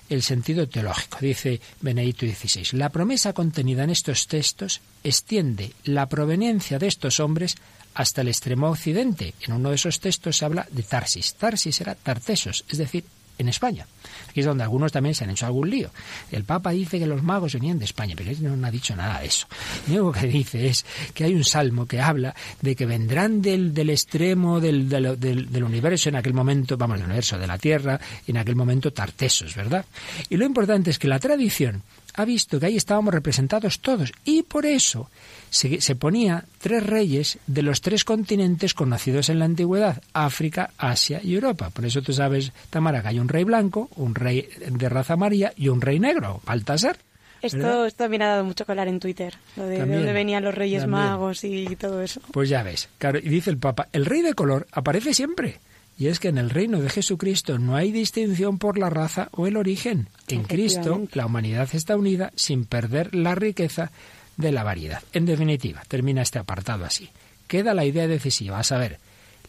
el 0.09 0.21
sentido 0.21 0.67
teológico. 0.67 1.17
Dice 1.21 1.59
Benedicto 1.81 2.25
XVI, 2.25 2.77
la 2.77 2.89
promesa 2.89 3.33
contenida 3.33 3.83
en 3.83 3.89
estos 3.89 4.27
textos 4.27 4.81
extiende 5.03 5.73
la 5.85 6.07
proveniencia 6.07 6.79
de 6.79 6.87
estos 6.87 7.19
hombres 7.19 7.55
hasta 7.93 8.21
el 8.21 8.27
extremo 8.27 8.69
occidente. 8.69 9.33
En 9.41 9.53
uno 9.53 9.69
de 9.69 9.75
esos 9.75 9.99
textos 9.99 10.37
se 10.37 10.45
habla 10.45 10.67
de 10.71 10.83
Tarsis. 10.83 11.35
Tarsis 11.35 11.81
era 11.81 11.95
Tartesos, 11.95 12.65
es 12.69 12.77
decir, 12.77 13.03
en 13.43 13.49
España. 13.49 13.85
Aquí 14.29 14.39
es 14.39 14.45
donde 14.45 14.63
algunos 14.63 14.91
también 14.91 15.13
se 15.13 15.23
han 15.23 15.29
hecho 15.29 15.45
algún 15.45 15.69
lío. 15.69 15.91
El 16.31 16.43
Papa 16.43 16.71
dice 16.71 16.97
que 16.97 17.05
los 17.05 17.21
magos 17.21 17.53
venían 17.53 17.77
de 17.77 17.85
España, 17.85 18.15
pero 18.17 18.31
él 18.31 18.59
no 18.59 18.67
ha 18.67 18.71
dicho 18.71 18.95
nada 18.95 19.19
de 19.19 19.27
eso. 19.27 19.47
Lo 19.87 20.05
único 20.05 20.19
que 20.19 20.27
dice 20.27 20.67
es 20.67 20.85
que 21.13 21.25
hay 21.25 21.35
un 21.35 21.43
salmo 21.43 21.85
que 21.85 22.01
habla 22.01 22.35
de 22.61 22.75
que 22.75 22.85
vendrán 22.85 23.41
del, 23.41 23.89
extremo 23.89 24.59
del, 24.59 24.89
del, 24.89 25.19
del, 25.19 25.63
universo 25.63 26.09
en 26.09 26.15
aquel 26.15 26.33
momento, 26.33 26.77
vamos, 26.77 26.97
del 26.97 27.05
universo, 27.05 27.37
de 27.37 27.47
la 27.47 27.57
Tierra, 27.57 27.99
en 28.25 28.37
aquel 28.37 28.55
momento 28.55 28.91
tartesos, 28.91 29.55
¿verdad? 29.55 29.85
Y 30.29 30.37
lo 30.37 30.45
importante 30.45 30.89
es 30.89 30.97
que 30.97 31.07
la 31.07 31.19
tradición 31.19 31.83
ha 32.13 32.25
visto 32.25 32.59
que 32.59 32.67
ahí 32.67 32.77
estábamos 32.77 33.13
representados 33.13 33.79
todos 33.79 34.11
y 34.23 34.43
por 34.43 34.65
eso 34.65 35.09
se, 35.49 35.81
se, 35.81 35.95
ponía 35.95 36.45
tres 36.59 36.85
reyes 36.85 37.37
de 37.47 37.61
los 37.61 37.81
tres 37.81 38.03
continentes 38.03 38.73
conocidos 38.73 39.29
en 39.29 39.39
la 39.39 39.45
antigüedad, 39.45 40.01
África, 40.13 40.71
Asia 40.77 41.19
y 41.23 41.35
Europa. 41.35 41.69
Por 41.69 41.85
eso 41.85 42.01
tú 42.01 42.13
sabes, 42.13 42.51
Tamara, 42.69 43.01
que 43.01 43.09
hay 43.09 43.19
un 43.19 43.29
rey 43.29 43.43
blanco, 43.43 43.89
un 43.95 44.15
rey 44.15 44.47
de 44.67 44.89
raza 44.89 45.13
amarilla 45.13 45.53
y 45.55 45.67
un 45.67 45.81
rey 45.81 45.99
negro, 45.99 46.41
Baltasar. 46.45 46.97
Esto, 47.41 47.85
esto 47.85 47.97
también 47.97 48.21
ha 48.21 48.27
dado 48.27 48.45
mucho 48.45 48.65
colar 48.65 48.87
en 48.87 49.01
Twitter, 49.01 49.35
lo 49.57 49.65
de, 49.65 49.79
dónde 49.79 50.13
venían 50.13 50.45
los 50.45 50.55
reyes 50.55 50.87
magos 50.87 51.43
y 51.43 51.75
todo 51.75 52.01
eso. 52.01 52.21
Pues 52.31 52.47
ya 52.47 52.63
ves, 52.63 52.87
claro, 52.97 53.19
y 53.19 53.27
dice 53.27 53.49
el 53.49 53.57
Papa, 53.57 53.89
el 53.91 54.05
rey 54.05 54.21
de 54.21 54.33
color 54.33 54.65
aparece 54.71 55.13
siempre. 55.13 55.59
Y 55.97 56.07
es 56.07 56.19
que 56.19 56.29
en 56.29 56.37
el 56.37 56.49
reino 56.49 56.81
de 56.81 56.89
Jesucristo 56.89 57.59
no 57.59 57.75
hay 57.75 57.91
distinción 57.91 58.57
por 58.57 58.77
la 58.77 58.89
raza 58.89 59.29
o 59.31 59.47
el 59.47 59.57
origen. 59.57 60.09
En 60.27 60.43
Cristo 60.43 61.07
la 61.13 61.25
humanidad 61.25 61.69
está 61.73 61.95
unida 61.95 62.31
sin 62.35 62.65
perder 62.65 63.13
la 63.13 63.35
riqueza 63.35 63.91
de 64.37 64.51
la 64.51 64.63
variedad. 64.63 65.03
En 65.13 65.25
definitiva, 65.25 65.83
termina 65.87 66.21
este 66.21 66.39
apartado 66.39 66.85
así. 66.85 67.09
Queda 67.47 67.73
la 67.73 67.85
idea 67.85 68.07
decisiva, 68.07 68.59
a 68.59 68.63
saber, 68.63 68.99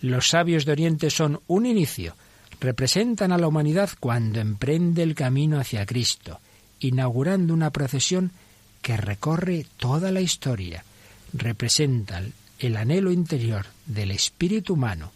los 0.01 0.29
sabios 0.29 0.67
de 0.67 0.73
Oriente 0.73 1.09
son 1.09 1.41
un 1.47 1.65
inicio, 1.65 2.15
representan 2.61 3.33
a 3.33 3.39
la 3.39 3.49
humanidad 3.49 3.91
cuando 3.99 4.41
emprende 4.41 5.03
el 5.03 5.15
camino 5.15 5.59
hacia 5.59 5.87
Cristo, 5.87 6.41
inaugurando 6.81 7.55
una 7.55 7.71
procesión 7.71 8.33
que 8.83 8.97
recorre 8.99 9.67
toda 9.79 10.13
la 10.13 10.21
historia, 10.21 10.85
representan 11.33 12.33
el 12.59 12.77
anhelo 12.77 13.13
interior 13.13 13.67
del 13.87 14.11
espíritu 14.11 14.75
humano, 14.75 15.13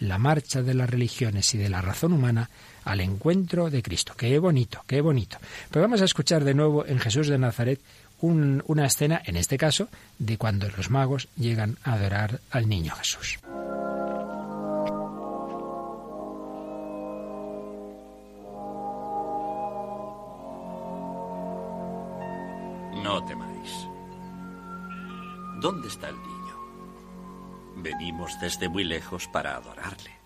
la 0.00 0.18
marcha 0.18 0.62
de 0.62 0.74
las 0.74 0.90
religiones 0.90 1.54
y 1.54 1.58
de 1.58 1.68
la 1.68 1.82
razón 1.82 2.12
humana 2.12 2.50
al 2.84 3.00
encuentro 3.00 3.70
de 3.70 3.82
Cristo. 3.82 4.14
Qué 4.16 4.38
bonito, 4.38 4.82
qué 4.86 5.00
bonito. 5.00 5.38
Pero 5.70 5.82
vamos 5.82 6.02
a 6.02 6.06
escuchar 6.06 6.44
de 6.44 6.54
nuevo 6.54 6.84
en 6.86 6.98
Jesús 6.98 7.28
de 7.28 7.38
Nazaret 7.38 7.80
una 8.22 8.84
escena, 8.86 9.22
en 9.24 9.36
este 9.36 9.56
caso, 9.56 9.88
de 10.18 10.36
cuando 10.36 10.68
los 10.76 10.90
magos 10.90 11.28
llegan 11.36 11.78
a 11.84 11.94
adorar 11.94 12.40
al 12.50 12.68
niño 12.68 12.94
Jesús. 12.96 13.38
No 23.02 23.24
temáis. 23.26 23.70
¿Dónde 25.60 25.88
está 25.88 26.10
el 26.10 26.16
niño? 26.16 26.39
Venimos 27.82 28.38
desde 28.40 28.68
muy 28.68 28.84
lejos 28.84 29.26
para 29.28 29.56
adorarle. 29.56 30.19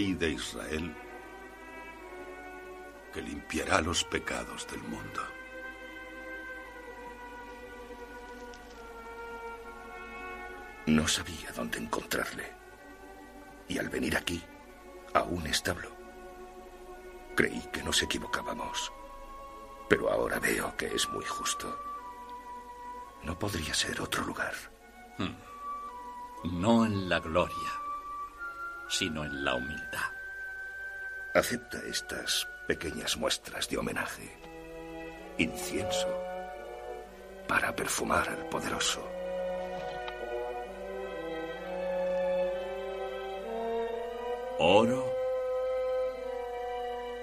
Rey 0.00 0.14
de 0.14 0.30
Israel 0.30 0.96
que 3.12 3.20
limpiará 3.20 3.82
los 3.82 4.02
pecados 4.02 4.66
del 4.66 4.80
mundo. 4.84 5.20
No 10.86 11.06
sabía 11.06 11.52
dónde 11.54 11.78
encontrarle. 11.78 12.50
Y 13.68 13.76
al 13.76 13.90
venir 13.90 14.16
aquí, 14.16 14.42
a 15.12 15.22
un 15.24 15.46
establo, 15.46 15.90
creí 17.36 17.60
que 17.70 17.82
nos 17.82 18.02
equivocábamos. 18.02 18.90
Pero 19.90 20.10
ahora 20.10 20.38
veo 20.38 20.74
que 20.78 20.86
es 20.86 21.06
muy 21.10 21.26
justo. 21.26 21.78
No 23.22 23.38
podría 23.38 23.74
ser 23.74 24.00
otro 24.00 24.24
lugar. 24.24 24.54
Hmm. 25.18 25.36
No 26.58 26.86
en 26.86 27.10
la 27.10 27.20
gloria, 27.20 27.79
sino 28.90 29.24
en 29.24 29.44
la 29.44 29.54
humildad. 29.54 30.10
Acepta 31.32 31.78
estas 31.88 32.46
pequeñas 32.66 33.16
muestras 33.16 33.68
de 33.68 33.78
homenaje. 33.78 34.36
Incienso 35.38 36.08
para 37.46 37.74
perfumar 37.74 38.28
al 38.28 38.48
poderoso. 38.48 39.08
Oro 44.58 45.14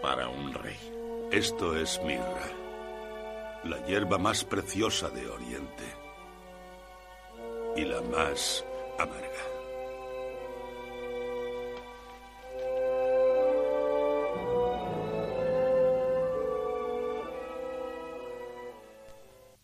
para 0.02 0.30
un 0.30 0.54
rey. 0.54 1.30
Esto 1.32 1.76
es 1.76 2.02
mirra, 2.04 2.48
la 3.66 3.86
hierba 3.86 4.18
más 4.18 4.46
preciosa 4.46 5.10
de 5.10 5.28
Oriente 5.30 5.84
y 7.76 7.82
la 7.82 8.02
más 8.02 8.66
amarga. 8.98 9.57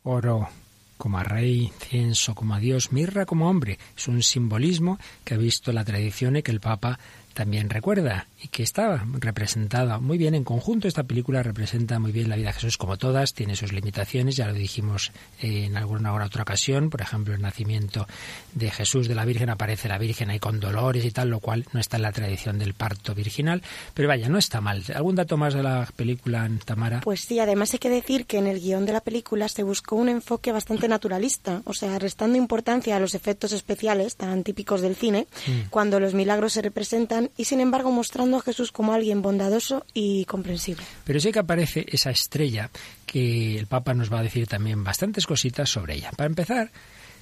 Oro 0.04 0.50
como 0.98 1.18
a 1.18 1.24
rey, 1.24 1.64
incienso 1.64 2.34
como 2.36 2.56
a 2.56 2.60
Dios, 2.60 2.92
mirra 2.92 3.26
como 3.26 3.50
hombre. 3.50 3.78
Es 3.98 4.08
un 4.08 4.24
simbolismo 4.24 5.00
que 5.26 5.34
ha 5.34 5.38
visto 5.38 5.74
la 5.74 5.84
tradición 5.84 6.38
y 6.38 6.44
que 6.44 6.52
el 6.52 6.62
Papa 6.62 7.00
también 7.34 7.70
recuerda 7.70 8.28
y 8.42 8.48
que 8.48 8.64
estaba 8.64 9.06
representada 9.20 10.00
muy 10.00 10.18
bien 10.18 10.36
en 10.36 10.44
conjunto. 10.44 10.88
Esta 10.88 11.04
película 11.04 11.44
representa 11.44 12.00
muy 12.00 12.12
bien 12.12 12.30
la 12.30 12.36
vida 12.36 12.48
de 12.48 12.54
Jesús 12.54 12.78
como 12.78 12.98
todas, 12.98 13.34
tiene 13.34 13.56
sus 13.56 13.74
limitaciones, 13.74 14.36
ya 14.36 14.48
lo 14.48 14.54
dijimos 14.54 15.12
en 15.40 15.78
alguna 15.78 16.14
otra 16.14 16.44
ocasión, 16.44 16.90
por 16.90 17.02
ejemplo, 17.02 17.34
el 17.34 17.42
nacimiento 17.42 18.08
de 18.54 18.70
Jesús 18.70 19.08
de 19.08 19.16
la 19.16 19.26
Virgen 19.26 19.50
aparece 19.50 19.88
la 19.88 19.98
Virgen 19.98 20.30
ahí 20.30 20.40
con 20.40 20.60
dolores 20.60 21.06
y 21.06 21.12
tal, 21.12 21.30
lo 21.30 21.40
cual 21.40 21.66
no 21.74 21.80
está 21.80 21.98
en 21.98 22.04
la 22.04 22.12
tradición 22.12 22.60
del 22.60 22.74
parto 22.74 23.16
virginal, 23.16 23.62
pero 23.94 24.08
vaya, 24.08 24.30
no 24.30 24.38
está 24.38 24.62
mal. 24.62 24.84
¿Algún 24.94 25.16
dato 25.16 25.38
más 25.38 25.54
de 25.54 25.64
la 25.64 25.88
película, 25.96 26.50
Tamara? 26.66 27.02
Pues 27.02 27.22
sí, 27.22 27.40
además 27.40 27.74
hay 27.74 27.80
que 27.80 27.90
decir 27.90 28.26
que 28.26 28.38
en 28.38 28.48
el 28.48 28.60
guion 28.60 28.86
de 28.86 28.94
la 28.94 29.02
película 29.02 29.48
se 29.48 29.64
buscó 29.64 29.96
un 29.96 30.10
enfoque 30.10 30.52
bastante 30.52 30.88
naturalista, 30.88 31.62
o 31.66 31.74
sea, 31.74 31.98
restando 32.00 32.38
importancia 32.38 32.96
a 32.96 33.00
los 33.00 33.16
efectos 33.16 33.52
especiales 33.52 34.16
tan 34.16 34.44
típicos 34.44 34.82
del 34.82 34.96
cine, 34.96 35.28
mm. 35.48 35.70
cuando 35.70 36.00
los 36.00 36.14
milagros 36.14 36.54
se 36.54 36.62
representan 36.62 37.23
y 37.38 37.46
sin 37.46 37.60
embargo 37.60 37.92
mostrando 37.92 38.38
a 38.38 38.42
Jesús 38.42 38.72
como 38.72 38.94
alguien 38.94 39.22
bondadoso 39.22 39.86
y 39.94 40.26
comprensible. 40.26 40.84
Pero 41.04 41.20
sí 41.20 41.32
que 41.32 41.40
aparece 41.40 41.86
esa 41.90 42.12
estrella 42.12 42.70
que 43.06 43.58
el 43.58 43.68
Papa 43.68 43.94
nos 43.94 44.12
va 44.12 44.20
a 44.20 44.24
decir 44.24 44.48
también 44.48 44.84
bastantes 44.84 45.26
cositas 45.28 45.70
sobre 45.70 45.96
ella. 45.96 46.12
Para 46.16 46.28
empezar, 46.28 46.72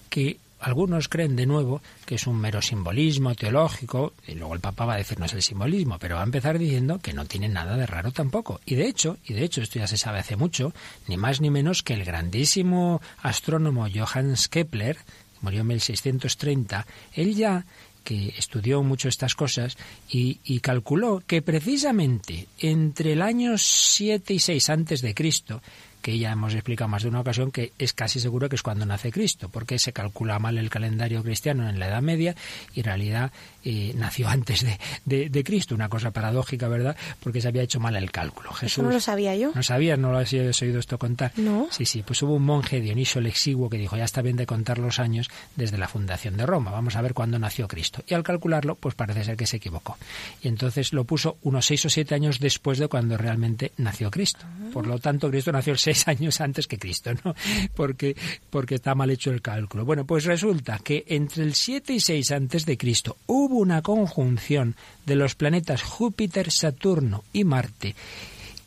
que 0.09 0.37
algunos 0.61 1.09
creen 1.09 1.35
de 1.35 1.45
nuevo 1.45 1.81
que 2.05 2.15
es 2.15 2.27
un 2.27 2.39
mero 2.39 2.61
simbolismo 2.61 3.35
teológico, 3.35 4.13
y 4.27 4.35
luego 4.35 4.53
el 4.53 4.59
Papa 4.59 4.85
va 4.85 4.93
a 4.93 4.97
decirnos 4.97 5.33
el 5.33 5.41
simbolismo, 5.41 5.97
pero 5.99 6.15
va 6.15 6.21
a 6.21 6.25
empezar 6.25 6.59
diciendo 6.59 6.99
que 7.01 7.13
no 7.13 7.25
tiene 7.25 7.49
nada 7.49 7.75
de 7.75 7.85
raro 7.85 8.11
tampoco. 8.11 8.61
Y 8.65 8.75
de 8.75 8.87
hecho, 8.87 9.17
y 9.25 9.33
de 9.33 9.43
hecho 9.43 9.61
esto 9.61 9.79
ya 9.79 9.87
se 9.87 9.97
sabe 9.97 10.19
hace 10.19 10.35
mucho, 10.35 10.73
ni 11.07 11.17
más 11.17 11.41
ni 11.41 11.49
menos 11.49 11.81
que 11.83 11.93
el 11.93 12.05
grandísimo 12.05 13.01
astrónomo 13.21 13.87
Johannes 13.93 14.47
Kepler, 14.47 14.97
murió 15.41 15.61
en 15.61 15.67
1630, 15.67 16.85
él 17.13 17.35
ya 17.35 17.65
que 18.03 18.33
estudió 18.37 18.83
mucho 18.83 19.09
estas 19.09 19.35
cosas 19.35 19.77
y, 20.09 20.59
calculó 20.59 21.23
que 21.25 21.41
precisamente 21.41 22.47
entre 22.59 23.13
el 23.13 23.21
año 23.21 23.57
7 23.57 24.33
y 24.33 24.39
6 24.39 24.69
antes 24.69 25.01
de 25.01 25.13
Cristo, 25.13 25.61
que 26.01 26.17
ya 26.17 26.31
hemos 26.31 26.53
explicado 26.53 26.87
más 26.87 27.03
de 27.03 27.09
una 27.09 27.21
ocasión 27.21 27.51
que 27.51 27.73
es 27.77 27.93
casi 27.93 28.19
seguro 28.19 28.49
que 28.49 28.55
es 28.55 28.63
cuando 28.63 28.85
nace 28.85 29.11
Cristo, 29.11 29.49
porque 29.49 29.79
se 29.79 29.93
calcula 29.93 30.39
mal 30.39 30.57
el 30.57 30.69
calendario 30.69 31.23
cristiano 31.23 31.69
en 31.69 31.79
la 31.79 31.87
Edad 31.87 32.01
Media 32.01 32.35
y 32.73 32.79
en 32.79 32.85
realidad 32.85 33.31
eh, 33.63 33.93
nació 33.95 34.27
antes 34.29 34.65
de, 35.05 35.29
de, 35.29 35.43
Cristo, 35.43 35.75
una 35.75 35.89
cosa 35.89 36.11
paradójica, 36.11 36.67
¿verdad? 36.67 36.95
Porque 37.21 37.41
se 37.41 37.47
había 37.47 37.63
hecho 37.63 37.79
mal 37.79 37.95
el 37.95 38.11
cálculo. 38.11 38.51
Jesús, 38.53 38.73
Eso 38.73 38.83
no 38.83 38.91
lo 38.91 38.99
sabía 38.99 39.35
yo. 39.35 39.51
¿No 39.53 39.63
sabías? 39.63 39.97
¿No 39.97 40.11
lo 40.11 40.19
has 40.19 40.33
oído 40.33 40.79
esto 40.79 40.97
contar? 40.97 41.31
No. 41.37 41.67
Sí, 41.71 41.85
sí, 41.85 42.03
pues 42.03 42.21
hubo 42.23 42.35
un 42.35 42.43
monje, 42.43 42.81
Dionisio 42.81 43.19
el 43.19 43.27
Exiguo, 43.27 43.69
que 43.69 43.77
dijo, 43.77 43.97
ya 43.97 44.03
está 44.03 44.21
bien 44.21 44.37
de 44.37 44.45
contar 44.45 44.77
los 44.77 44.99
años 44.99 45.29
desde 45.55 45.77
la 45.77 45.87
fundación 45.87 46.37
de 46.37 46.45
Roma, 46.45 46.71
vamos 46.71 46.95
a 46.95 47.01
ver 47.01 47.13
cuándo 47.13 47.39
nació 47.39 47.67
Cristo. 47.67 48.03
Y 48.07 48.13
al 48.13 48.23
calcularlo, 48.23 48.75
pues 48.75 48.95
parece 48.95 49.23
ser 49.23 49.37
que 49.37 49.45
se 49.45 49.57
equivocó. 49.57 49.97
Y 50.41 50.47
entonces 50.47 50.93
lo 50.93 51.03
puso 51.03 51.37
unos 51.43 51.65
seis 51.65 51.85
o 51.85 51.89
siete 51.89 52.15
años 52.15 52.39
después 52.39 52.79
de 52.79 52.87
cuando 52.87 53.17
realmente 53.17 53.71
nació 53.77 54.11
Cristo. 54.11 54.45
Ah. 54.45 54.69
Por 54.73 54.87
lo 54.87 54.99
tanto, 54.99 55.29
Cristo 55.29 55.51
nació 55.51 55.75
años 56.07 56.41
antes 56.41 56.67
que 56.67 56.77
Cristo, 56.77 57.11
¿no? 57.23 57.35
Porque, 57.75 58.15
porque 58.49 58.75
está 58.75 58.95
mal 58.95 59.09
hecho 59.09 59.31
el 59.31 59.41
cálculo. 59.41 59.85
Bueno, 59.85 60.05
pues 60.05 60.25
resulta 60.25 60.79
que 60.79 61.05
entre 61.07 61.43
el 61.43 61.55
7 61.55 61.93
y 61.93 61.99
6 61.99 62.31
antes 62.31 62.65
de 62.65 62.77
Cristo 62.77 63.17
hubo 63.27 63.57
una 63.57 63.81
conjunción 63.81 64.75
de 65.05 65.15
los 65.15 65.35
planetas 65.35 65.81
Júpiter, 65.81 66.51
Saturno 66.51 67.23
y 67.33 67.43
Marte 67.43 67.95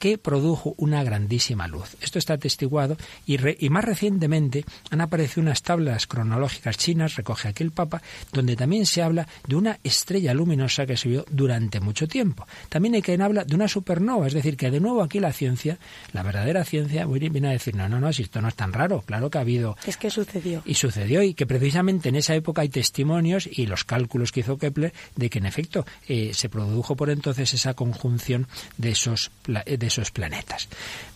que 0.04 0.18
produjo 0.18 0.74
una 0.76 1.02
grandísima 1.02 1.66
luz. 1.66 1.96
Esto 2.02 2.18
está 2.18 2.34
atestiguado 2.34 2.98
y, 3.24 3.38
y, 3.64 3.70
más 3.70 3.86
recientemente 3.86 4.66
han 4.90 5.00
aparecido 5.00 5.40
unas 5.40 5.62
tablas 5.62 6.06
cronológicas 6.06 6.76
chinas, 6.76 7.16
recoge 7.16 7.48
aquí 7.48 7.62
el 7.62 7.70
Papa, 7.70 8.02
donde 8.30 8.54
también 8.54 8.84
se 8.84 9.00
habla 9.00 9.26
de 9.48 9.56
una 9.56 9.78
estrella 9.82 10.34
luminosa 10.34 10.84
que 10.84 10.98
se 10.98 11.08
vio 11.08 11.24
durante 11.30 11.80
mucho 11.80 12.06
tiempo. 12.06 12.46
También 12.68 12.96
hay 12.96 13.00
quien 13.00 13.22
habla 13.22 13.44
de 13.44 13.54
una 13.54 13.66
supernova, 13.66 14.26
es 14.26 14.34
decir, 14.34 14.58
que 14.58 14.70
de 14.70 14.78
nuevo 14.78 15.02
aquí 15.02 15.20
la 15.20 15.32
ciencia, 15.32 15.78
la 16.12 16.22
verdadera 16.22 16.66
ciencia, 16.66 17.06
viene 17.06 17.48
a 17.48 17.52
decir, 17.52 17.74
no, 17.74 17.88
no, 17.88 17.98
no, 17.98 18.12
si 18.12 18.24
esto 18.24 18.42
no 18.42 18.48
es 18.48 18.54
tan 18.56 18.74
raro, 18.74 19.00
claro 19.06 19.30
que 19.30 19.38
ha 19.38 19.40
habido... 19.40 19.78
Es 19.86 19.96
que 19.96 20.10
sucedió. 20.10 20.60
Y 20.66 20.74
sucedió 20.74 21.22
y 21.22 21.32
que 21.32 21.46
precisamente 21.46 22.10
en 22.10 22.16
esa 22.16 22.34
época 22.34 22.60
hay 22.60 22.68
testimonios 22.68 23.48
y 23.50 23.64
los 23.64 23.84
cálculos 23.84 24.32
que 24.32 24.40
hizo 24.40 24.58
Kepler 24.58 24.92
de 25.16 25.30
que 25.30 25.38
en 25.38 25.46
efecto 25.46 25.86
eh, 26.08 26.32
se 26.34 26.50
produjo 26.50 26.94
por 26.94 27.08
entonces 27.08 27.54
esa 27.54 27.72
conjunción 27.72 28.48
de 28.76 28.90
esos, 28.90 29.30
de 29.46 29.93
esos 29.94 30.10
planetas. 30.10 30.68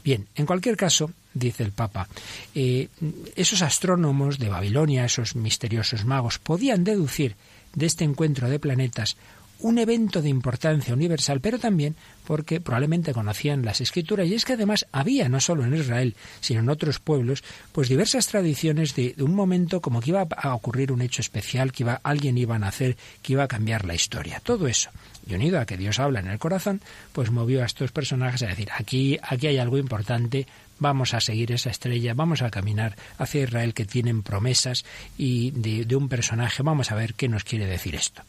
Bien, 0.05 0.27
en 0.35 0.47
cualquier 0.47 0.77
caso, 0.77 1.11
dice 1.35 1.65
el 1.65 1.73
Papa, 1.73 2.09
eh, 2.55 2.89
esos 3.37 3.63
astrónomos 3.63 4.39
de 4.39 4.49
Babilonia, 4.49 5.05
esos 5.05 5.37
misteriosos 5.37 6.05
magos, 6.05 6.39
podían 6.39 6.85
deducir 6.85 7.37
de 7.75 7.87
este 7.87 8.05
encuentro 8.05 8.49
de 8.49 8.59
planetas 8.59 9.17
un 9.61 9.79
evento 9.79 10.23
de 10.23 10.29
importancia 10.29 10.95
universal, 10.95 11.41
pero 11.41 11.59
también 11.59 11.97
porque 12.25 12.61
probablemente 12.61 13.13
conocían 13.13 13.65
las 13.65 13.81
escrituras 13.81 14.29
y 14.29 14.35
es 14.35 14.45
que 14.45 14.53
además 14.53 14.87
había, 14.93 15.29
no 15.29 15.41
solo 15.41 15.65
en 15.65 15.75
Israel, 15.75 16.15
sino 16.41 16.61
en 16.61 16.69
otros 16.69 17.01
pueblos, 17.01 17.43
pues 17.73 17.89
diversas 17.89 18.29
tradiciones 18.29 18.95
de, 18.95 19.15
un 19.19 19.35
momento 19.35 19.81
como 19.81 20.01
que 20.01 20.11
iba 20.11 20.27
a 20.37 20.55
ocurrir 20.55 20.93
un 20.93 21.03
hecho 21.03 21.23
especial, 21.23 21.73
que 21.73 21.83
iba, 21.83 22.01
alguien 22.05 22.39
iba 22.39 22.55
a 22.55 22.61
nacer, 22.61 22.97
que 23.23 23.33
iba 23.33 23.45
a 23.45 23.49
cambiar 23.49 23.85
la 23.85 23.95
historia. 23.95 24.41
Todo 24.45 24.69
eso 24.69 24.91
y 25.29 25.35
unido 25.35 25.61
a 25.61 25.67
que 25.67 25.77
Dios 25.77 25.99
habla 25.99 26.21
en 26.21 26.29
el 26.29 26.39
corazón, 26.39 26.81
pues 27.13 27.31
movió 27.31 27.63
a 27.63 27.67
estos 27.67 27.93
personajes 27.93 28.43
a 28.43 28.47
decir, 28.47 28.71
aquí, 28.75 29.19
aquí 29.23 29.47
hay 29.47 29.59
algo 29.59 29.77
importante, 29.77 30.47
vamos 30.79 31.13
a 31.13 31.21
seguir 31.21 31.53
esa 31.53 31.71
estrella, 31.71 32.15
vamos 32.15 32.41
a 32.43 32.51
caminar 32.51 32.97
hacia 33.19 33.43
Israel 33.43 33.75
que 33.75 33.85
tienen 33.85 34.23
promesas 34.23 34.85
y 35.19 35.51
de, 35.51 35.97
un 35.97 36.09
personaje, 36.09 36.63
vamos 36.63 36.91
a 36.91 36.95
ver 36.95 37.15
qué 37.15 37.29
nos 37.29 37.45
quiere 37.45 37.67
decir 37.67 37.95
esto. 37.95 38.23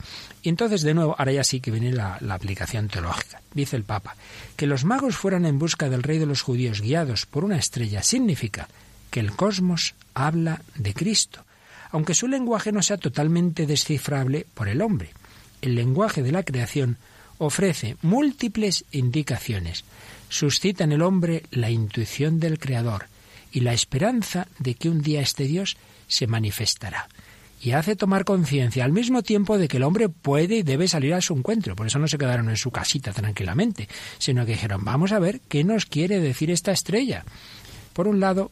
Y 0.43 0.49
entonces, 0.49 0.81
de 0.81 0.93
nuevo, 0.93 1.15
ahora 1.17 1.31
ya 1.31 1.43
sí 1.43 1.61
que 1.61 1.71
viene 1.71 1.93
la, 1.93 2.17
la 2.19 2.33
aplicación 2.33 2.89
teológica. 2.89 3.41
Dice 3.53 3.77
el 3.77 3.83
Papa, 3.83 4.15
que 4.55 4.67
los 4.67 4.83
magos 4.83 5.15
fueran 5.15 5.45
en 5.45 5.59
busca 5.59 5.89
del 5.89 6.03
rey 6.03 6.17
de 6.17 6.25
los 6.25 6.41
judíos 6.41 6.81
guiados 6.81 7.25
por 7.25 7.45
una 7.45 7.57
estrella 7.57 8.03
significa 8.03 8.67
que 9.09 9.19
el 9.19 9.31
cosmos 9.31 9.95
habla 10.13 10.61
de 10.75 10.93
Cristo, 10.93 11.45
aunque 11.91 12.13
su 12.13 12.27
lenguaje 12.27 12.71
no 12.71 12.81
sea 12.81 12.97
totalmente 12.97 13.65
descifrable 13.65 14.45
por 14.53 14.67
el 14.67 14.81
hombre 14.81 15.11
el 15.61 15.75
lenguaje 15.75 16.23
de 16.23 16.31
la 16.31 16.43
creación 16.43 16.97
ofrece 17.37 17.97
múltiples 18.01 18.85
indicaciones, 18.91 19.83
suscita 20.29 20.83
en 20.83 20.91
el 20.91 21.01
hombre 21.01 21.43
la 21.51 21.69
intuición 21.69 22.39
del 22.39 22.59
Creador 22.59 23.07
y 23.51 23.61
la 23.61 23.73
esperanza 23.73 24.47
de 24.59 24.75
que 24.75 24.89
un 24.89 25.01
día 25.01 25.21
este 25.21 25.45
Dios 25.45 25.77
se 26.07 26.27
manifestará. 26.27 27.07
Y 27.61 27.71
hace 27.71 27.95
tomar 27.95 28.23
conciencia 28.23 28.85
al 28.85 28.93
mismo 28.93 29.21
tiempo 29.21 29.57
de 29.57 29.67
que 29.67 29.77
el 29.77 29.83
hombre 29.83 30.07
puede 30.07 30.57
y 30.57 30.63
debe 30.63 30.87
salir 30.87 31.13
a 31.13 31.21
su 31.21 31.33
encuentro. 31.33 31.75
Por 31.75 31.87
eso 31.87 31.99
no 31.99 32.07
se 32.07 32.17
quedaron 32.17 32.49
en 32.49 32.55
su 32.55 32.71
casita 32.71 33.11
tranquilamente, 33.11 33.89
sino 34.17 34.45
que 34.45 34.53
dijeron, 34.53 34.85
vamos 34.85 35.11
a 35.11 35.19
ver 35.19 35.41
qué 35.49 35.65
nos 35.65 35.85
quiere 35.85 36.21
decir 36.21 36.51
esta 36.51 36.71
estrella. 36.71 37.25
Por 37.91 38.07
un 38.07 38.21
lado, 38.21 38.51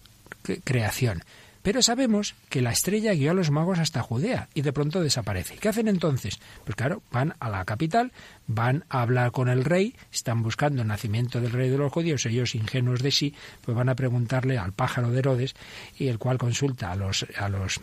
creación. 0.66 1.24
Pero 1.68 1.82
sabemos 1.82 2.34
que 2.48 2.62
la 2.62 2.72
estrella 2.72 3.12
guió 3.12 3.32
a 3.32 3.34
los 3.34 3.52
magos 3.52 3.78
hasta 3.80 4.02
Judea 4.02 4.48
y 4.54 4.62
de 4.62 4.72
pronto 4.72 5.02
desaparece. 5.02 5.58
¿Qué 5.58 5.68
hacen 5.68 5.90
entonces? 5.90 6.40
Pues 6.64 6.78
claro, 6.78 7.04
van 7.12 7.36
a 7.42 7.50
la 7.50 7.66
capital, 7.66 8.14
van 8.48 8.86
a 8.88 9.02
hablar 9.02 9.34
con 9.34 9.50
el 9.50 9.66
rey, 9.66 9.94
están 10.10 10.44
buscando 10.44 10.84
el 10.84 10.88
nacimiento 10.88 11.42
del 11.42 11.52
rey 11.52 11.70
de 11.70 11.78
los 11.78 11.92
judíos, 11.92 12.26
ellos 12.26 12.56
ingenuos 12.56 13.02
de 13.02 13.12
sí, 13.12 13.36
pues 13.66 13.76
van 13.76 13.90
a 13.90 13.96
preguntarle 13.96 14.58
al 14.58 14.72
pájaro 14.72 15.12
de 15.12 15.20
Herodes 15.20 15.56
y 16.00 16.08
el 16.08 16.20
cual 16.20 16.38
consulta 16.38 16.90
a 16.90 16.96
los, 16.96 17.26
a 17.38 17.50
los 17.50 17.82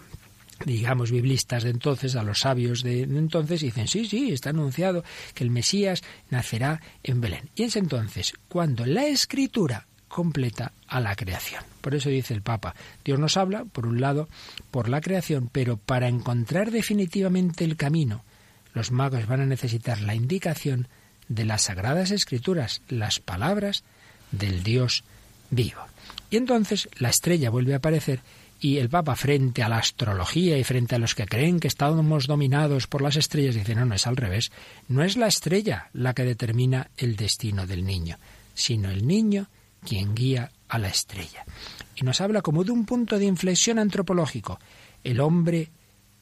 digamos, 0.65 1.11
biblistas 1.11 1.63
de 1.65 1.69
entonces, 1.69 2.17
a 2.17 2.23
los 2.23 2.39
sabios 2.39 2.83
de 2.83 3.03
entonces, 3.03 3.63
y 3.63 3.67
dicen, 3.67 3.87
sí, 3.87 4.07
sí, 4.07 4.33
está 4.33 4.49
anunciado 4.49 5.05
que 5.35 5.45
el 5.45 5.51
Mesías 5.51 6.01
nacerá 6.31 6.81
en 7.03 7.21
Belén. 7.21 7.51
Y 7.55 7.65
es 7.65 7.77
entonces 7.77 8.33
cuando 8.49 8.87
la 8.87 9.05
escritura 9.05 9.89
completa 10.15 10.71
a 10.87 11.01
la 11.01 11.17
creación. 11.17 11.65
Por 11.81 11.97
eso 11.97 12.09
dice 12.09 12.35
el 12.35 12.41
Papa, 12.41 12.77
Dios 13.05 13.19
nos 13.19 13.37
habla, 13.37 13.65
por 13.65 13.85
un 13.85 14.01
lado, 14.01 14.29
por 14.71 14.89
la 14.89 15.01
creación, 15.01 15.51
pero 15.51 15.77
para 15.77 16.07
encontrar 16.07 16.71
definitivamente 16.71 17.65
el 17.65 17.77
camino, 17.77 18.23
los 18.75 18.93
magos 18.93 19.27
van 19.27 19.41
a 19.41 19.47
necesitar 19.47 20.01
la 20.01 20.15
indicación 20.15 20.87
de 21.29 21.45
las 21.45 21.63
sagradas 21.63 22.13
escrituras, 22.13 22.81
las 22.89 23.19
palabras 23.19 23.83
del 24.31 24.63
Dios 24.63 25.03
vivo. 25.51 25.81
Y 26.31 26.37
entonces 26.37 26.89
la 26.99 27.09
estrella 27.09 27.51
vuelve 27.51 27.75
a 27.75 27.79
aparecer 27.79 28.21
y 28.61 28.79
el 28.79 28.89
Papa 28.89 29.17
frente 29.17 29.65
a 29.65 29.69
la 29.69 29.79
astrología 29.79 30.57
y 30.57 30.63
frente 30.63 30.95
a 30.95 30.99
los 31.01 31.17
que 31.17 31.27
creen 31.27 31.59
que 31.59 31.67
estamos 31.67 32.29
dominados 32.29 32.87
por 32.87 33.03
las 33.03 33.17
estrellas 33.17 33.57
dice, 33.57 33.75
no, 33.75 33.85
no 33.85 33.97
es 33.97 34.07
al 34.07 34.17
revés, 34.17 34.53
no 34.87 35.03
es 35.03 35.17
la 35.17 35.27
estrella 35.27 35.91
la 35.93 36.15
que 36.15 36.23
determina 36.23 36.89
el 36.97 37.17
destino 37.17 37.67
del 37.67 37.85
niño, 37.85 38.17
sino 38.55 38.91
el 38.91 39.09
niño 39.09 39.49
quien 39.85 40.15
guía 40.15 40.51
a 40.69 40.79
la 40.79 40.89
estrella. 40.89 41.45
Y 41.95 42.03
nos 42.03 42.21
habla 42.21 42.43
como 42.43 42.65
de 42.65 42.73
un 42.73 42.85
punto 42.85 43.19
de 43.19 43.27
inflexión 43.27 43.79
antropológico. 43.79 44.59
El 45.05 45.21
hombre, 45.21 45.71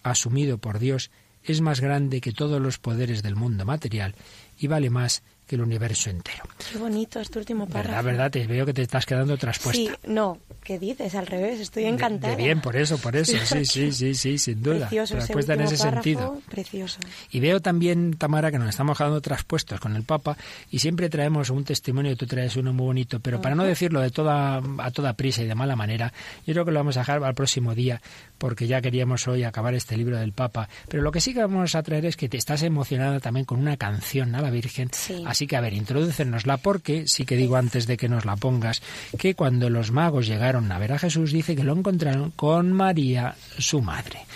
asumido 0.02 0.58
por 0.58 0.78
Dios, 0.78 1.10
es 1.42 1.60
más 1.60 1.80
grande 1.80 2.20
que 2.20 2.32
todos 2.32 2.60
los 2.60 2.78
poderes 2.78 3.22
del 3.22 3.36
mundo 3.36 3.64
material 3.64 4.14
y 4.58 4.66
vale 4.66 4.90
más 4.90 5.22
que 5.46 5.56
el 5.56 5.62
universo 5.62 6.10
entero. 6.10 6.44
Qué 6.70 6.78
bonito 6.78 7.20
este 7.20 7.38
último 7.38 7.66
párrafo. 7.66 7.96
La 7.96 8.02
verdad, 8.02 8.30
te 8.30 8.46
veo 8.46 8.64
que 8.64 8.72
te 8.72 8.82
estás 8.82 9.06
quedando 9.06 9.36
traspuesta. 9.36 9.82
Sí, 9.82 9.90
no, 10.06 10.38
¿qué 10.62 10.78
dices? 10.78 11.14
Al 11.14 11.26
revés, 11.26 11.60
estoy 11.60 11.84
encantada. 11.84 12.36
De, 12.36 12.42
bien, 12.42 12.60
por 12.60 12.76
eso, 12.76 12.98
por 12.98 13.16
eso, 13.16 13.36
sí, 13.44 13.64
sí, 13.64 13.92
sí, 13.92 14.14
sí, 14.14 14.38
sin 14.38 14.62
duda. 14.62 14.88
Precioso 14.88 15.14
traspuesta 15.16 15.54
en 15.54 15.60
ese 15.62 15.76
sentido. 15.76 16.40
Precioso. 16.50 16.98
Y 17.30 17.40
veo 17.40 17.60
también, 17.60 18.14
Tamara, 18.14 18.50
que 18.50 18.58
nos 18.58 18.68
estamos 18.68 18.96
quedando 18.96 19.20
traspuestos 19.20 19.80
con 19.80 19.96
el 19.96 20.04
Papa 20.04 20.36
y 20.70 20.78
siempre 20.78 21.08
traemos 21.08 21.50
un 21.50 21.64
testimonio, 21.64 22.16
tú 22.16 22.26
traes 22.26 22.56
uno 22.56 22.72
muy 22.72 22.86
bonito, 22.86 23.20
pero 23.20 23.40
para 23.40 23.54
no 23.54 23.64
decirlo 23.64 24.00
de 24.00 24.10
toda, 24.10 24.62
a 24.78 24.90
toda 24.90 25.14
prisa 25.14 25.42
y 25.42 25.46
de 25.46 25.54
mala 25.54 25.76
manera, 25.76 26.12
yo 26.46 26.54
creo 26.54 26.64
que 26.64 26.72
lo 26.72 26.80
vamos 26.80 26.96
a 26.96 27.00
dejar 27.00 27.22
al 27.22 27.34
próximo 27.34 27.74
día, 27.74 28.00
porque 28.38 28.66
ya 28.66 28.80
queríamos 28.80 29.26
hoy 29.28 29.44
acabar 29.44 29.74
este 29.74 29.96
libro 29.96 30.16
del 30.16 30.32
Papa. 30.32 30.68
Pero 30.88 31.02
lo 31.02 31.12
que 31.12 31.20
sí 31.20 31.34
que 31.34 31.40
vamos 31.40 31.74
a 31.74 31.82
traer 31.82 32.06
es 32.06 32.16
que 32.16 32.28
te 32.28 32.36
estás 32.36 32.62
emocionada 32.62 33.20
también 33.20 33.44
con 33.44 33.58
una 33.58 33.76
canción 33.76 34.34
a 34.34 34.40
la 34.40 34.50
Virgen. 34.50 34.90
Así 35.32 35.46
que, 35.46 35.56
a 35.56 35.62
ver, 35.62 35.72
introdúcenosla 35.72 36.58
porque 36.58 37.04
sí 37.06 37.24
que 37.24 37.38
digo 37.38 37.56
antes 37.56 37.86
de 37.86 37.96
que 37.96 38.06
nos 38.06 38.26
la 38.26 38.36
pongas, 38.36 38.82
que 39.18 39.34
cuando 39.34 39.70
los 39.70 39.90
magos 39.90 40.26
llegaron 40.26 40.70
a 40.70 40.78
ver 40.78 40.92
a 40.92 40.98
Jesús, 40.98 41.32
dice 41.32 41.56
que 41.56 41.64
lo 41.64 41.72
encontraron 41.72 42.32
con 42.32 42.70
María, 42.70 43.34
su 43.56 43.80
madre. 43.80 44.26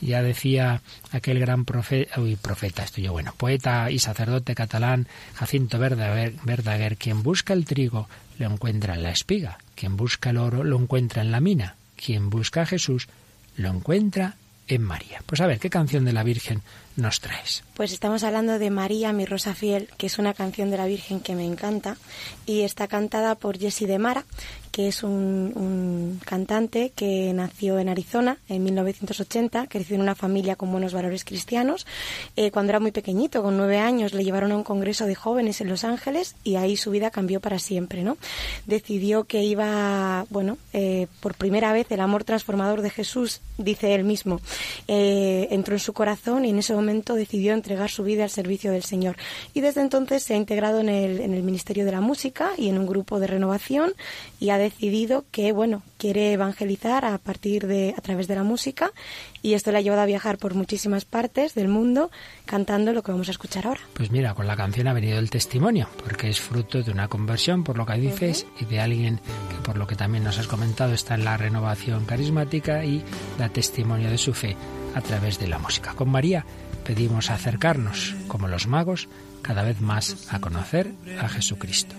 Ya 0.00 0.22
decía 0.22 0.80
aquel 1.10 1.40
gran 1.40 1.64
profeta, 1.64 2.20
uy, 2.20 2.36
profeta, 2.36 2.84
estoy 2.84 3.08
bueno, 3.08 3.34
poeta 3.36 3.90
y 3.90 3.98
sacerdote 3.98 4.54
catalán 4.54 5.08
Jacinto 5.34 5.80
Verdaguer, 5.80 6.34
Verdaguer, 6.44 6.96
quien 6.98 7.24
busca 7.24 7.52
el 7.52 7.64
trigo 7.64 8.08
lo 8.38 8.46
encuentra 8.46 8.94
en 8.94 9.02
la 9.02 9.10
espiga, 9.10 9.58
quien 9.74 9.96
busca 9.96 10.30
el 10.30 10.36
oro 10.36 10.62
lo 10.62 10.78
encuentra 10.78 11.22
en 11.22 11.32
la 11.32 11.40
mina, 11.40 11.74
quien 11.96 12.30
busca 12.30 12.62
a 12.62 12.66
Jesús 12.66 13.08
lo 13.56 13.70
encuentra 13.70 14.36
en 14.68 14.82
María. 14.82 15.20
Pues 15.26 15.40
a 15.40 15.48
ver, 15.48 15.58
¿qué 15.58 15.68
canción 15.68 16.04
de 16.04 16.12
la 16.12 16.22
Virgen 16.22 16.62
nos 16.96 17.20
traes? 17.20 17.64
Pues 17.74 17.92
estamos 17.92 18.22
hablando 18.22 18.58
de 18.58 18.70
María, 18.70 19.12
mi 19.12 19.24
rosa 19.24 19.54
fiel, 19.54 19.88
que 19.96 20.06
es 20.06 20.18
una 20.18 20.32
canción 20.32 20.70
de 20.70 20.76
la 20.76 20.86
Virgen 20.86 21.20
que 21.20 21.34
me 21.34 21.44
encanta 21.44 21.96
y 22.46 22.60
está 22.60 22.86
cantada 22.86 23.34
por 23.34 23.58
Jessie 23.58 23.86
de 23.86 23.98
Mara, 23.98 24.24
que 24.70 24.88
es 24.88 25.04
un, 25.04 26.20
cantante 26.24 26.92
que 26.96 27.32
nació 27.32 27.78
en 27.78 27.88
Arizona 27.88 28.38
en 28.48 28.64
1980, 28.64 29.68
creció 29.68 29.94
en 29.94 30.02
una 30.02 30.16
familia 30.16 30.56
con 30.56 30.72
buenos 30.72 30.92
valores 30.92 31.24
cristianos. 31.24 31.86
Eh, 32.34 32.50
cuando 32.50 32.70
era 32.70 32.80
muy 32.80 32.90
pequeñito, 32.90 33.42
con 33.42 33.56
nueve 33.56 33.78
años, 33.78 34.14
le 34.14 34.24
llevaron 34.24 34.50
a 34.50 34.56
un 34.56 34.64
congreso 34.64 35.06
de 35.06 35.14
jóvenes 35.14 35.60
en 35.60 35.68
Los 35.68 35.84
Ángeles 35.84 36.34
y 36.42 36.56
ahí 36.56 36.76
su 36.76 36.90
vida 36.90 37.10
cambió 37.10 37.38
para 37.40 37.60
siempre, 37.60 38.02
¿no? 38.02 38.16
Decidió 38.66 39.24
que 39.24 39.44
iba, 39.44 40.26
bueno, 40.30 40.58
eh, 40.72 41.06
por 41.20 41.34
primera 41.34 41.72
vez 41.72 41.90
el 41.92 42.00
amor 42.00 42.24
transformador 42.24 42.82
de 42.82 42.90
Jesús, 42.90 43.40
dice 43.58 43.94
él 43.94 44.02
mismo, 44.02 44.40
eh, 44.88 45.46
entró 45.50 45.76
en 45.76 45.80
su 45.80 45.92
corazón 45.92 46.44
y 46.44 46.50
en 46.50 46.58
ese 46.58 46.74
momento 46.74 46.83
decidió 46.86 47.52
entregar 47.52 47.90
su 47.90 48.04
vida 48.04 48.24
al 48.24 48.30
servicio 48.30 48.72
del 48.72 48.82
Señor. 48.82 49.16
Y 49.52 49.60
desde 49.60 49.80
entonces 49.80 50.22
se 50.22 50.34
ha 50.34 50.36
integrado 50.36 50.80
en 50.80 50.88
el, 50.88 51.20
en 51.20 51.34
el 51.34 51.42
Ministerio 51.42 51.84
de 51.84 51.92
la 51.92 52.00
Música 52.00 52.52
y 52.56 52.68
en 52.68 52.78
un 52.78 52.86
grupo 52.86 53.20
de 53.20 53.26
renovación 53.26 53.92
y 54.40 54.50
ha 54.50 54.58
decidido 54.58 55.24
que, 55.30 55.52
bueno, 55.52 55.82
quiere 55.98 56.32
evangelizar 56.32 57.04
a 57.04 57.18
partir 57.18 57.66
de, 57.66 57.94
a 57.96 58.00
través 58.00 58.28
de 58.28 58.34
la 58.34 58.42
música 58.42 58.92
y 59.42 59.54
esto 59.54 59.72
le 59.72 59.78
ha 59.78 59.80
llevado 59.80 60.02
a 60.02 60.06
viajar 60.06 60.38
por 60.38 60.54
muchísimas 60.54 61.04
partes 61.04 61.54
del 61.54 61.68
mundo 61.68 62.10
cantando 62.44 62.92
lo 62.92 63.02
que 63.02 63.12
vamos 63.12 63.28
a 63.28 63.30
escuchar 63.30 63.66
ahora. 63.66 63.80
Pues 63.94 64.10
mira, 64.10 64.34
con 64.34 64.46
la 64.46 64.56
canción 64.56 64.88
ha 64.88 64.92
venido 64.92 65.18
el 65.18 65.30
testimonio, 65.30 65.88
porque 66.02 66.28
es 66.28 66.40
fruto 66.40 66.82
de 66.82 66.90
una 66.90 67.08
conversión, 67.08 67.64
por 67.64 67.76
lo 67.76 67.86
que 67.86 67.94
dices, 67.94 68.46
y 68.60 68.64
de 68.64 68.80
alguien 68.80 69.20
que 69.48 69.56
por 69.62 69.76
lo 69.76 69.86
que 69.86 69.96
también 69.96 70.24
nos 70.24 70.38
has 70.38 70.46
comentado 70.46 70.92
está 70.92 71.14
en 71.14 71.24
la 71.24 71.36
renovación 71.36 72.04
carismática 72.04 72.84
y 72.84 73.02
da 73.38 73.48
testimonio 73.48 74.10
de 74.10 74.18
su 74.18 74.34
fe 74.34 74.56
a 74.94 75.00
través 75.00 75.38
de 75.38 75.48
la 75.48 75.58
música. 75.58 75.94
Con 75.94 76.10
María 76.10 76.44
pedimos 76.84 77.30
acercarnos, 77.30 78.14
como 78.28 78.48
los 78.48 78.66
magos, 78.66 79.08
cada 79.42 79.62
vez 79.62 79.80
más 79.80 80.32
a 80.32 80.40
conocer 80.40 80.92
a 81.20 81.28
Jesucristo. 81.28 81.96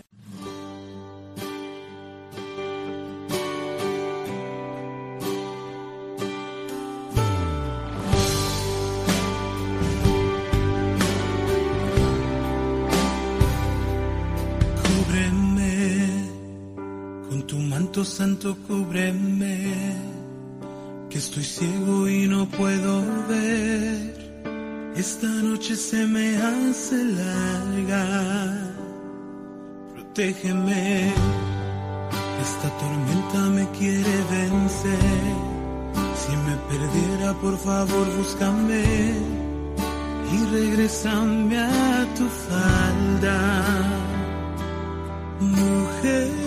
Santo, 18.03 18.55
cúbreme, 18.67 20.14
estoy 21.25 21.43
ciego 21.43 22.07
y 22.07 22.27
no 22.27 22.45
puedo 22.45 23.03
ver. 23.27 24.13
Esta 24.95 25.27
noche 25.27 25.75
se 25.75 26.05
me 26.05 26.37
hace 26.37 26.97
larga. 27.03 28.03
Protégeme, 29.93 31.13
esta 32.45 32.67
tormenta 32.81 33.39
me 33.57 33.67
quiere 33.77 34.15
vencer. 34.35 35.25
Si 36.21 36.33
me 36.45 36.55
perdiera, 36.69 37.33
por 37.41 37.57
favor, 37.57 38.05
búscame 38.17 38.83
y 40.33 40.37
regresame 40.53 41.57
a 41.57 42.05
tu 42.17 42.25
falda. 42.47 43.39
Mujer 45.39 46.45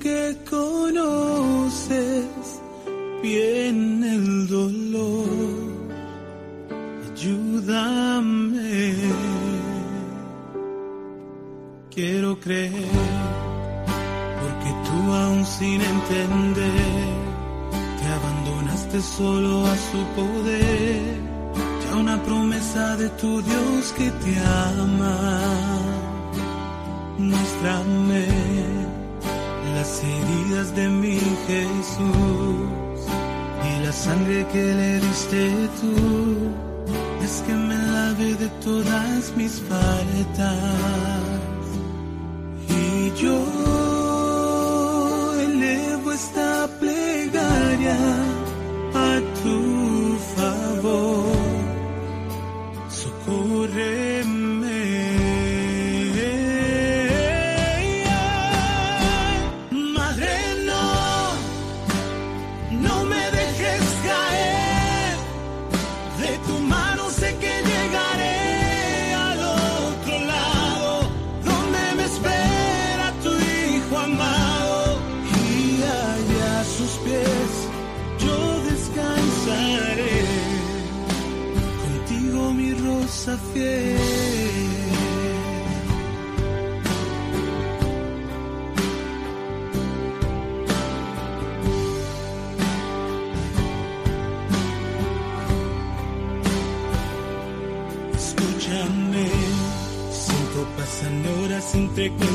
que 0.00 0.36
conoces 0.48 0.49
bien 3.22 4.02
el 4.04 4.48
dolor, 4.48 5.28
ayúdame. 7.12 8.94
Quiero 11.90 12.38
creer, 12.40 12.72
porque 14.40 14.70
tú 14.86 15.12
aún 15.12 15.44
sin 15.44 15.80
entender, 15.80 16.72
te 17.98 18.06
abandonaste 18.18 19.00
solo 19.00 19.66
a 19.66 19.76
su 19.76 19.98
poder, 20.16 21.16
ya 21.84 21.96
una 21.96 22.22
promesa 22.22 22.96
de 22.96 23.08
tu 23.10 23.42
Dios 23.42 23.92
que 23.98 24.10
te 24.10 24.38
ama. 24.78 25.40
Muéstrame 27.18 28.26
las 29.74 30.02
heridas 30.02 30.74
de 30.74 30.88
mi 30.88 31.18
Jesús 31.46 32.79
la 33.90 33.96
sangre 33.96 34.46
que 34.52 34.64
le 34.80 35.00
diste 35.00 35.42
tú 35.80 35.94
es 37.24 37.34
que 37.44 37.54
me 37.68 37.78
lave 37.96 38.28
de 38.42 38.48
todas 38.66 39.20
mis 39.36 39.54
faltas. 39.68 41.36
Y 42.68 42.82
yo 43.22 43.38
elevo 45.48 46.12
esta 46.12 46.68
plegaria 46.80 47.98
a 49.08 49.10
tu 49.42 49.58
favor 50.36 51.19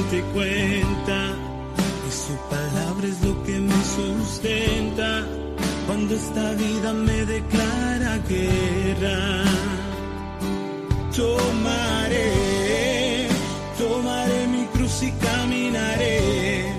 cuente 0.06 0.22
cuenta. 0.34 1.36
Y 2.08 2.12
su 2.12 2.36
palabra 2.50 3.08
es 3.08 3.22
lo 3.22 3.44
que 3.44 3.60
me 3.60 3.84
sustenta 3.84 5.24
cuando 5.88 6.16
esta 6.16 6.52
vida 6.54 6.94
me 6.94 7.26
declara 7.26 8.18
guerra. 8.30 9.44
Tomaré, 11.16 12.32
tomaré 13.78 14.48
mi 14.48 14.66
cruz 14.74 15.04
y 15.04 15.12
caminaré. 15.12 16.74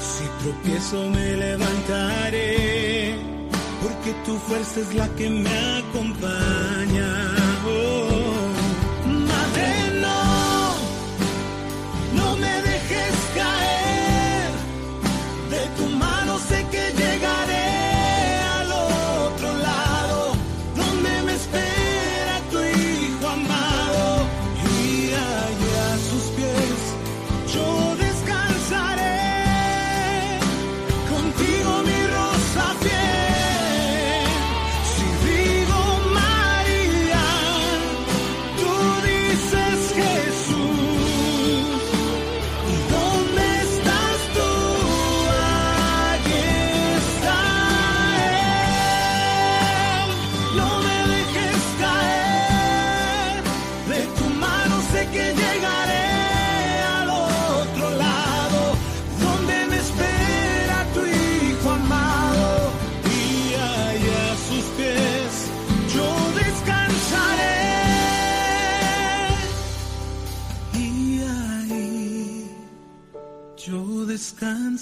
Si 0.00 0.24
tropiezo 0.42 1.08
me 1.10 1.36
levantaré, 1.36 3.14
porque 3.82 4.12
tu 4.24 4.36
fuerza 4.38 4.80
es 4.80 4.94
la 4.94 5.08
que 5.16 5.30
me 5.30 5.50
acompaña. 5.78 6.69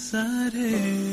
sare 0.09 1.08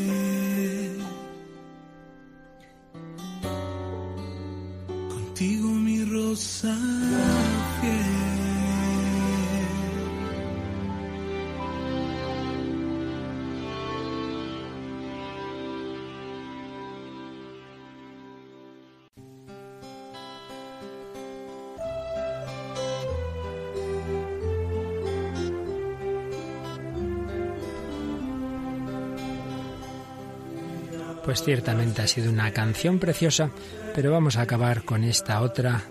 Pues 31.27 31.43
ciertamente 31.43 32.03
ha 32.03 32.07
sido 32.07 32.31
una 32.31 32.53
canción 32.53 33.01
preciosa, 33.01 33.51
pero 33.97 34.12
vamos 34.12 34.37
a 34.37 34.43
acabar 34.43 34.85
con 34.85 35.03
esta 35.03 35.41
otra 35.43 35.83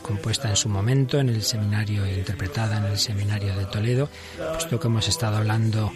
compuesta 0.00 0.48
en 0.48 0.54
su 0.54 0.68
momento 0.68 1.18
en 1.18 1.28
el 1.28 1.42
seminario 1.42 2.04
e 2.04 2.18
interpretada 2.18 2.78
en 2.78 2.84
el 2.84 2.98
seminario 2.98 3.56
de 3.56 3.66
Toledo, 3.66 4.08
puesto 4.52 4.78
que 4.78 4.86
hemos 4.86 5.08
estado 5.08 5.38
hablando 5.38 5.92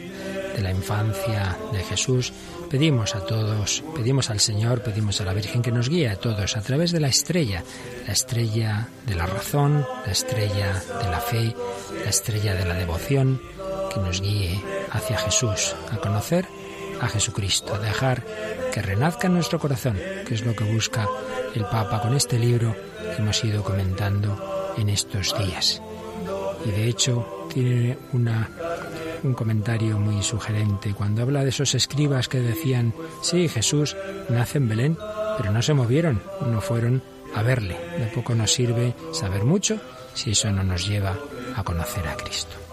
de 0.56 0.60
la 0.60 0.72
infancia 0.72 1.56
de 1.72 1.84
Jesús, 1.84 2.32
pedimos 2.68 3.14
a 3.14 3.24
todos, 3.24 3.84
pedimos 3.94 4.28
al 4.28 4.40
Señor, 4.40 4.82
pedimos 4.82 5.20
a 5.20 5.24
la 5.24 5.32
Virgen 5.32 5.62
que 5.62 5.70
nos 5.70 5.88
guíe 5.88 6.08
a 6.08 6.16
todos 6.16 6.56
a 6.56 6.62
través 6.62 6.90
de 6.90 6.98
la 6.98 7.08
estrella, 7.08 7.62
la 8.08 8.12
estrella 8.12 8.88
de 9.06 9.14
la 9.14 9.26
razón, 9.26 9.86
la 10.04 10.10
estrella 10.10 10.82
de 11.00 11.10
la 11.10 11.20
fe, 11.20 11.54
la 12.02 12.10
estrella 12.10 12.54
de 12.54 12.64
la 12.64 12.74
devoción, 12.74 13.40
que 13.94 14.00
nos 14.00 14.20
guíe 14.20 14.60
hacia 14.90 15.16
Jesús, 15.16 15.76
a 15.92 15.98
conocer 15.98 16.55
a 17.00 17.08
Jesucristo, 17.08 17.78
dejar 17.78 18.24
que 18.72 18.82
renazca 18.82 19.26
en 19.26 19.34
nuestro 19.34 19.58
corazón, 19.58 19.98
que 20.26 20.34
es 20.34 20.44
lo 20.44 20.54
que 20.54 20.64
busca 20.64 21.06
el 21.54 21.64
Papa 21.64 22.00
con 22.00 22.14
este 22.14 22.38
libro 22.38 22.74
que 23.00 23.22
hemos 23.22 23.42
ido 23.44 23.62
comentando 23.62 24.74
en 24.76 24.88
estos 24.88 25.36
días. 25.38 25.80
Y 26.64 26.70
de 26.70 26.88
hecho 26.88 27.48
tiene 27.52 27.96
una, 28.12 28.50
un 29.22 29.34
comentario 29.34 29.98
muy 29.98 30.22
sugerente 30.22 30.94
cuando 30.94 31.22
habla 31.22 31.42
de 31.42 31.50
esos 31.50 31.74
escribas 31.74 32.28
que 32.28 32.40
decían, 32.40 32.92
sí, 33.22 33.48
Jesús 33.48 33.96
nace 34.28 34.58
en 34.58 34.68
Belén, 34.68 34.98
pero 35.38 35.52
no 35.52 35.62
se 35.62 35.74
movieron, 35.74 36.22
no 36.46 36.60
fueron 36.60 37.02
a 37.34 37.42
verle. 37.42 37.76
De 37.98 38.06
poco 38.06 38.34
nos 38.34 38.52
sirve 38.52 38.94
saber 39.12 39.44
mucho 39.44 39.78
si 40.14 40.32
eso 40.32 40.50
no 40.50 40.62
nos 40.62 40.86
lleva 40.86 41.16
a 41.54 41.62
conocer 41.62 42.06
a 42.08 42.16
Cristo. 42.16 42.65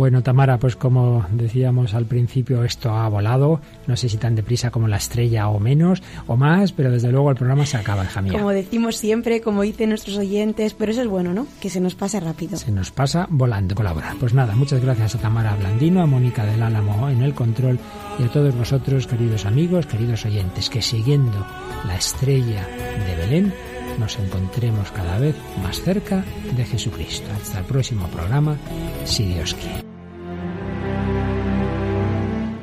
Bueno, 0.00 0.22
Tamara, 0.22 0.56
pues 0.58 0.76
como 0.76 1.26
decíamos 1.30 1.92
al 1.92 2.06
principio, 2.06 2.64
esto 2.64 2.90
ha 2.90 3.06
volado. 3.10 3.60
No 3.86 3.98
sé 3.98 4.08
si 4.08 4.16
tan 4.16 4.34
deprisa 4.34 4.70
como 4.70 4.88
la 4.88 4.96
estrella 4.96 5.48
o 5.48 5.60
menos 5.60 6.02
o 6.26 6.38
más, 6.38 6.72
pero 6.72 6.90
desde 6.90 7.12
luego 7.12 7.28
el 7.28 7.36
programa 7.36 7.66
se 7.66 7.76
acaba, 7.76 8.04
hija 8.04 8.22
mía. 8.22 8.32
Como 8.32 8.48
decimos 8.48 8.96
siempre, 8.96 9.42
como 9.42 9.60
dicen 9.60 9.90
nuestros 9.90 10.16
oyentes, 10.16 10.72
pero 10.72 10.92
eso 10.92 11.02
es 11.02 11.06
bueno, 11.06 11.34
¿no? 11.34 11.46
Que 11.60 11.68
se 11.68 11.80
nos 11.80 11.96
pase 11.96 12.18
rápido. 12.18 12.56
Se 12.56 12.72
nos 12.72 12.90
pasa 12.90 13.26
volando, 13.28 13.74
colaborar. 13.74 14.16
Pues 14.18 14.32
nada, 14.32 14.54
muchas 14.54 14.80
gracias 14.80 15.16
a 15.16 15.18
Tamara 15.18 15.54
Blandino, 15.54 16.00
a 16.00 16.06
Mónica 16.06 16.46
del 16.46 16.62
Álamo 16.62 17.10
en 17.10 17.20
el 17.20 17.34
control 17.34 17.78
y 18.18 18.22
a 18.22 18.28
todos 18.28 18.56
vosotros, 18.56 19.06
queridos 19.06 19.44
amigos, 19.44 19.84
queridos 19.84 20.24
oyentes, 20.24 20.70
que 20.70 20.80
siguiendo 20.80 21.46
la 21.86 21.96
estrella 21.96 22.66
de 23.06 23.16
Belén, 23.16 23.52
nos 23.98 24.18
encontremos 24.18 24.90
cada 24.92 25.18
vez 25.18 25.36
más 25.62 25.82
cerca 25.82 26.24
de 26.56 26.64
Jesucristo. 26.64 27.28
Hasta 27.38 27.58
el 27.58 27.66
próximo 27.66 28.06
programa, 28.06 28.56
si 29.04 29.26
Dios 29.26 29.52
quiere. 29.52 29.89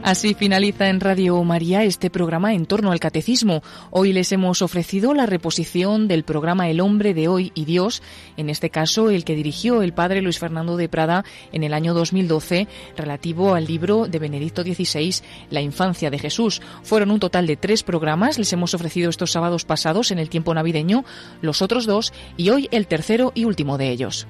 Así 0.08 0.36
finaliza 0.36 0.88
en 0.88 1.01
Radio 1.01 1.43
María 1.43 1.84
este 1.84 2.10
programa 2.10 2.53
en 2.53 2.66
torno 2.66 2.93
al 2.93 2.99
catecismo. 3.01 3.62
Hoy 3.91 4.14
les 4.14 4.32
hemos 4.32 4.62
ofrecido 4.62 5.14
la 5.14 5.26
reposición 5.26 6.08
del 6.08 6.24
programa 6.24 6.70
El 6.70 6.80
hombre 6.80 7.14
de 7.14 7.28
hoy 7.28 7.51
y 7.55 7.66
Dios, 7.66 8.01
en 8.38 8.49
este 8.49 8.70
caso 8.70 9.10
el 9.10 9.26
que 9.26 9.36
dirigió 9.36 9.82
el 9.82 9.91
padre 9.91 10.22
Luis 10.22 10.39
Fernando 10.39 10.78
de 10.78 10.88
Prada 10.88 11.26
en 11.51 11.66
el 11.66 11.74
año 11.74 11.93
2012, 11.93 12.70
relativo 12.95 13.53
al 13.53 13.66
libro 13.66 14.08
de 14.08 14.20
Benedicto 14.20 14.64
XVI, 14.64 15.14
La 15.49 15.60
infancia 15.60 16.10
de 16.10 16.20
Jesús. 16.20 16.62
Fueron 16.84 17.12
un 17.12 17.20
total 17.20 17.45
de 17.45 17.58
tres 17.58 17.84
programas, 17.84 18.39
les 18.39 18.53
hemos 18.53 18.74
ofrecido 18.74 19.10
estos 19.10 19.34
sábados 19.34 19.66
pasados 19.66 20.12
en 20.12 20.20
el 20.20 20.30
tiempo 20.30 20.53
navideño, 20.53 21.03
los 21.41 21.62
otros 21.62 21.86
dos 21.86 22.14
y 22.38 22.49
hoy 22.49 22.70
el 22.72 22.88
tercero 22.88 23.34
y 23.36 23.43
último 23.43 23.78
de 23.78 23.89
ellos. 23.89 24.26